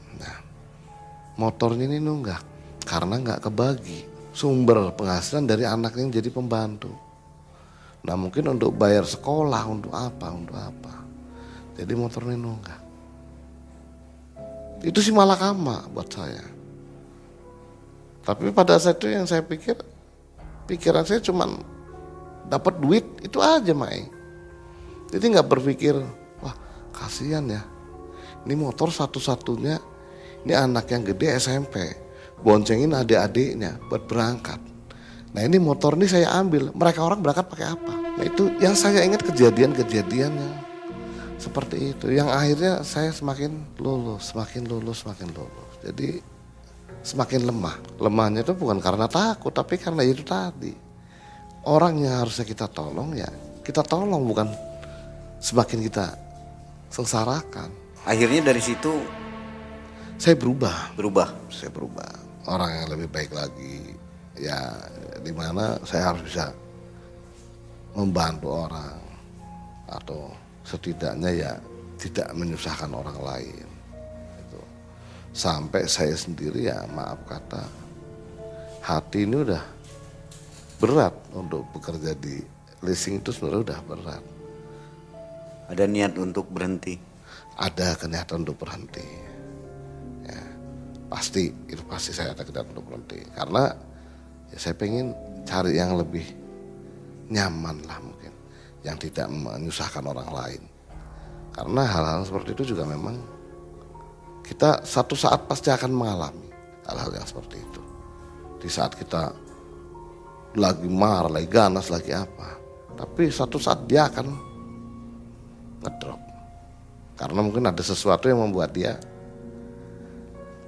motornya 1.36 1.84
ini 1.84 2.00
nunggak 2.00 2.42
karena 2.88 3.20
nggak 3.20 3.40
kebagi 3.48 4.08
sumber 4.32 4.92
penghasilan 4.96 5.44
dari 5.48 5.64
anaknya 5.64 6.02
yang 6.08 6.14
jadi 6.20 6.30
pembantu. 6.32 6.92
Nah 8.04 8.16
mungkin 8.16 8.56
untuk 8.56 8.72
bayar 8.76 9.04
sekolah 9.04 9.62
untuk 9.68 9.92
apa 9.92 10.28
untuk 10.32 10.56
apa. 10.56 10.94
Jadi 11.76 11.92
motornya 11.92 12.36
nunggak. 12.36 12.80
Itu 14.84 15.00
sih 15.00 15.12
malah 15.12 15.36
kama 15.36 15.88
buat 15.92 16.08
saya. 16.08 16.44
Tapi 18.24 18.50
pada 18.50 18.76
saat 18.80 18.98
itu 19.00 19.12
yang 19.12 19.28
saya 19.28 19.44
pikir 19.44 19.76
pikiran 20.66 21.06
saya 21.06 21.22
cuma 21.22 21.46
dapat 22.48 22.74
duit 22.80 23.04
itu 23.22 23.38
aja 23.40 23.72
Mai. 23.76 24.08
Jadi 25.16 25.32
nggak 25.32 25.48
berpikir 25.48 25.96
wah 26.44 26.52
kasihan 26.92 27.40
ya. 27.48 27.64
Ini 28.44 28.52
motor 28.52 28.92
satu-satunya 28.92 29.80
ini 30.44 30.52
anak 30.52 30.92
yang 30.92 31.08
gede 31.08 31.40
SMP, 31.40 31.96
boncengin 32.44 32.92
adik-adiknya 32.92 33.80
buat 33.88 34.04
berangkat. 34.04 34.60
Nah 35.32 35.40
ini 35.40 35.56
motor 35.56 35.96
ini 35.96 36.04
saya 36.04 36.36
ambil, 36.36 36.68
mereka 36.76 37.00
orang 37.00 37.24
berangkat 37.24 37.48
pakai 37.48 37.66
apa? 37.72 37.96
Nah 37.96 38.24
itu 38.28 38.52
yang 38.60 38.76
saya 38.76 39.08
ingat 39.08 39.24
kejadian-kejadian 39.24 40.36
yang 40.36 40.54
seperti 41.40 41.96
itu. 41.96 42.12
Yang 42.12 42.28
akhirnya 42.36 42.72
saya 42.84 43.08
semakin 43.08 43.80
lulus, 43.80 44.36
semakin 44.36 44.68
lulus, 44.68 45.00
semakin 45.00 45.32
lulus. 45.32 45.72
Jadi 45.80 46.20
semakin 47.00 47.40
lemah. 47.48 47.76
Lemahnya 48.04 48.44
itu 48.44 48.52
bukan 48.52 48.84
karena 48.84 49.08
takut, 49.08 49.56
tapi 49.56 49.80
karena 49.80 50.04
itu 50.04 50.20
tadi. 50.20 50.76
Orang 51.64 52.04
yang 52.04 52.20
harusnya 52.20 52.44
kita 52.44 52.68
tolong 52.68 53.16
ya 53.16 53.26
kita 53.66 53.82
tolong 53.82 54.22
bukan 54.22 54.46
semakin 55.46 55.86
kita 55.86 56.10
sengsarakan. 56.90 57.70
Akhirnya 58.02 58.50
dari 58.50 58.58
situ 58.58 58.90
saya 60.18 60.34
berubah. 60.34 60.98
Berubah? 60.98 61.30
Saya 61.54 61.70
berubah. 61.70 62.10
Orang 62.50 62.70
yang 62.74 62.88
lebih 62.98 63.08
baik 63.14 63.30
lagi. 63.30 63.94
Ya 64.34 64.74
di 65.22 65.30
mana 65.30 65.78
saya 65.86 66.10
harus 66.10 66.26
bisa 66.26 66.50
membantu 67.94 68.50
orang. 68.50 68.98
Atau 69.86 70.34
setidaknya 70.66 71.30
ya 71.30 71.52
tidak 71.94 72.26
menyusahkan 72.34 72.90
orang 72.90 73.18
lain. 73.22 73.66
Itu. 74.42 74.60
Sampai 75.30 75.86
saya 75.86 76.18
sendiri 76.18 76.66
ya 76.66 76.82
maaf 76.90 77.22
kata 77.22 77.62
hati 78.82 79.26
ini 79.26 79.42
udah 79.42 79.62
berat 80.78 81.14
untuk 81.34 81.66
bekerja 81.74 82.14
di 82.18 82.38
leasing 82.86 83.18
itu 83.18 83.34
sebenarnya 83.34 83.74
udah 83.74 83.80
berat 83.82 84.35
ada 85.66 85.84
niat 85.86 86.14
untuk 86.18 86.50
berhenti? 86.50 86.94
Ada 87.56 87.96
kenyataan 87.98 88.44
untuk 88.46 88.60
berhenti. 88.62 89.06
Pasti 91.06 91.46
itu 91.70 91.86
pasti 91.86 92.10
saya 92.10 92.34
ada 92.34 92.42
kedatangan 92.42 92.74
untuk 92.74 92.86
berhenti. 92.90 93.22
Karena 93.30 93.70
ya 94.50 94.58
saya 94.58 94.74
pengen 94.74 95.14
cari 95.46 95.78
yang 95.78 95.94
lebih 95.94 96.26
nyaman 97.30 97.82
lah 97.86 97.98
mungkin. 98.02 98.34
Yang 98.82 99.10
tidak 99.10 99.30
menyusahkan 99.30 100.02
orang 100.02 100.30
lain. 100.34 100.62
Karena 101.54 101.82
hal-hal 101.88 102.26
seperti 102.26 102.52
itu 102.58 102.76
juga 102.76 102.84
memang 102.84 103.16
kita 104.44 104.86
satu 104.86 105.18
saat 105.18 105.46
pasti 105.50 105.72
akan 105.72 105.90
mengalami 105.90 106.50
hal-hal 106.86 107.10
yang 107.14 107.26
seperti 107.26 107.58
itu. 107.58 107.82
Di 108.62 108.68
saat 108.70 108.94
kita 108.94 109.30
lagi 110.58 110.88
marah, 110.90 111.30
lagi 111.32 111.48
ganas, 111.48 111.90
lagi 111.90 112.12
apa. 112.12 112.58
Tapi 112.98 113.30
satu 113.30 113.58
saat 113.62 113.86
dia 113.86 114.06
akan 114.10 114.55
ngedrop 115.86 116.26
karena 117.16 117.40
mungkin 117.40 117.64
ada 117.64 117.80
sesuatu 117.80 118.28
yang 118.28 118.44
membuat 118.44 118.76
dia 118.76 119.00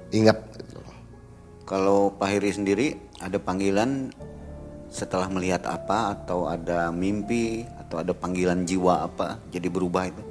ingat. 0.09 0.37
Gitu. 0.57 0.81
Kalau 1.69 2.09
Pak 2.17 2.29
Heri 2.29 2.49
sendiri 2.49 2.87
ada 3.21 3.37
panggilan 3.37 4.09
setelah 4.89 5.29
melihat 5.29 5.69
apa 5.69 6.17
atau 6.17 6.49
ada 6.49 6.89
mimpi 6.89 7.61
atau 7.85 8.01
ada 8.01 8.09
panggilan 8.17 8.65
jiwa 8.65 9.05
apa 9.05 9.37
jadi 9.53 9.69
berubah 9.69 10.09
itu? 10.09 10.23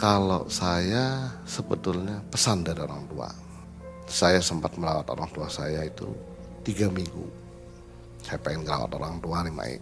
Kalau 0.00 0.48
saya 0.48 1.36
sebetulnya 1.44 2.24
pesan 2.32 2.64
dari 2.64 2.80
orang 2.80 3.04
tua. 3.12 3.28
Saya 4.08 4.40
sempat 4.40 4.72
merawat 4.80 5.04
orang 5.12 5.28
tua 5.36 5.52
saya 5.52 5.84
itu 5.84 6.08
tiga 6.64 6.88
minggu. 6.88 7.28
Saya 8.24 8.40
pengen 8.40 8.64
merawat 8.64 8.96
orang 8.96 9.20
tua 9.20 9.44
nih 9.44 9.52
Mai. 9.52 9.76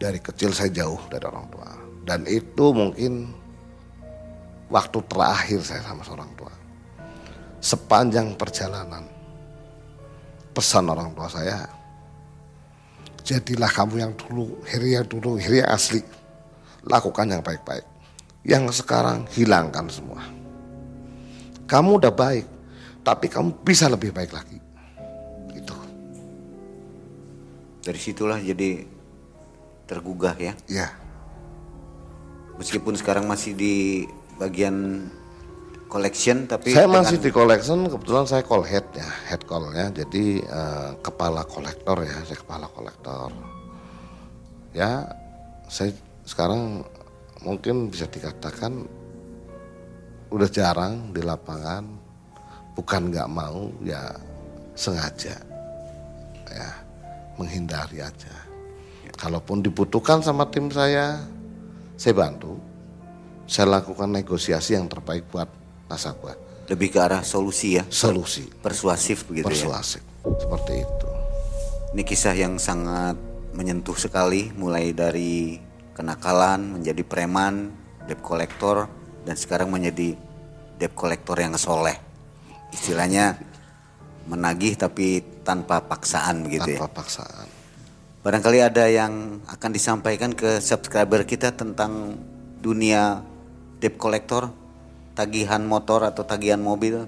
Dari 0.00 0.16
kecil 0.24 0.56
saya 0.56 0.72
jauh 0.72 0.96
dari 1.12 1.28
orang 1.28 1.52
tua. 1.52 1.68
Dan 2.08 2.24
itu 2.24 2.72
mungkin 2.72 3.28
waktu 4.68 4.98
terakhir 5.08 5.60
saya 5.64 5.82
sama 5.84 6.04
seorang 6.04 6.30
tua 6.36 6.58
sepanjang 7.58 8.34
perjalanan. 8.38 9.04
Pesan 10.54 10.90
orang 10.90 11.14
tua 11.14 11.30
saya, 11.30 11.70
jadilah 13.22 13.70
kamu 13.70 13.94
yang 14.02 14.12
dulu, 14.18 14.58
Heri 14.66 14.98
yang 14.98 15.06
dulu, 15.06 15.38
Heri 15.38 15.62
yang 15.62 15.70
asli. 15.70 16.02
Lakukan 16.82 17.30
yang 17.30 17.42
baik-baik. 17.44 17.86
Yang 18.42 18.82
sekarang 18.82 19.28
hilangkan 19.30 19.86
semua. 19.86 20.18
Kamu 21.68 22.02
udah 22.02 22.10
baik, 22.10 22.46
tapi 23.06 23.30
kamu 23.30 23.54
bisa 23.62 23.86
lebih 23.86 24.10
baik 24.10 24.34
lagi. 24.34 24.58
Itu. 25.54 25.76
Dari 27.84 28.00
situlah 28.00 28.40
jadi 28.42 28.82
tergugah 29.86 30.34
ya? 30.34 30.58
Iya. 30.66 30.88
Meskipun 32.58 32.98
sekarang 32.98 33.30
masih 33.30 33.54
di 33.54 33.74
bagian 34.38 35.06
collection 35.88 36.44
tapi 36.44 36.76
saya 36.76 36.86
masih 36.86 37.18
di 37.18 37.32
collection 37.32 37.88
kebetulan 37.88 38.28
saya 38.28 38.44
call 38.44 38.62
head 38.62 38.86
ya 38.94 39.08
head 39.26 39.42
callnya. 39.48 39.90
Jadi 39.90 40.44
uh, 40.46 40.94
kepala 41.02 41.42
kolektor 41.48 42.04
ya 42.04 42.16
saya 42.22 42.38
kepala 42.38 42.66
kolektor. 42.70 43.32
Ya 44.76 45.08
saya 45.66 45.90
sekarang 46.28 46.86
mungkin 47.42 47.88
bisa 47.88 48.06
dikatakan 48.06 48.86
udah 50.30 50.48
jarang 50.48 51.10
di 51.10 51.24
lapangan. 51.24 51.84
Bukan 52.78 53.10
nggak 53.10 53.26
mau 53.26 53.74
ya 53.82 54.14
sengaja 54.78 55.34
ya 56.46 56.70
menghindari 57.34 57.98
aja. 57.98 58.34
Kalaupun 59.18 59.66
dibutuhkan 59.66 60.22
sama 60.22 60.46
tim 60.46 60.70
saya 60.70 61.18
saya 61.98 62.14
bantu 62.14 62.67
saya 63.48 63.80
lakukan 63.80 64.12
negosiasi 64.12 64.76
yang 64.76 64.86
terbaik 64.92 65.24
buat 65.32 65.48
nasabah. 65.88 66.36
Lebih 66.68 66.92
ke 66.92 66.98
arah 67.00 67.24
solusi 67.24 67.80
ya? 67.80 67.84
Solusi. 67.88 68.44
Persuasif 68.60 69.24
begitu 69.24 69.48
Persuasif. 69.48 70.04
ya? 70.04 70.20
Persuasif, 70.20 70.42
seperti 70.44 70.72
itu. 70.84 71.08
Ini 71.96 72.02
kisah 72.04 72.36
yang 72.36 72.60
sangat 72.60 73.16
menyentuh 73.56 73.96
sekali, 73.96 74.52
mulai 74.52 74.92
dari 74.92 75.56
kenakalan, 75.96 76.76
menjadi 76.76 77.00
preman, 77.00 77.72
debt 78.04 78.20
collector, 78.20 78.84
dan 79.24 79.32
sekarang 79.32 79.72
menjadi 79.72 80.12
debt 80.76 80.92
collector 80.92 81.40
yang 81.40 81.56
soleh. 81.56 81.96
Istilahnya 82.68 83.40
menagih 84.28 84.76
tapi 84.76 85.24
tanpa 85.40 85.80
paksaan 85.80 86.44
begitu 86.44 86.68
tanpa 86.68 86.76
ya? 86.76 86.78
Tanpa 86.84 86.96
paksaan. 87.00 87.46
Barangkali 88.20 88.60
ada 88.60 88.84
yang 88.92 89.40
akan 89.48 89.70
disampaikan 89.72 90.36
ke 90.36 90.60
subscriber 90.60 91.24
kita 91.24 91.56
tentang 91.56 92.20
dunia 92.60 93.24
debt 93.78 93.98
collector 93.98 94.50
tagihan 95.18 95.62
motor 95.66 96.06
atau 96.06 96.22
tagihan 96.22 96.62
mobil? 96.62 97.06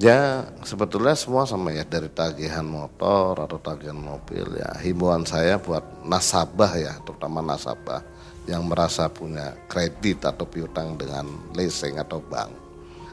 Ya 0.00 0.48
sebetulnya 0.64 1.12
semua 1.12 1.44
sama 1.44 1.70
ya 1.70 1.84
dari 1.84 2.08
tagihan 2.08 2.64
motor 2.64 3.36
atau 3.44 3.60
tagihan 3.60 3.98
mobil 3.98 4.56
ya 4.56 4.72
himbauan 4.80 5.22
saya 5.28 5.60
buat 5.60 5.84
nasabah 6.02 6.72
ya 6.80 6.92
terutama 7.04 7.44
nasabah 7.44 8.00
yang 8.48 8.66
merasa 8.66 9.06
punya 9.06 9.54
kredit 9.70 10.26
atau 10.26 10.48
piutang 10.48 10.98
dengan 10.98 11.28
leasing 11.54 12.00
atau 12.00 12.18
bank. 12.18 12.50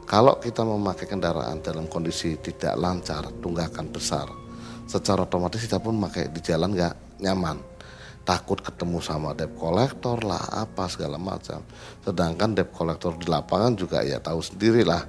Kalau 0.10 0.42
kita 0.42 0.66
memakai 0.66 1.06
kendaraan 1.06 1.62
dalam 1.62 1.86
kondisi 1.86 2.34
tidak 2.42 2.74
lancar, 2.82 3.30
tunggakan 3.46 3.94
besar, 3.94 4.26
secara 4.90 5.22
otomatis 5.22 5.62
kita 5.62 5.78
pun 5.78 5.94
memakai 6.02 6.34
di 6.34 6.42
jalan 6.42 6.74
nggak 6.74 7.22
nyaman. 7.22 7.69
Takut 8.30 8.62
ketemu 8.62 9.02
sama 9.02 9.34
debt 9.34 9.50
collector 9.58 10.22
lah 10.22 10.38
apa 10.54 10.86
segala 10.86 11.18
macam. 11.18 11.66
Sedangkan 12.06 12.54
debt 12.54 12.70
collector 12.70 13.18
di 13.18 13.26
lapangan 13.26 13.74
juga 13.74 14.06
ya 14.06 14.22
tahu 14.22 14.38
sendiri 14.38 14.86
lah. 14.86 15.02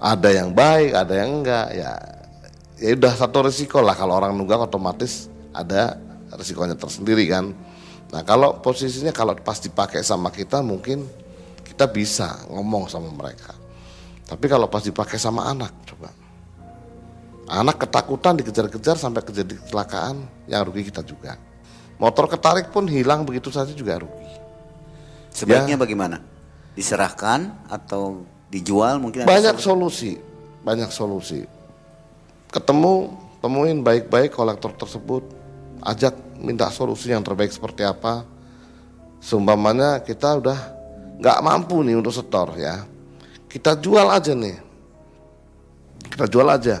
Ada 0.00 0.40
yang 0.40 0.56
baik, 0.56 0.96
ada 0.96 1.12
yang 1.12 1.44
enggak 1.44 1.68
ya. 1.76 1.92
Ya 2.80 2.96
udah 2.96 3.12
satu 3.12 3.44
risiko 3.44 3.84
lah 3.84 3.92
kalau 3.92 4.16
orang 4.16 4.32
nunggak 4.32 4.72
otomatis 4.72 5.28
ada 5.52 6.00
risikonya 6.32 6.80
tersendiri 6.80 7.28
kan. 7.28 7.52
Nah 8.08 8.24
kalau 8.24 8.56
posisinya 8.64 9.12
kalau 9.12 9.36
pas 9.36 9.60
dipakai 9.60 10.00
sama 10.00 10.32
kita 10.32 10.64
mungkin 10.64 11.04
kita 11.60 11.84
bisa 11.92 12.40
ngomong 12.48 12.88
sama 12.88 13.12
mereka. 13.12 13.52
Tapi 14.24 14.48
kalau 14.48 14.64
pas 14.72 14.80
dipakai 14.80 15.20
sama 15.20 15.44
anak 15.44 15.76
coba. 15.84 16.08
Anak 17.52 17.84
ketakutan 17.84 18.40
dikejar-kejar 18.40 18.96
sampai 18.96 19.20
kejadian 19.20 19.60
kecelakaan 19.60 20.16
yang 20.48 20.64
rugi 20.64 20.88
kita 20.88 21.04
juga. 21.04 21.47
Motor 21.98 22.30
ketarik 22.30 22.70
pun 22.70 22.86
hilang 22.86 23.26
begitu 23.26 23.50
saja 23.50 23.74
juga 23.74 23.98
rugi. 23.98 24.30
Sebaiknya 25.34 25.74
ya, 25.74 25.82
bagaimana? 25.82 26.16
Diserahkan 26.78 27.66
atau 27.66 28.22
dijual 28.50 29.02
mungkin? 29.02 29.26
Banyak 29.26 29.58
solusi, 29.58 30.14
banyak 30.62 30.90
solusi. 30.94 31.42
Ketemu, 32.54 33.12
temuin 33.42 33.82
baik-baik 33.82 34.30
kolektor 34.30 34.72
tersebut, 34.78 35.26
ajak 35.82 36.14
minta 36.38 36.70
solusi 36.70 37.10
yang 37.10 37.26
terbaik 37.26 37.50
seperti 37.50 37.82
apa. 37.82 38.22
Seumpamanya 39.18 39.98
kita 40.02 40.38
udah 40.38 40.58
nggak 41.18 41.38
mampu 41.42 41.82
nih 41.82 41.98
untuk 41.98 42.14
setor 42.14 42.54
ya, 42.54 42.86
kita 43.50 43.74
jual 43.74 44.06
aja 44.06 44.38
nih. 44.38 44.54
Kita 46.08 46.30
jual 46.30 46.46
aja. 46.46 46.78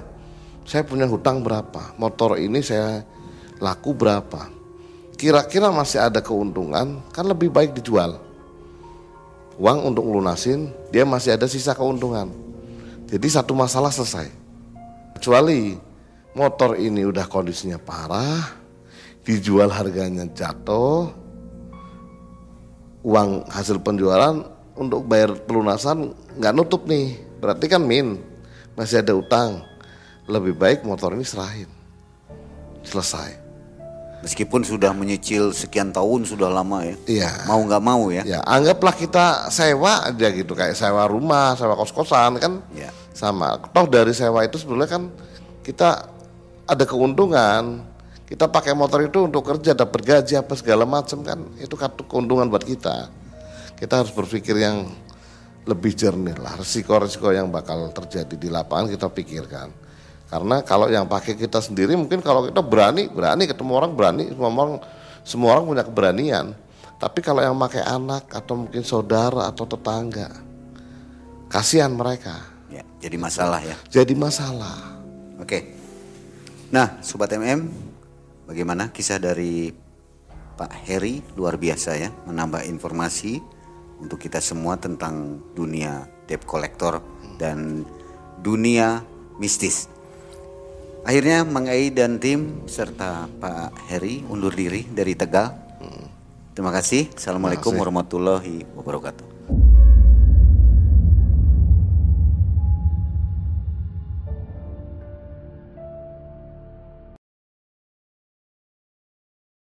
Saya 0.62 0.86
punya 0.86 1.10
hutang 1.10 1.42
berapa? 1.42 1.96
Motor 1.98 2.38
ini 2.38 2.62
saya 2.62 3.02
laku 3.58 3.96
berapa? 3.96 4.57
Kira-kira 5.18 5.74
masih 5.74 5.98
ada 5.98 6.22
keuntungan, 6.22 7.02
kan 7.10 7.24
lebih 7.26 7.50
baik 7.50 7.74
dijual. 7.74 8.22
Uang 9.58 9.90
untuk 9.90 10.06
lunasin, 10.06 10.70
dia 10.94 11.02
masih 11.02 11.34
ada 11.34 11.50
sisa 11.50 11.74
keuntungan. 11.74 12.30
Jadi 13.10 13.26
satu 13.26 13.50
masalah 13.58 13.90
selesai. 13.90 14.30
Kecuali 15.18 15.74
motor 16.38 16.78
ini 16.78 17.02
udah 17.02 17.26
kondisinya 17.26 17.82
parah, 17.82 18.46
dijual 19.26 19.74
harganya 19.74 20.22
jatuh, 20.30 21.10
uang 23.02 23.50
hasil 23.50 23.82
penjualan 23.82 24.46
untuk 24.78 25.02
bayar 25.10 25.34
pelunasan 25.34 26.14
nggak 26.38 26.54
nutup 26.54 26.86
nih, 26.86 27.18
berarti 27.42 27.66
kan 27.66 27.82
min, 27.82 28.22
masih 28.78 29.02
ada 29.02 29.18
utang. 29.18 29.66
Lebih 30.30 30.54
baik 30.54 30.86
motor 30.86 31.16
ini 31.16 31.24
serahin, 31.26 31.66
selesai. 32.86 33.47
Meskipun 34.18 34.66
sudah 34.66 34.90
menyicil 34.90 35.54
sekian 35.54 35.94
tahun 35.94 36.26
sudah 36.26 36.50
lama 36.50 36.82
ya. 36.82 36.96
Iya. 37.06 37.30
Mau 37.46 37.62
nggak 37.62 37.82
mau 37.82 38.10
ya. 38.10 38.26
Ya, 38.26 38.42
anggaplah 38.42 38.90
kita 38.90 39.46
sewa 39.54 40.10
aja 40.10 40.26
gitu 40.34 40.58
kayak 40.58 40.74
sewa 40.74 41.06
rumah, 41.06 41.54
sewa 41.54 41.78
kos-kosan 41.78 42.42
kan. 42.42 42.58
Iya. 42.74 42.90
Sama. 43.14 43.62
Toh 43.70 43.86
dari 43.86 44.10
sewa 44.10 44.42
itu 44.42 44.58
sebenarnya 44.58 44.90
kan 44.98 45.02
kita 45.62 46.10
ada 46.66 46.84
keuntungan. 46.84 47.86
Kita 48.28 48.44
pakai 48.50 48.76
motor 48.76 49.00
itu 49.00 49.24
untuk 49.24 49.40
kerja, 49.40 49.72
dapat 49.72 50.04
gaji 50.04 50.36
apa 50.36 50.52
segala 50.58 50.84
macam 50.84 51.24
kan. 51.24 51.38
Itu 51.56 51.78
kartu 51.78 52.04
keuntungan 52.04 52.50
buat 52.50 52.66
kita. 52.66 53.08
Kita 53.78 54.02
harus 54.04 54.12
berpikir 54.12 54.58
yang 54.58 54.84
lebih 55.64 55.94
jernih 55.94 56.36
lah. 56.36 56.58
Risiko-risiko 56.58 57.30
yang 57.32 57.48
bakal 57.48 57.88
terjadi 57.94 58.34
di 58.34 58.50
lapangan 58.50 58.90
kita 58.90 59.08
pikirkan 59.08 59.87
karena 60.28 60.60
kalau 60.60 60.92
yang 60.92 61.08
pakai 61.08 61.32
kita 61.40 61.64
sendiri 61.64 61.96
mungkin 61.96 62.20
kalau 62.20 62.44
kita 62.44 62.60
berani, 62.60 63.08
berani 63.08 63.48
ketemu 63.48 63.72
orang 63.72 63.92
berani, 63.96 64.28
semua 64.28 64.48
orang 64.52 64.72
semua 65.24 65.48
orang 65.56 65.64
punya 65.64 65.84
keberanian. 65.84 66.46
Tapi 66.98 67.24
kalau 67.24 67.40
yang 67.40 67.56
pakai 67.56 67.80
anak 67.80 68.28
atau 68.28 68.60
mungkin 68.60 68.84
saudara 68.84 69.48
atau 69.48 69.64
tetangga, 69.64 70.28
kasihan 71.48 71.88
mereka. 71.94 72.44
Ya, 72.68 72.84
jadi 73.00 73.16
masalah 73.16 73.64
ya. 73.64 73.76
Jadi 73.88 74.12
masalah. 74.12 75.00
Oke. 75.40 75.72
Nah, 76.68 77.00
sobat 77.00 77.32
MM, 77.32 77.70
bagaimana 78.44 78.92
kisah 78.92 79.16
dari 79.16 79.72
Pak 80.58 80.84
Heri 80.84 81.24
luar 81.38 81.56
biasa 81.56 81.96
ya, 81.96 82.12
menambah 82.28 82.68
informasi 82.68 83.40
untuk 84.02 84.20
kita 84.20 84.42
semua 84.42 84.76
tentang 84.76 85.40
dunia 85.56 86.04
debt 86.28 86.44
collector 86.44 87.00
dan 87.40 87.86
dunia 88.42 89.00
mistis. 89.38 89.88
Akhirnya 91.08 91.40
Mang 91.40 91.72
Ai 91.72 91.88
dan 91.88 92.20
tim 92.20 92.68
serta 92.68 93.32
Pak 93.40 93.88
Heri 93.88 94.28
undur 94.28 94.52
diri 94.52 94.84
dari 94.84 95.16
Tegal. 95.16 95.56
Terima 96.52 96.68
kasih. 96.68 97.08
Assalamualaikum 97.16 97.72
warahmatullahi 97.72 98.68
wabarakatuh. 98.76 99.27